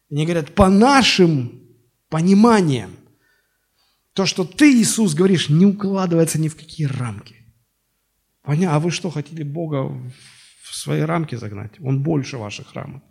Они 0.10 0.26
говорят, 0.26 0.56
по 0.56 0.70
нашим 0.70 1.62
пониманиям, 2.10 2.92
то, 4.14 4.26
что 4.26 4.46
ты, 4.46 4.82
Иисус, 4.82 5.14
говоришь, 5.14 5.50
не 5.50 5.66
укладывается 5.66 6.40
ни 6.40 6.48
в 6.48 6.56
какие 6.56 6.88
рамки. 6.88 7.36
Понятно, 8.42 8.76
а 8.76 8.80
вы 8.80 8.92
что, 8.92 9.10
хотели 9.10 9.44
Бога 9.44 9.90
в 10.64 10.76
свои 10.76 11.02
рамки 11.02 11.36
загнать? 11.36 11.80
Он 11.82 12.02
больше 12.02 12.38
ваших 12.38 12.74
рамок. 12.74 13.04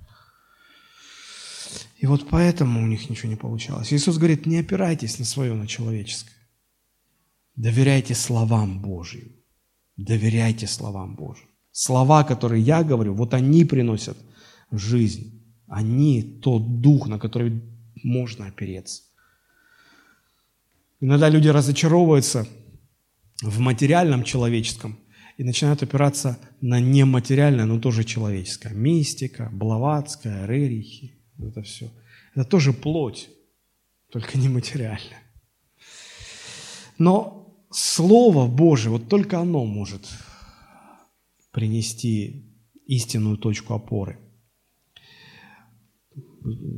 И 1.99 2.07
вот 2.07 2.29
поэтому 2.29 2.83
у 2.83 2.87
них 2.87 3.09
ничего 3.11 3.29
не 3.29 3.37
получалось. 3.37 3.93
Иисус 3.93 4.17
говорит, 4.17 4.47
не 4.47 4.59
опирайтесь 4.59 5.19
на 5.19 5.25
свое, 5.25 5.55
на 5.55 5.67
человеческое. 5.67 6.33
Доверяйте 7.55 8.15
словам 8.15 8.81
Божьим. 8.81 9.37
Доверяйте 9.97 10.67
словам 10.67 11.17
Божьим. 11.17 11.49
Слова, 11.71 12.25
которые 12.25 12.63
я 12.63 12.83
говорю, 12.83 13.15
вот 13.15 13.35
они 13.35 13.65
приносят 13.65 14.19
жизнь. 14.71 15.36
Они 15.69 16.23
тот 16.23 16.81
дух, 16.81 17.09
на 17.09 17.19
который 17.19 17.63
можно 18.03 18.47
опереться. 18.47 19.03
Иногда 21.01 21.29
люди 21.29 21.49
разочаровываются 21.49 22.47
в 23.43 23.59
материальном 23.61 24.25
человеческом 24.25 24.99
и 25.37 25.45
начинают 25.45 25.83
опираться 25.83 26.39
на 26.61 26.81
нематериальное, 26.81 27.67
но 27.67 27.79
тоже 27.79 28.05
человеческое. 28.05 28.73
Мистика, 28.73 29.51
Блаватская, 29.53 30.47
Рерихи, 30.47 31.15
это 31.39 31.63
все. 31.63 31.91
Это 32.35 32.45
тоже 32.45 32.73
плоть, 32.73 33.29
только 34.11 34.39
нематериальная. 34.39 35.23
Но 36.99 37.37
Слово 37.71 38.47
Божие, 38.47 38.91
вот 38.91 39.09
только 39.09 39.39
оно 39.39 39.65
может 39.67 40.09
принести 41.51 42.55
истинную 42.87 43.37
точку 43.37 43.75
опоры. 43.75 44.19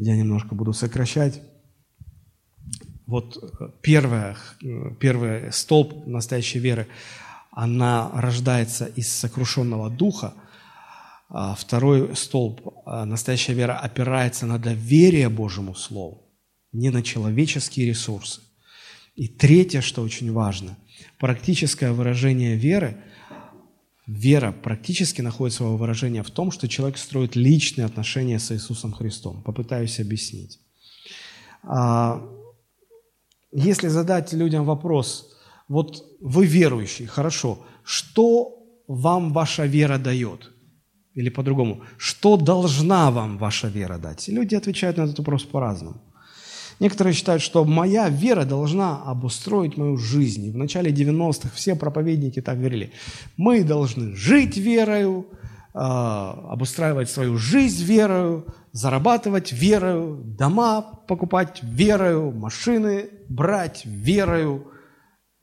Я 0.01 0.17
немножко 0.17 0.55
буду 0.55 0.73
сокращать. 0.73 1.43
Вот 3.07 3.39
первое, 3.83 4.37
первый 5.01 5.53
столб 5.53 6.07
настоящей 6.07 6.59
веры, 6.59 6.87
она 7.53 8.11
рождается 8.15 8.87
из 8.87 9.09
сокрушенного 9.09 9.91
духа, 9.91 10.35
А 11.31 11.55
второй 11.55 12.17
столб, 12.17 12.61
а, 12.87 13.05
настоящая 13.05 13.55
вера 13.55 13.79
опирается 13.79 14.47
на 14.47 14.59
доверие 14.59 15.29
Божьему 15.29 15.75
Слову, 15.75 16.23
не 16.73 16.91
на 16.91 17.03
человеческие 17.03 17.87
ресурсы. 17.87 18.41
И 19.15 19.29
третье, 19.29 19.83
что 19.83 20.03
очень 20.03 20.33
важно, 20.33 20.79
практическое 21.19 21.93
выражение 21.93 22.57
веры, 22.57 22.97
вера 24.09 24.53
практически 24.53 25.21
находит 25.21 25.55
свое 25.55 25.77
выражение 25.77 26.23
в 26.23 26.31
том, 26.31 26.51
что 26.51 26.67
человек 26.67 26.99
строит 26.99 27.37
личные 27.37 27.85
отношения 27.85 28.39
с 28.39 28.51
Иисусом 28.51 28.93
Христом. 28.93 29.43
Попытаюсь 29.43 30.01
объяснить. 30.01 30.59
А, 31.63 32.23
если 33.53 33.89
задать 33.89 34.33
людям 34.33 34.65
вопрос, 34.65 35.37
вот 35.69 36.05
вы 36.21 36.47
верующий, 36.47 37.07
хорошо, 37.07 37.59
что 37.85 38.49
вам 38.89 39.33
ваша 39.33 39.67
вера 39.67 39.99
дает? 39.99 40.51
Или 41.15 41.29
по-другому, 41.31 41.83
что 41.99 42.37
должна 42.37 43.11
вам 43.11 43.39
ваша 43.39 43.69
вера 43.69 43.99
дать? 43.99 44.29
И 44.29 44.33
люди 44.33 44.55
отвечают 44.55 44.97
на 44.97 45.03
этот 45.03 45.19
вопрос 45.19 45.45
по-разному. 45.45 46.01
Некоторые 46.81 47.13
считают, 47.15 47.43
что 47.43 47.65
моя 47.65 48.09
вера 48.09 48.45
должна 48.45 49.03
обустроить 49.03 49.77
мою 49.77 49.97
жизнь. 49.97 50.47
И 50.47 50.51
в 50.51 50.57
начале 50.57 50.93
90-х 50.93 51.51
все 51.55 51.75
проповедники 51.75 52.41
так 52.41 52.59
говорили. 52.59 52.93
Мы 53.37 53.65
должны 53.65 54.15
жить 54.15 54.57
верою, 54.57 55.27
а, 55.75 56.53
обустраивать 56.53 57.11
свою 57.11 57.37
жизнь 57.37 57.85
верою, 57.85 58.47
зарабатывать 58.73 59.53
верою, 59.53 60.23
дома 60.25 60.83
покупать 60.83 61.61
верою, 61.63 62.31
машины 62.31 63.11
брать 63.29 63.85
верою. 63.85 64.71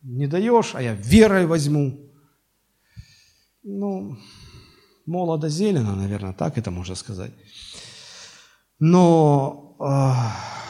Не 0.02 0.28
даешь, 0.28 0.72
а 0.74 0.82
я 0.82 0.94
верой 0.94 1.46
возьму. 1.48 2.00
Ну, 3.64 4.18
молодо 5.06 5.50
зелено, 5.50 5.96
наверное, 5.96 6.34
так 6.34 6.58
это 6.58 6.72
можно 6.72 6.96
сказать. 6.96 7.32
Но 8.80 9.76
э, 9.80 10.65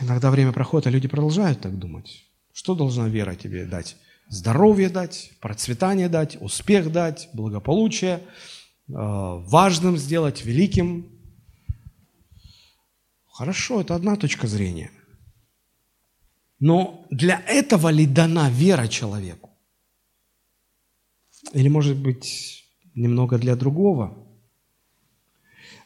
иногда 0.00 0.30
время 0.30 0.52
проходит, 0.52 0.86
а 0.86 0.90
люди 0.90 1.08
продолжают 1.08 1.60
так 1.60 1.78
думать. 1.78 2.24
Что 2.52 2.74
должна 2.74 3.08
вера 3.08 3.34
тебе 3.34 3.64
дать? 3.64 3.96
Здоровье 4.28 4.88
дать, 4.88 5.32
процветание 5.40 6.08
дать, 6.08 6.36
успех 6.40 6.92
дать, 6.92 7.28
благополучие, 7.32 8.16
э, 8.16 8.22
важным 8.88 9.96
сделать, 9.96 10.44
великим. 10.44 11.08
Хорошо, 13.26 13.80
это 13.80 13.94
одна 13.94 14.16
точка 14.16 14.46
зрения. 14.46 14.90
Но 16.60 17.06
для 17.10 17.42
этого 17.46 17.88
ли 17.88 18.06
дана 18.06 18.50
вера 18.50 18.86
человеку? 18.86 19.50
Или, 21.54 21.68
может 21.68 21.96
быть, 21.96 22.66
немного 22.94 23.38
для 23.38 23.56
другого. 23.56 24.16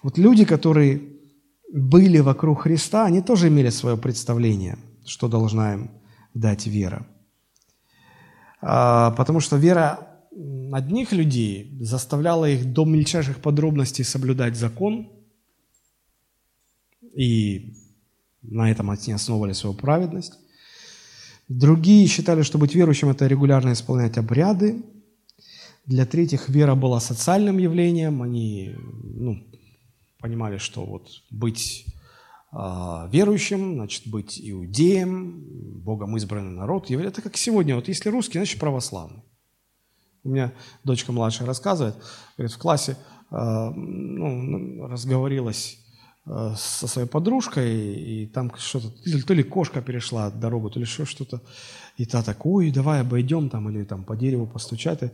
Вот 0.02 0.18
люди, 0.18 0.44
которые 0.44 1.13
были 1.72 2.18
вокруг 2.20 2.62
Христа, 2.62 3.06
они 3.06 3.20
тоже 3.20 3.48
имели 3.48 3.70
свое 3.70 3.96
представление, 3.96 4.78
что 5.04 5.28
должна 5.28 5.74
им 5.74 5.90
дать 6.34 6.66
вера. 6.66 7.06
А, 8.60 9.10
потому 9.12 9.40
что 9.40 9.56
вера 9.56 10.08
одних 10.72 11.12
людей 11.12 11.76
заставляла 11.80 12.48
их 12.48 12.72
до 12.72 12.84
мельчайших 12.84 13.38
подробностей 13.38 14.04
соблюдать 14.04 14.56
закон, 14.56 15.10
и 17.14 17.74
на 18.42 18.70
этом 18.70 18.90
они 18.90 19.12
основывали 19.12 19.52
свою 19.52 19.74
праведность. 19.74 20.34
Другие 21.48 22.06
считали, 22.06 22.42
что 22.42 22.58
быть 22.58 22.74
верующим– 22.74 23.08
это 23.10 23.26
регулярно 23.26 23.72
исполнять 23.72 24.18
обряды, 24.18 24.82
для 25.86 26.06
третьих 26.06 26.48
вера 26.48 26.74
была 26.74 27.00
социальным 27.00 27.58
явлением. 27.58 28.22
Они 28.22 28.74
ну, 28.76 29.44
понимали, 30.24 30.56
что 30.56 30.86
вот 30.86 31.09
быть 31.30 31.84
э, 32.51 33.09
верующим, 33.12 33.74
значит, 33.74 34.06
быть 34.06 34.40
иудеем, 34.42 35.44
Богом 35.84 36.16
избранный 36.16 36.56
народ. 36.56 36.90
Это 36.90 37.20
как 37.20 37.36
сегодня. 37.36 37.74
Вот 37.74 37.88
если 37.88 38.09
русский, 38.09 38.38
значит 38.38 38.59
православный. 38.59 39.22
У 40.22 40.30
меня 40.30 40.55
дочка 40.82 41.12
младшая 41.12 41.46
рассказывает, 41.46 41.94
говорит, 42.38 42.56
в 42.56 42.59
классе 42.59 42.96
э, 43.30 43.34
ну, 43.36 44.86
разговорилась 44.86 45.76
э, 46.24 46.55
со 46.56 46.86
своей 46.86 47.06
подружкой, 47.06 47.94
и 47.94 48.26
там 48.26 48.51
что-то, 48.56 48.88
то 49.26 49.34
ли 49.34 49.42
кошка 49.42 49.82
перешла 49.82 50.30
дорогу, 50.30 50.70
то 50.70 50.78
ли 50.78 50.86
еще 50.86 51.05
что-то. 51.05 51.42
И 51.98 52.06
та 52.06 52.22
так, 52.22 52.46
ой, 52.46 52.70
давай 52.70 53.02
обойдем 53.02 53.51
там, 53.51 53.68
или 53.68 53.84
там 53.84 54.05
по 54.05 54.16
дереву 54.16 54.46
постучать. 54.46 55.12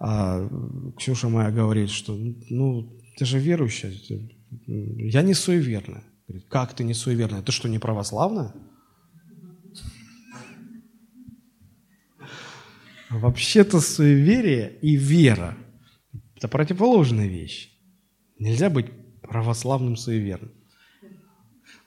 А 0.00 0.48
Ксюша 0.96 1.28
моя 1.28 1.50
говорит, 1.50 1.90
что, 1.90 2.16
ну, 2.48 2.90
ты 3.18 3.26
же 3.26 3.38
верующая. 3.38 3.92
Я 4.66 5.22
не 5.22 5.34
суеверная. 5.34 6.04
Говорит, 6.28 6.48
как 6.48 6.74
ты 6.74 6.84
не 6.84 6.94
суеверная? 6.94 7.42
Ты 7.42 7.52
что, 7.52 7.68
не 7.68 7.78
православная? 7.78 8.52
Вообще-то 13.10 13.80
суеверие 13.80 14.78
и 14.82 14.96
вера– 14.96 15.56
это 16.36 16.48
противоположные 16.48 17.28
вещи. 17.28 17.70
Нельзя 18.38 18.68
быть 18.68 18.86
православным 19.22 19.96
суеверным. 19.96 20.52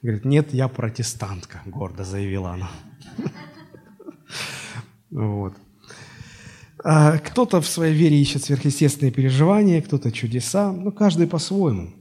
Говорит, 0.02 0.24
нет, 0.24 0.54
я 0.54 0.68
протестантка, 0.68 1.62
гордо 1.66 2.04
заявила 2.04 2.52
она. 2.52 2.70
Вот. 5.10 5.54
А 6.82 7.18
кто-то 7.18 7.60
в 7.60 7.66
своей 7.66 7.94
вере 7.94 8.20
ищет 8.20 8.44
сверхъестественные 8.44 9.12
переживания, 9.12 9.82
кто-то 9.82 10.10
чудеса, 10.10 10.72
но 10.72 10.90
каждый 10.90 11.26
по-своему. 11.26 11.99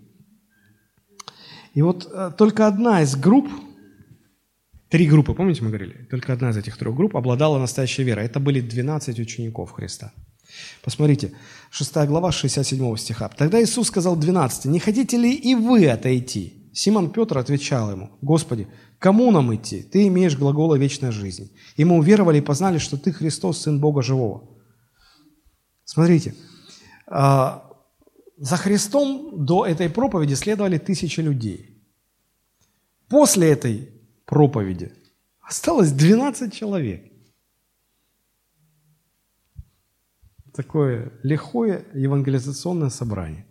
И 1.80 1.82
вот 1.82 2.12
э, 2.12 2.32
только 2.38 2.68
одна 2.68 3.04
из 3.04 3.16
групп, 3.16 3.48
три 4.90 5.08
группы, 5.08 5.34
помните, 5.34 5.64
мы 5.64 5.70
говорили, 5.70 6.06
только 6.12 6.34
одна 6.34 6.50
из 6.50 6.58
этих 6.58 6.78
трех 6.78 6.94
групп 6.94 7.16
обладала 7.16 7.58
настоящей 7.58 8.04
верой. 8.04 8.26
Это 8.26 8.42
были 8.42 8.60
12 8.60 9.18
учеников 9.18 9.72
Христа. 9.72 10.12
Посмотрите, 10.84 11.32
6 11.72 11.96
глава 12.06 12.34
67 12.34 12.98
стиха. 12.98 13.30
«Тогда 13.30 13.64
Иисус 13.64 13.88
сказал 13.88 14.18
12, 14.18 14.66
«Не 14.66 14.80
хотите 14.80 15.16
ли 15.16 15.34
и 15.34 15.56
вы 15.56 15.88
отойти?» 15.88 16.70
Симон 16.74 17.12
Петр 17.12 17.38
отвечал 17.38 17.92
ему, 17.92 18.10
«Господи, 18.22 18.68
кому 18.98 19.32
нам 19.32 19.56
идти? 19.56 19.82
Ты 19.82 20.08
имеешь 20.08 20.38
глагола 20.38 20.76
вечной 20.76 21.14
жизни». 21.14 21.50
И 21.78 21.86
мы 21.86 21.96
уверовали 21.96 22.40
и 22.40 22.42
познали, 22.42 22.78
что 22.78 22.98
Ты 22.98 23.14
Христос, 23.14 23.62
Сын 23.62 23.80
Бога 23.80 24.02
Живого. 24.02 24.50
Смотрите, 25.86 26.36
а, 27.08 27.69
за 28.40 28.56
Христом 28.56 29.46
до 29.46 29.66
этой 29.66 29.90
проповеди 29.90 30.34
следовали 30.34 30.78
тысячи 30.78 31.20
людей. 31.20 31.78
После 33.10 33.50
этой 33.52 33.90
проповеди 34.26 34.94
осталось 35.42 35.92
12 35.92 36.54
человек. 36.54 37.04
Такое 40.54 41.12
лихое 41.24 41.86
евангелизационное 41.94 42.90
собрание. 42.90 43.46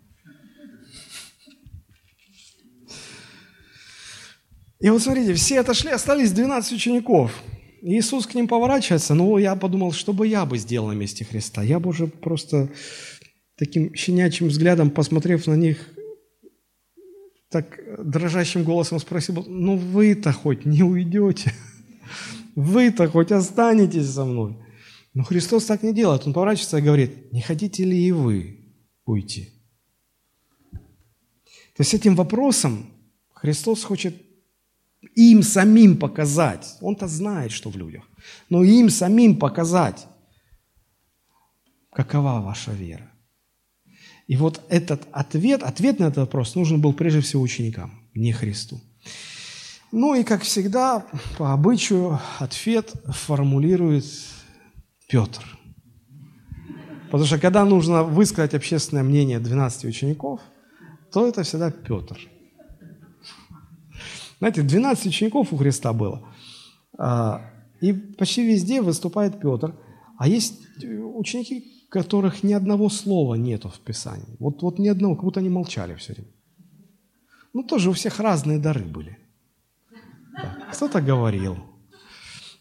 И 4.80 4.88
вот 4.90 5.02
смотрите, 5.02 5.34
все 5.34 5.60
отошли, 5.60 5.90
остались 5.90 6.32
12 6.32 6.72
учеников– 6.72 7.32
Иисус 7.80 8.26
к 8.26 8.34
ним 8.34 8.48
поворачивается, 8.48 9.14
но 9.14 9.38
я 9.38 9.54
подумал, 9.54 9.92
что 9.92 10.12
бы 10.12 10.26
я 10.26 10.44
бы 10.44 10.58
сделал 10.58 10.88
на 10.88 10.92
месте 10.92 11.24
Христа. 11.24 11.62
Я 11.62 11.78
бы 11.78 11.90
уже 11.90 12.06
просто 12.08 12.68
таким 13.58 13.94
щенячьим 13.94 14.48
взглядом, 14.48 14.90
посмотрев 14.90 15.46
на 15.46 15.54
них, 15.54 15.78
так 17.50 17.80
дрожащим 18.04 18.62
голосом 18.62 19.00
спросил, 19.00 19.44
ну 19.46 19.76
вы-то 19.76 20.32
хоть 20.32 20.64
не 20.64 20.82
уйдете? 20.82 21.52
Вы-то 22.54 23.08
хоть 23.08 23.32
останетесь 23.32 24.10
со 24.10 24.24
мной? 24.24 24.58
Но 25.14 25.24
Христос 25.24 25.64
так 25.64 25.82
не 25.82 25.94
делает. 25.94 26.26
Он 26.26 26.32
поворачивается 26.32 26.78
и 26.78 26.82
говорит, 26.82 27.32
не 27.32 27.40
хотите 27.40 27.84
ли 27.84 27.96
и 27.96 28.12
вы 28.12 28.74
уйти? 29.04 29.50
То 30.72 31.82
есть 31.82 31.94
этим 31.94 32.16
вопросом 32.16 32.86
Христос 33.32 33.84
хочет 33.84 34.14
им 35.14 35.42
самим 35.42 35.96
показать. 35.96 36.76
Он-то 36.80 37.06
знает, 37.06 37.52
что 37.52 37.70
в 37.70 37.76
людях. 37.76 38.04
Но 38.50 38.64
им 38.64 38.90
самим 38.90 39.38
показать, 39.38 40.06
какова 41.92 42.40
ваша 42.40 42.72
вера. 42.72 43.07
И 44.28 44.36
вот 44.36 44.60
этот 44.68 45.08
ответ, 45.10 45.62
ответ 45.64 45.98
на 45.98 46.04
этот 46.04 46.18
вопрос 46.18 46.54
нужен 46.54 46.80
был 46.80 46.92
прежде 46.92 47.20
всего 47.20 47.42
ученикам, 47.42 47.90
не 48.14 48.32
Христу. 48.32 48.80
Ну 49.90 50.14
и, 50.14 50.22
как 50.22 50.42
всегда, 50.42 51.04
по 51.36 51.52
обычаю, 51.52 52.20
ответ 52.38 52.92
формулирует 53.06 54.04
Петр. 55.08 55.42
Потому 57.06 57.24
что 57.24 57.38
когда 57.38 57.64
нужно 57.64 58.04
высказать 58.04 58.54
общественное 58.54 59.02
мнение 59.02 59.40
12 59.40 59.86
учеников, 59.86 60.40
то 61.10 61.26
это 61.26 61.42
всегда 61.42 61.70
Петр– 61.70 62.18
знаете, 64.38 64.62
12 64.62 65.06
учеников 65.06 65.52
у 65.52 65.56
Христа 65.56 65.92
было. 65.92 66.22
А, 66.96 67.42
и 67.80 67.92
почти 67.92 68.46
везде 68.46 68.80
выступает 68.80 69.40
Петр. 69.40 69.74
А 70.16 70.28
есть 70.28 70.60
ученики, 70.80 71.60
в 71.60 71.77
которых 71.88 72.42
ни 72.42 72.52
одного 72.52 72.88
слова 72.88 73.34
нету 73.34 73.68
в 73.68 73.80
Писании. 73.80 74.36
Вот, 74.38 74.62
вот 74.62 74.78
ни 74.78 74.88
одного, 74.88 75.14
как 75.14 75.24
будто 75.24 75.40
они 75.40 75.48
молчали 75.48 75.94
все 75.94 76.14
время. 76.14 76.30
Ну, 77.54 77.62
тоже 77.62 77.90
у 77.90 77.92
всех 77.92 78.20
разные 78.20 78.58
дары 78.58 78.84
были. 78.84 79.18
Кто-то 80.72 81.00
говорил. 81.00 81.56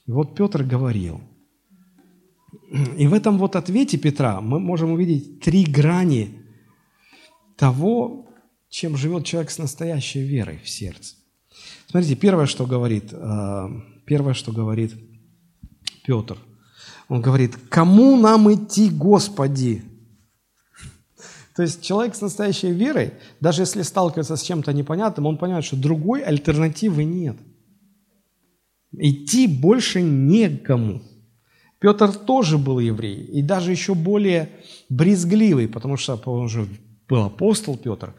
Вот 0.07 0.35
Петр 0.35 0.63
говорил. 0.63 1.21
И 2.97 3.07
в 3.07 3.13
этом 3.13 3.37
вот 3.37 3.55
ответе 3.55 3.97
Петра 3.97 4.41
мы 4.41 4.59
можем 4.59 4.91
увидеть 4.91 5.41
три 5.41 5.65
грани 5.65 6.43
того, 7.57 8.29
чем 8.69 8.97
живет 8.97 9.25
человек 9.25 9.51
с 9.51 9.57
настоящей 9.57 10.21
верой 10.21 10.59
в 10.63 10.69
сердце. 10.69 11.15
Смотрите, 11.87 12.15
первое, 12.15 12.45
что 12.45 12.65
говорит, 12.65 13.11
э, 13.11 13.67
первое, 14.05 14.33
что 14.33 14.51
говорит 14.51 14.93
Петр. 16.05 16.37
Он 17.09 17.21
говорит, 17.21 17.55
кому 17.69 18.17
нам 18.17 18.53
идти, 18.53 18.89
Господи? 18.89 19.83
То 21.55 21.63
есть 21.63 21.81
человек 21.81 22.15
с 22.15 22.21
настоящей 22.21 22.71
верой, 22.71 23.13
даже 23.39 23.63
если 23.63 23.81
сталкивается 23.81 24.35
с 24.35 24.43
чем-то 24.43 24.73
непонятным, 24.73 25.25
он 25.25 25.37
понимает, 25.37 25.65
что 25.65 25.75
другой 25.75 26.21
альтернативы 26.21 27.03
нет. 27.03 27.35
Идти 28.91 29.47
больше 29.47 30.01
некому. 30.01 31.01
Петр 31.79 32.11
тоже 32.13 32.57
был 32.57 32.79
еврей, 32.79 33.23
и 33.23 33.41
даже 33.41 33.71
еще 33.71 33.95
более 33.95 34.49
брезгливый, 34.89 35.67
потому 35.67 35.97
что 35.97 36.21
он 36.25 36.45
уже 36.45 36.67
был 37.07 37.23
апостол 37.23 37.77
Петр. 37.77 38.13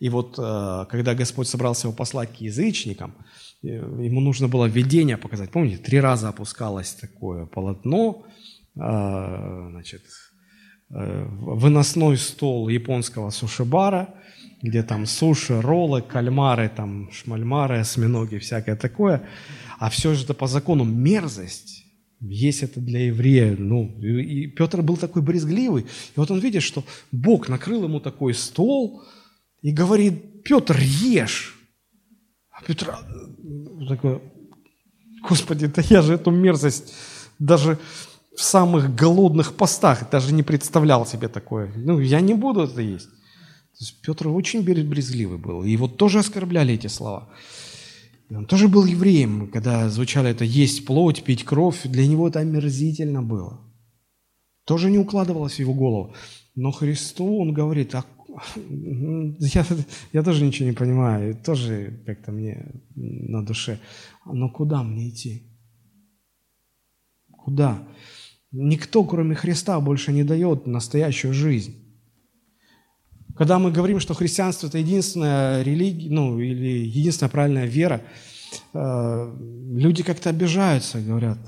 И 0.00 0.08
вот 0.08 0.38
э, 0.38 0.86
когда 0.90 1.14
Господь 1.14 1.48
собрался 1.48 1.88
его 1.88 1.96
послать 1.96 2.32
к 2.36 2.40
язычникам, 2.40 3.14
ему 3.62 4.20
нужно 4.20 4.48
было 4.48 4.66
видение 4.66 5.16
показать. 5.16 5.50
Помните, 5.50 5.78
три 5.78 6.00
раза 6.00 6.28
опускалось 6.28 6.94
такое 6.94 7.46
полотно, 7.46 8.26
э, 8.76 9.68
значит, 9.70 10.02
выносной 10.90 12.16
стол 12.16 12.70
японского 12.70 13.28
сушибара, 13.28 14.14
где 14.62 14.82
там 14.82 15.06
суши, 15.06 15.60
роллы, 15.60 16.02
кальмары, 16.02 16.70
там 16.74 17.10
шмальмары, 17.12 17.78
осьминоги, 17.78 18.38
всякое 18.38 18.76
такое. 18.76 19.28
А 19.78 19.90
все 19.90 20.14
же 20.14 20.24
это 20.24 20.34
по 20.34 20.46
закону 20.46 20.84
мерзость. 20.84 21.84
Есть 22.20 22.62
это 22.64 22.80
для 22.80 23.06
еврея. 23.06 23.54
Ну, 23.56 23.96
и 24.00 24.48
Петр 24.48 24.82
был 24.82 24.96
такой 24.96 25.22
брезгливый. 25.22 25.82
И 25.82 26.16
вот 26.16 26.30
он 26.30 26.40
видит, 26.40 26.62
что 26.62 26.84
Бог 27.12 27.48
накрыл 27.48 27.84
ему 27.84 28.00
такой 28.00 28.34
стол 28.34 29.02
и 29.62 29.70
говорит, 29.70 30.42
Петр, 30.42 30.76
ешь. 30.80 31.57
А 32.58 32.62
Петр 32.66 32.96
такой, 33.88 34.20
Господи, 35.28 35.66
да 35.66 35.82
я 35.88 36.02
же 36.02 36.14
эту 36.14 36.30
мерзость 36.30 36.92
даже 37.38 37.78
в 38.36 38.42
самых 38.42 38.94
голодных 38.94 39.54
постах 39.54 40.10
даже 40.10 40.32
не 40.32 40.42
представлял 40.42 41.06
себе 41.06 41.28
такое. 41.28 41.72
Ну, 41.76 42.00
я 42.00 42.20
не 42.20 42.34
буду 42.34 42.62
это 42.62 42.80
есть. 42.80 43.08
То 43.08 43.84
есть 43.84 44.00
Петр 44.00 44.28
очень 44.28 44.62
брезгливый 44.62 45.38
был. 45.38 45.62
И 45.62 45.70
его 45.70 45.86
тоже 45.88 46.18
оскорбляли 46.18 46.74
эти 46.74 46.88
слова. 46.88 47.28
Он 48.30 48.44
тоже 48.44 48.68
был 48.68 48.84
евреем, 48.84 49.48
когда 49.48 49.88
звучало 49.88 50.26
это 50.26 50.44
«есть 50.44 50.84
плоть, 50.84 51.22
пить 51.22 51.44
кровь», 51.44 51.82
для 51.84 52.06
него 52.06 52.28
это 52.28 52.40
омерзительно 52.40 53.22
было. 53.22 53.60
Тоже 54.64 54.90
не 54.90 54.98
укладывалось 54.98 55.54
в 55.54 55.60
его 55.60 55.72
голову. 55.72 56.14
Но 56.54 56.72
Христу 56.72 57.40
он 57.40 57.54
говорит, 57.54 57.94
а, 57.94 58.04
я, 58.54 59.64
я 60.12 60.22
тоже 60.22 60.44
ничего 60.44 60.68
не 60.68 60.74
понимаю, 60.74 61.36
тоже 61.36 62.02
как-то 62.06 62.32
мне 62.32 62.72
на 62.94 63.44
душе. 63.44 63.78
Но 64.24 64.50
куда 64.50 64.82
мне 64.82 65.08
идти? 65.08 65.42
Куда? 67.30 67.86
Никто, 68.52 69.04
кроме 69.04 69.34
Христа, 69.34 69.78
больше 69.80 70.12
не 70.12 70.24
дает 70.24 70.66
настоящую 70.66 71.34
жизнь. 71.34 71.74
Когда 73.36 73.58
мы 73.58 73.70
говорим, 73.70 74.00
что 74.00 74.14
христианство– 74.14 74.66
это 74.68 74.78
единственная 74.78 75.62
религия, 75.62 76.10
ну, 76.10 76.40
или 76.40 76.86
единственная 76.86 77.30
правильная 77.30 77.66
вера, 77.66 78.02
э, 78.74 79.36
люди 79.72 80.02
как-то 80.02 80.30
обижаются, 80.30 81.00
говорят, 81.00 81.38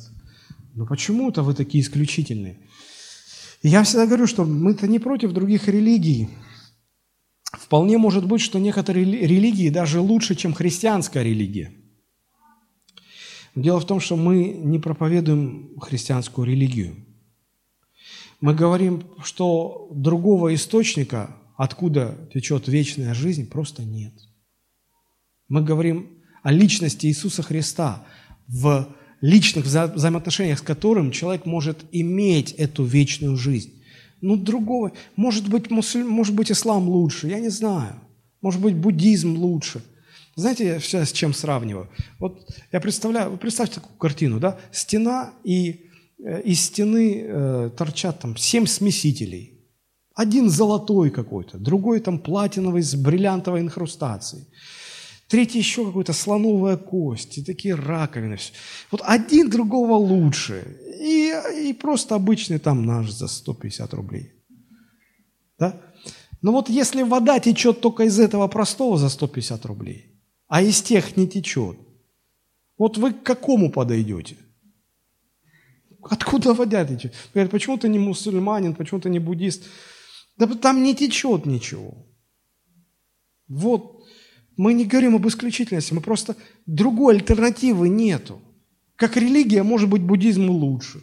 ну 0.75 0.87
почему-то 0.87 1.43
вы 1.43 1.55
такие 1.55 1.83
исключительные. 1.83 2.59
Я 3.63 3.83
всегда 3.83 4.07
говорю, 4.07 4.27
что 4.27 4.45
мы-то 4.45 4.87
не 4.87 4.99
против 4.99 5.33
других 5.33 5.69
религий. 5.69 6.31
Вполне 7.53 7.99
может 7.99 8.27
быть, 8.27 8.41
что 8.41 8.59
некоторые 8.59 9.05
религии 9.05 9.69
даже 9.71 10.01
лучше, 10.01 10.35
чем 10.35 10.53
христианская 10.53 11.25
религия. 11.25 11.73
Дело 13.55 13.81
в 13.81 13.87
том, 13.87 14.01
что 14.01 14.17
мы 14.17 14.45
не 14.49 14.79
проповедуем 14.79 15.79
христианскую 15.81 16.47
религию. 16.47 16.95
Мы 18.41 18.55
говорим, 18.55 19.03
что 19.23 19.89
другого 19.91 20.55
источника 20.55 21.37
откуда 21.61 22.17
течет 22.33 22.69
вечная 22.69 23.13
жизнь, 23.13 23.47
просто 23.47 23.83
нет. 23.83 24.15
Мы 25.49 25.63
говорим 25.63 26.09
о 26.43 26.53
личности 26.53 27.07
Иисуса 27.07 27.43
Христа, 27.43 28.07
в 28.49 28.89
личных 29.21 29.67
вза 29.67 29.89
взаимоотношениях 29.89 30.61
с 30.61 30.63
которым 30.63 31.11
человек 31.11 31.45
может 31.45 31.85
иметь 31.93 32.53
эту 32.53 32.85
вечную 32.85 33.37
жизнь. 33.37 33.80
Ну, 34.21 34.37
другого, 34.37 34.93
может 35.17 35.49
быть, 35.49 35.71
мусуль, 35.71 36.05
может 36.05 36.35
быть, 36.35 36.51
ислам 36.51 36.89
лучше, 36.89 37.29
я 37.29 37.41
не 37.41 37.49
знаю. 37.49 37.95
Может 38.43 38.61
быть, 38.61 38.75
буддизм 38.75 39.37
лучше. 39.37 39.83
Знаете, 40.37 40.67
я 40.67 40.81
сейчас 40.81 41.11
с 41.11 41.13
чем 41.13 41.35
сравниваю? 41.35 41.89
Вот 42.19 42.49
я 42.73 42.81
представляю, 42.81 43.37
представьте 43.37 43.77
такую 43.77 43.97
картину, 43.99 44.41
да? 44.41 44.59
Стена, 44.73 45.33
и 45.45 45.87
э, 46.19 46.43
из 46.43 46.61
стены 46.61 47.23
э, 47.23 47.71
торчат 47.77 48.21
там 48.21 48.37
семь 48.37 48.67
смесителей– 48.67 49.57
один 50.21 50.51
золотой 50.51 51.11
какой-то, 51.11 51.59
другой 51.59 52.01
там 52.01 52.19
платиновый 52.19 52.83
с 52.83 52.95
бриллиантовой 52.95 53.61
инхрустацией. 53.61 54.45
Третий 55.29 55.59
еще 55.59 55.87
какой-то 55.87 56.13
слоновая 56.13 56.77
кость, 56.77 57.39
и 57.39 57.45
такие 57.45 57.75
раковины. 57.75 58.37
Вот 58.91 59.01
один 59.05 59.49
другого 59.49 59.95
лучше. 59.95 60.77
И, 61.01 61.33
и 61.65 61.73
просто 61.73 62.15
обычный 62.15 62.59
там 62.59 62.85
наш 62.85 63.11
за 63.11 63.27
150 63.27 63.95
рублей. 63.95 64.35
Да? 65.59 65.81
Но 66.43 66.53
вот 66.53 66.69
если 66.69 67.03
вода 67.03 67.41
течет 67.41 67.81
только 67.81 68.05
из 68.05 68.21
этого 68.21 68.49
простого 68.49 68.99
за 68.99 69.09
150 69.09 69.65
рублей, 69.65 70.21
а 70.47 70.61
из 70.61 70.83
тех 70.83 71.17
не 71.17 71.27
течет, 71.27 71.79
вот 72.77 72.99
вы 72.99 73.15
к 73.15 73.23
какому 73.23 73.71
подойдете? 73.73 74.37
Откуда 76.03 76.53
вода 76.53 76.85
течет? 76.85 77.15
Говорят, 77.33 77.51
почему 77.51 77.79
ты 77.79 77.89
не 77.89 77.99
мусульманин, 77.99 78.75
почему 78.75 79.01
ты 79.01 79.09
не 79.09 79.19
буддист? 79.19 79.65
Да 80.37 80.47
там 80.47 80.83
не 80.83 80.95
течет 80.95 81.47
ничего. 81.47 81.95
Вот, 83.49 84.05
мы 84.59 84.75
не 84.75 84.85
говорим 84.85 85.17
об 85.17 85.27
исключительности, 85.27 85.95
мы 85.95 86.03
просто 86.03 86.37
другой 86.67 87.15
альтернативы 87.15 87.89
нету. 87.89 88.43
Как 89.01 89.17
религия, 89.17 89.63
может 89.63 89.89
быть, 89.89 90.03
буддизм 90.03 90.51
лучше. 90.51 91.03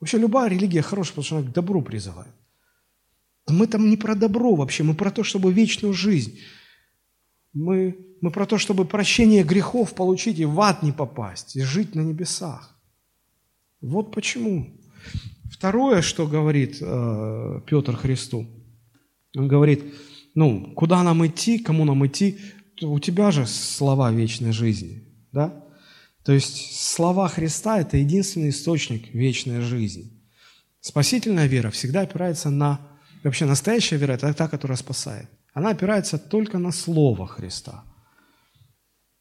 Вообще 0.00 0.16
любая 0.16 0.48
религия 0.48 0.80
хорошая, 0.80 1.10
потому 1.10 1.24
что 1.24 1.36
она 1.36 1.46
к 1.46 1.52
добру 1.52 1.82
призывает. 1.82 2.32
Мы 3.46 3.66
там 3.66 3.90
не 3.90 3.98
про 3.98 4.14
добро 4.14 4.54
вообще, 4.54 4.84
мы 4.84 4.94
про 4.94 5.10
то, 5.10 5.22
чтобы 5.22 5.52
вечную 5.52 5.92
жизнь. 5.92 6.38
Мы, 7.52 7.98
мы 8.22 8.30
про 8.30 8.46
то, 8.46 8.56
чтобы 8.56 8.86
прощение 8.86 9.44
грехов 9.44 9.94
получить 9.94 10.38
и 10.38 10.46
в 10.46 10.58
ад 10.62 10.82
не 10.82 10.92
попасть, 10.92 11.56
и 11.56 11.60
жить 11.60 11.94
на 11.94 12.00
небесах. 12.00 12.74
Вот 13.82 14.14
почему. 14.14 14.80
Второе, 15.52 16.00
что 16.00 16.26
говорит 16.26 16.78
э, 16.80 17.60
Петр 17.66 17.96
Христу, 17.96 18.46
он 19.36 19.46
говорит, 19.46 19.84
ну, 20.34 20.72
куда 20.74 21.02
нам 21.02 21.26
идти, 21.26 21.58
кому 21.58 21.84
нам 21.84 22.06
идти, 22.06 22.38
у 22.80 22.98
тебя 22.98 23.30
же 23.30 23.46
слова 23.46 24.10
вечной 24.10 24.52
жизни, 24.52 25.02
да? 25.32 25.67
То 26.28 26.34
есть 26.34 26.78
слова 26.78 27.26
Христа– 27.26 27.80
это 27.80 27.96
единственный 27.96 28.50
источник 28.50 29.14
вечной 29.14 29.62
жизни. 29.62 30.12
Спасительная 30.78 31.46
вера 31.46 31.70
всегда 31.70 32.02
опирается 32.02 32.50
на… 32.50 32.80
Вообще 33.24 33.46
настоящая 33.46 33.96
вера– 33.96 34.12
это 34.14 34.34
та, 34.34 34.46
которая 34.46 34.76
спасает. 34.76 35.26
Она 35.54 35.70
опирается 35.70 36.18
только 36.18 36.58
на 36.58 36.70
Слово 36.70 37.26
Христа. 37.26 37.82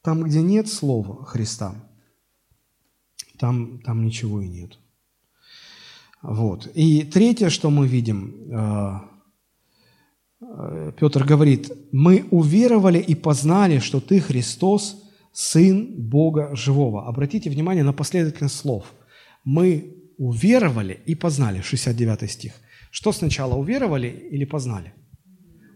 Там, 0.01 0.23
где 0.23 0.41
нет 0.41 0.67
Слова 0.67 1.23
Христа, 1.23 1.75
там, 3.39 3.79
там 3.85 4.05
ничего 4.05 4.41
и 4.41 4.49
нет. 4.49 4.77
Вот. 6.21 6.69
И 6.73 7.03
третье, 7.03 7.49
что 7.49 7.69
мы 7.69 7.88
видим, 7.88 8.35
э, 8.51 8.99
э, 10.41 10.91
Петр 10.99 11.23
говорит, 11.23 11.71
мы 11.93 12.27
уверовали 12.31 12.99
и 12.99 13.15
познали, 13.15 13.79
что 13.79 14.01
ты 14.01 14.19
Христос, 14.19 15.06
Сын 15.33 15.95
Бога 15.97 16.55
Живого. 16.55 17.07
Обратите 17.07 17.49
внимание 17.49 17.83
на 17.83 17.93
последовательность 17.93 18.55
слов. 18.55 18.93
Мы 19.43 19.97
уверовали 20.17 20.99
и 21.05 21.15
познали, 21.15 21.61
69 21.61 22.31
стих. 22.31 22.53
Что 22.91 23.11
сначала, 23.11 23.55
уверовали 23.55 24.07
или 24.07 24.45
познали? 24.45 24.93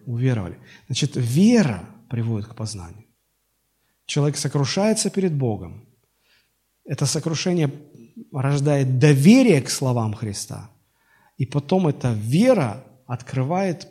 Уверовали. 0.06 0.58
Значит, 0.88 1.12
вера 1.16 1.90
приводит 2.10 2.48
к 2.48 2.56
познанию. 2.56 3.06
Человек 4.06 4.38
сокрушается 4.38 5.10
перед 5.10 5.34
Богом. 5.34 5.86
Это 6.86 7.06
сокрушение 7.06 7.72
рождает 8.34 9.00
доверие 9.00 9.62
к 9.62 9.70
словам 9.70 10.14
Христа. 10.14 10.70
И 11.38 11.46
потом 11.46 11.88
эта 11.88 12.14
вера 12.14 12.84
открывает 13.08 13.88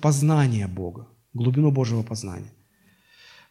познание 0.00 0.66
Бога, 0.66 1.08
глубину 1.32 1.70
Божьего 1.70 2.02
познания. 2.02 2.52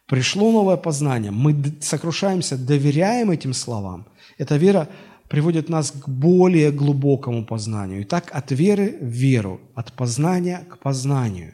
Пришло 0.08 0.50
новое 0.50 0.78
познание, 0.78 1.30
мы 1.30 1.54
сокрушаемся, 1.80 2.56
доверяем 2.56 3.30
этим 3.30 3.52
словам. 3.52 4.06
Эта 4.38 4.56
вера 4.56 4.88
приводит 5.28 5.68
нас 5.68 5.90
к 5.90 6.08
более 6.08 6.72
глубокому 6.72 7.44
познанию. 7.44 8.02
Итак, 8.04 8.30
от 8.32 8.50
веры 8.50 8.96
в 9.02 9.04
веру, 9.04 9.60
от 9.74 9.92
познания 9.92 10.64
к 10.70 10.78
познанию. 10.78 11.52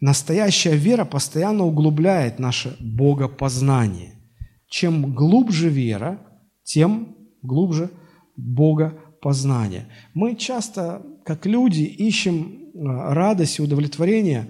Настоящая 0.00 0.74
вера 0.74 1.04
постоянно 1.04 1.64
углубляет 1.64 2.40
наше 2.40 2.76
богопознание. 2.80 4.14
Чем 4.68 5.14
глубже 5.14 5.68
вера, 5.68 6.18
тем 6.64 7.16
глубже 7.40 7.88
богопознание. 8.36 9.86
Мы 10.12 10.34
часто, 10.34 11.02
как 11.24 11.46
люди, 11.46 11.82
ищем 11.82 12.72
э, 12.74 12.78
радость 13.12 13.60
и 13.60 13.62
удовлетворение 13.62 14.48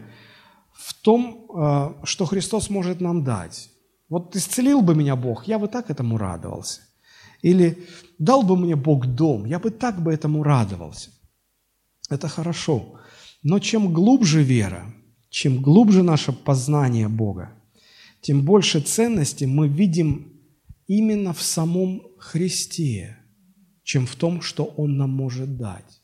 в 0.83 0.95
том, 0.95 1.47
э, 1.55 2.05
что 2.05 2.25
Христос 2.27 2.71
может 2.71 3.01
нам 3.01 3.23
дать. 3.23 3.71
Вот 4.09 4.37
исцелил 4.37 4.83
бы 4.83 4.95
меня 4.95 5.17
Бог, 5.17 5.47
я 5.47 5.59
бы 5.59 5.69
так 5.69 5.91
этому 5.91 6.19
радовался. 6.19 6.81
Или 7.43 7.87
дал 8.19 8.43
бы 8.43 8.57
мне 8.57 8.77
Бог 8.77 9.07
дом, 9.07 9.47
я 9.47 9.59
бы 9.59 9.71
так 9.71 10.03
бы 10.03 10.13
этому 10.13 10.43
радовался. 10.43 11.11
Это 12.11 12.29
хорошо. 12.29 12.99
Но 13.43 13.59
чем 13.59 13.93
глубже 13.93 14.43
вера, 14.43 14.85
чем 15.31 15.63
глубже 15.63 16.03
наше 16.03 16.33
познание 16.33 17.09
Бога, 17.09 17.53
тем 18.21 18.43
больше 18.43 18.81
ценности 18.81 19.45
мы 19.45 19.69
видим 19.69 20.33
именно 20.87 21.33
в 21.33 21.43
самом 21.43 22.03
Христе, 22.19 23.17
чем 23.83 24.07
в 24.07 24.15
том, 24.17 24.43
что 24.43 24.65
Он 24.65 24.97
нам 24.97 25.11
может 25.11 25.57
дать. 25.57 26.02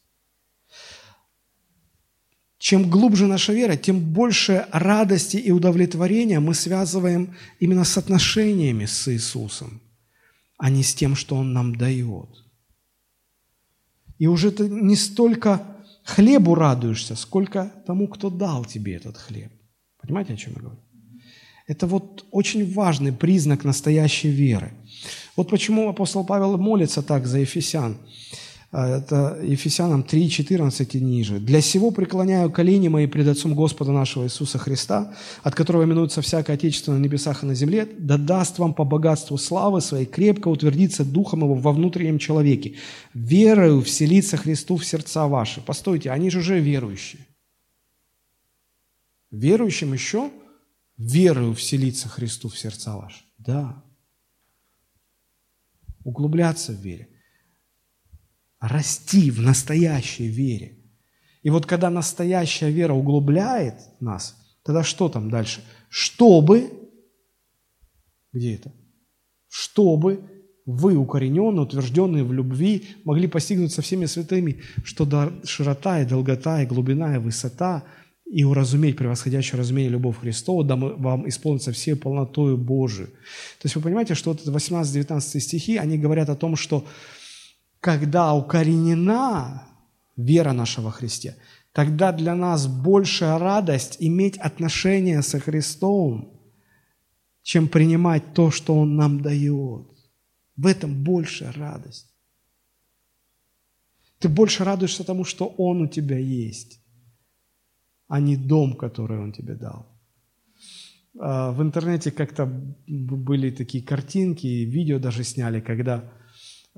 Чем 2.59 2.91
глубже 2.91 3.27
наша 3.27 3.53
вера, 3.53 3.77
тем 3.77 4.01
больше 4.01 4.67
радости 4.73 5.37
и 5.37 5.53
удовлетворения 5.53 6.41
мы 6.41 6.55
связываем 6.55 7.35
именно 7.61 7.85
с 7.85 7.97
отношениями 7.97 8.87
с 8.87 9.09
Иисусом– 9.09 9.81
а 10.59 10.71
не 10.71 10.83
с 10.83 10.95
тем, 10.95 11.15
что 11.15 11.37
Он 11.37 11.53
нам 11.53 11.77
дает. 11.77 12.45
И 14.19 14.27
уже 14.27 14.51
ты 14.51 14.69
не 14.69 14.97
столько 14.97 15.63
хлебу 16.03 16.55
радуешься, 16.55 17.15
сколько 17.15 17.73
тому, 17.87 18.09
кто 18.09 18.29
дал 18.29 18.65
тебе 18.65 18.95
этот 18.95 19.17
хлеб. 19.17 19.53
Понимаете, 20.03 20.35
о 20.35 20.37
чем 20.37 20.55
я 20.57 20.61
говорю? 20.61 20.81
Это 21.69 21.87
вот 21.87 22.27
очень 22.31 22.73
важный 22.73 23.13
признак 23.13 23.65
настоящей 23.65 24.31
веры. 24.31 24.73
Вот 25.37 25.51
почему 25.51 25.89
апостол 25.89 26.25
Павел 26.25 26.59
молится 26.59 27.03
так 27.03 27.27
за 27.27 27.39
Ефесян. 27.39 27.97
А, 28.71 28.99
это 28.99 29.41
Ефесянам 29.43 30.03
3, 30.03 30.29
14 30.29 30.95
и 30.95 31.01
ниже. 31.01 31.41
«Для 31.41 31.63
сего 31.63 31.91
преклоняю 31.91 32.51
колени 32.51 32.89
мои 32.89 33.07
пред 33.07 33.29
Отцом 33.29 33.55
Господа 33.55 33.93
нашего 33.93 34.25
Иисуса 34.25 34.59
Христа, 34.59 35.15
от 35.43 35.55
которого 35.55 35.85
минуется 35.85 36.21
всякое 36.21 36.55
Отечество 36.55 36.93
на 36.93 36.99
небесах 36.99 37.43
и 37.43 37.47
на 37.47 37.55
земле, 37.55 37.89
да 37.99 38.19
даст 38.19 38.59
вам 38.59 38.75
по 38.75 38.85
богатству 38.85 39.39
славы 39.39 39.81
своей 39.81 40.05
крепко 40.05 40.49
утвердиться 40.49 41.05
Духом 41.07 41.45
Его 41.45 41.55
во 41.55 41.73
внутреннем 41.73 42.19
человеке, 42.19 42.75
верою 43.15 43.81
вселиться 43.81 44.37
Христу 44.37 44.77
в 44.77 44.85
сердца 44.85 45.27
ваши». 45.29 45.63
Постойте, 45.63 46.11
они 46.11 46.29
же 46.29 46.41
уже 46.41 46.61
верующие. 46.61 47.27
Верующим 49.31 49.95
еще 49.95 50.31
верою 50.99 51.55
вселиться 51.55 52.09
Христу 52.09 52.51
в 52.51 52.59
сердца 52.59 52.97
ваши. 52.97 53.25
Да. 53.39 53.83
Углубляться 56.05 56.73
в 56.73 56.83
вере– 56.83 57.09
расти 58.61 59.31
в 59.31 59.41
настоящей 59.41 60.29
вере. 60.29 60.79
И 61.43 61.51
вот 61.51 61.67
когда 61.67 61.91
настоящая 61.91 62.71
вера 62.71 62.93
углубляет 62.93 63.75
нас, 64.01 64.37
тогда 64.65 64.83
что 64.83 65.09
там 65.09 65.31
дальше? 65.31 65.63
Чтобы, 65.89 66.71
где 68.33 68.55
это? 68.55 68.73
Чтобы 69.49 70.21
вы, 70.67 70.97
укорененные, 70.97 71.63
утвержденные 71.63 72.25
в 72.25 72.33
любви, 72.33 72.85
могли 73.05 73.27
постигнуть 73.27 73.73
со 73.73 73.81
всеми 73.81 74.05
святыми, 74.05 74.61
что 74.85 75.33
широта 75.45 76.03
и 76.03 76.05
долгота 76.05 76.63
и 76.63 76.67
глубина 76.67 77.15
и 77.15 77.19
высота 77.19 77.85
и 78.27 78.45
уразуметь 78.45 78.99
превосходящее 78.99 79.59
разумение 79.59 79.91
любовь 79.91 80.19
Христова, 80.19 80.63
да 80.63 80.77
вам 80.77 81.27
исполнится 81.27 81.73
всей 81.73 81.97
полнотою 81.97 82.59
Божию. 82.59 83.07
То 83.07 83.65
есть 83.65 83.77
вы 83.77 83.83
понимаете, 83.83 84.15
что 84.15 84.33
вот 84.33 84.47
18-19 84.47 85.41
стихи, 85.41 85.79
они 85.79 85.97
говорят 85.97 86.29
о 86.29 86.37
том, 86.37 86.55
что 86.55 86.85
когда 87.81 88.35
укоренена 88.35 89.67
вера 90.17 90.53
наша 90.53 90.83
во 90.83 90.91
Христе, 90.91 91.37
тогда 91.73 92.13
для 92.13 92.35
нас 92.35 92.67
большая 92.67 93.39
радость 93.39 93.97
иметь 94.01 94.37
отношения 94.39 95.23
со 95.23 95.39
Христом, 95.39 96.41
чем 97.43 97.69
принимать 97.69 98.35
то, 98.35 98.51
что 98.51 98.79
Он 98.79 98.97
нам 98.97 99.21
дает. 99.21 99.87
В 100.57 100.67
этом 100.67 101.05
большая 101.05 101.53
радость. 101.53 102.13
Ты 104.19 104.29
больше 104.29 104.65
радуешься 104.65 105.05
тому, 105.05 105.25
что 105.25 105.47
Он 105.47 105.83
у 105.83 105.87
тебя 105.87 106.19
есть, 106.19 106.81
а 108.09 108.19
не 108.21 108.37
дом, 108.37 108.77
который 108.77 109.19
Он 109.19 109.33
тебе 109.33 109.55
дал. 109.55 109.87
А, 111.19 111.53
в 111.53 111.63
интернете 111.63 112.11
как-то 112.11 112.47
были 112.87 113.51
такие 113.51 113.85
картинки, 113.85 114.47
видео 114.47 114.99
даже 114.99 115.25
сняли, 115.25 115.61
когда 115.61 116.13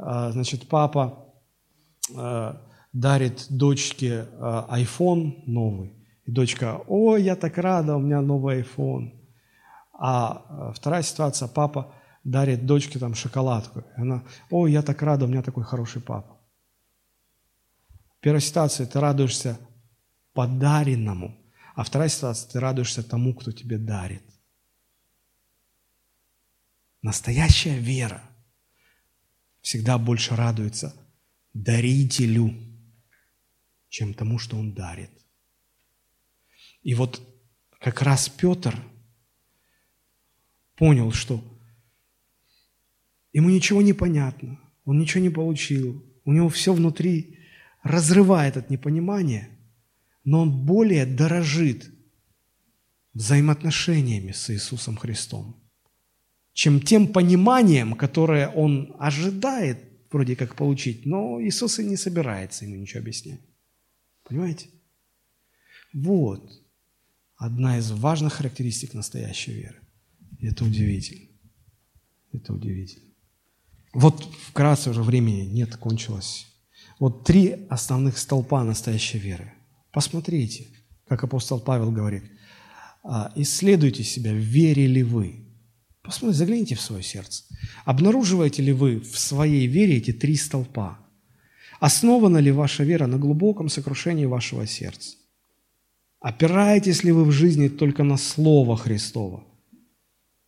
значит, 0.00 0.68
папа 0.68 1.26
а, 2.16 2.62
дарит 2.92 3.46
дочке 3.50 4.26
а, 4.38 4.66
iPhone 4.78 5.42
новый. 5.46 5.94
И 6.24 6.32
дочка, 6.32 6.80
ой, 6.86 7.22
я 7.22 7.36
так 7.36 7.58
рада, 7.58 7.96
у 7.96 8.00
меня 8.00 8.20
новый 8.20 8.62
iPhone. 8.62 9.12
А 9.92 10.72
вторая 10.74 11.02
ситуация, 11.02 11.48
папа 11.48 11.94
дарит 12.24 12.66
дочке 12.66 12.98
там 12.98 13.14
шоколадку. 13.14 13.80
И 13.80 14.00
она, 14.00 14.24
ой, 14.50 14.72
я 14.72 14.82
так 14.82 15.02
рада, 15.02 15.26
у 15.26 15.28
меня 15.28 15.42
такой 15.42 15.64
хороший 15.64 16.00
папа. 16.00 16.38
Первая 18.20 18.40
ситуация, 18.40 18.86
ты 18.86 19.00
радуешься 19.00 19.58
подаренному. 20.32 21.36
А 21.74 21.84
вторая 21.84 22.08
ситуация, 22.08 22.50
ты 22.50 22.60
радуешься 22.60 23.02
тому, 23.02 23.34
кто 23.34 23.52
тебе 23.52 23.78
дарит. 23.78 24.24
Настоящая 27.02 27.78
вера 27.78 28.22
всегда 29.60 29.98
больше 29.98 30.34
радуется 30.36 30.94
дарителю, 31.52 32.54
чем 33.88 34.14
тому, 34.14 34.38
что 34.38 34.56
он 34.56 34.72
дарит. 34.72 35.10
И 36.82 36.94
вот 36.94 37.20
как 37.80 38.02
раз 38.02 38.28
Петр 38.28 38.80
понял, 40.76 41.12
что 41.12 41.44
ему 43.32 43.50
ничего 43.50 43.82
не 43.82 43.92
понятно, 43.92 44.58
он 44.84 44.98
ничего 44.98 45.22
не 45.22 45.30
получил, 45.30 46.04
у 46.24 46.32
него 46.32 46.48
все 46.48 46.72
внутри 46.72 47.38
разрывает 47.82 48.56
от 48.56 48.70
непонимания, 48.70 49.50
но 50.24 50.42
он 50.42 50.64
более 50.64 51.06
дорожит 51.06 51.90
взаимоотношениями 53.14 54.32
с 54.32 54.50
Иисусом 54.50 54.96
Христом 54.96 55.60
чем 56.52 56.80
тем 56.80 57.08
пониманием, 57.12 57.94
которое 57.94 58.48
он 58.48 58.94
ожидает 58.98 59.78
вроде 60.10 60.36
как 60.36 60.56
получить, 60.56 61.06
но 61.06 61.40
Иисус 61.40 61.78
и 61.78 61.84
не 61.84 61.96
собирается 61.96 62.64
ему 62.64 62.76
ничего 62.76 63.00
объяснять. 63.00 63.40
Понимаете? 64.24 64.68
Вот 65.92 66.50
одна 67.36 67.78
из 67.78 67.90
важных 67.90 68.34
характеристик 68.34 68.94
настоящей 68.94 69.52
веры. 69.52 69.80
И 70.38 70.46
это 70.46 70.64
удивительно. 70.64 71.28
Это 72.32 72.52
удивительно. 72.52 73.10
Вот 73.92 74.24
вкратце 74.48 74.90
уже 74.90 75.02
времени 75.02 75.42
нет, 75.42 75.76
кончилось. 75.76 76.46
Вот 76.98 77.24
три 77.24 77.66
основных 77.68 78.18
столпа 78.18 78.62
настоящей 78.62 79.18
веры. 79.18 79.52
Посмотрите, 79.90 80.68
как 81.08 81.24
апостол 81.24 81.60
Павел 81.60 81.90
говорит, 81.90 82.24
«А, 83.02 83.32
исследуйте 83.34 84.04
себя, 84.04 84.32
верили 84.32 85.02
вы. 85.02 85.49
Посмотрите, 86.10 86.38
загляните 86.38 86.74
в 86.74 86.80
свое 86.80 87.04
сердце. 87.04 87.44
Обнаруживаете 87.84 88.62
ли 88.62 88.72
вы 88.72 88.98
в 88.98 89.16
своей 89.16 89.68
вере 89.68 89.98
эти 89.98 90.12
три 90.12 90.34
столпа? 90.34 90.98
Основана 91.78 92.38
ли 92.38 92.50
ваша 92.50 92.82
вера 92.82 93.06
на 93.06 93.16
глубоком 93.16 93.68
сокрушении 93.68 94.24
вашего 94.24 94.66
сердца? 94.66 95.16
Опираетесь 96.18 97.04
ли 97.04 97.12
вы 97.12 97.24
в 97.24 97.30
жизни 97.30 97.68
только 97.68 98.02
на 98.02 98.16
Слово 98.16 98.76
Христово? 98.76 99.44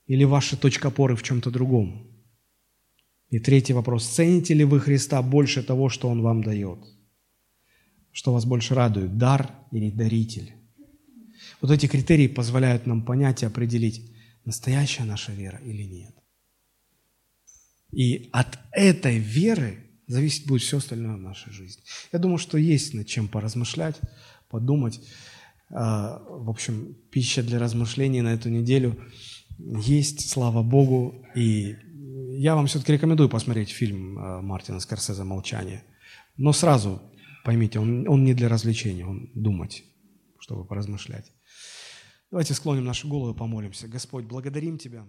Или 0.08 0.24
ваша 0.24 0.56
точка 0.56 0.88
опоры 0.88 1.14
в 1.14 1.22
чем-то 1.22 1.52
другом? 1.52 2.08
И 3.30 3.38
третий 3.38 3.72
вопрос. 3.72 4.08
Цените 4.08 4.54
ли 4.54 4.64
вы 4.64 4.80
Христа 4.80 5.22
больше 5.22 5.62
того, 5.62 5.88
что 5.88 6.08
Он 6.08 6.22
вам 6.22 6.42
дает? 6.42 6.80
Что 8.10 8.32
вас 8.32 8.46
больше 8.46 8.74
радует, 8.74 9.16
дар 9.16 9.54
или 9.70 9.90
даритель? 9.90 10.54
Вот 11.60 11.70
эти 11.70 11.86
критерии 11.86 12.26
позволяют 12.26 12.84
нам 12.86 13.02
понять 13.04 13.44
и 13.44 13.46
определить, 13.46 14.12
настоящая 14.44 15.04
наша 15.04 15.32
вера 15.32 15.58
или 15.58 15.82
нет. 15.82 16.14
И 17.92 18.30
от 18.32 18.58
этой 18.72 19.18
веры 19.18 19.78
зависеть 20.06 20.46
будет 20.46 20.62
все 20.62 20.78
остальное 20.78 21.16
в 21.16 21.20
нашей 21.20 21.52
жизни. 21.52 21.82
Я 22.12 22.18
думаю, 22.18 22.38
что 22.38 22.58
есть 22.58 22.94
над 22.94 23.06
чем 23.06 23.28
поразмышлять, 23.28 24.00
подумать. 24.48 25.00
А, 25.70 26.22
в 26.28 26.50
общем, 26.50 26.94
пища 27.10 27.42
для 27.42 27.58
размышлений 27.58 28.22
на 28.22 28.34
эту 28.34 28.48
неделю 28.48 28.98
есть, 29.58 30.28
слава 30.30 30.62
Богу. 30.62 31.26
И 31.34 31.76
я 32.38 32.54
вам 32.54 32.66
все-таки 32.66 32.92
рекомендую 32.92 33.28
посмотреть 33.28 33.70
фильм 33.70 34.18
а, 34.18 34.42
Мартина 34.42 34.80
Скорсезе 34.80 35.24
«Молчание». 35.24 35.84
Но 36.36 36.52
сразу 36.52 37.00
поймите, 37.44 37.78
он, 37.78 38.08
он 38.08 38.24
не 38.24 38.34
для 38.34 38.48
развлечения, 38.48 39.06
он 39.06 39.30
думать, 39.34 39.84
чтобы 40.38 40.64
поразмышлять. 40.64 41.30
Давайте 42.32 42.54
склоним 42.54 42.86
нашу 42.86 43.08
голову 43.08 43.34
и 43.34 43.36
помолимся. 43.36 43.86
Господь, 43.88 44.24
благодарим 44.24 44.78
Тебя. 44.78 45.04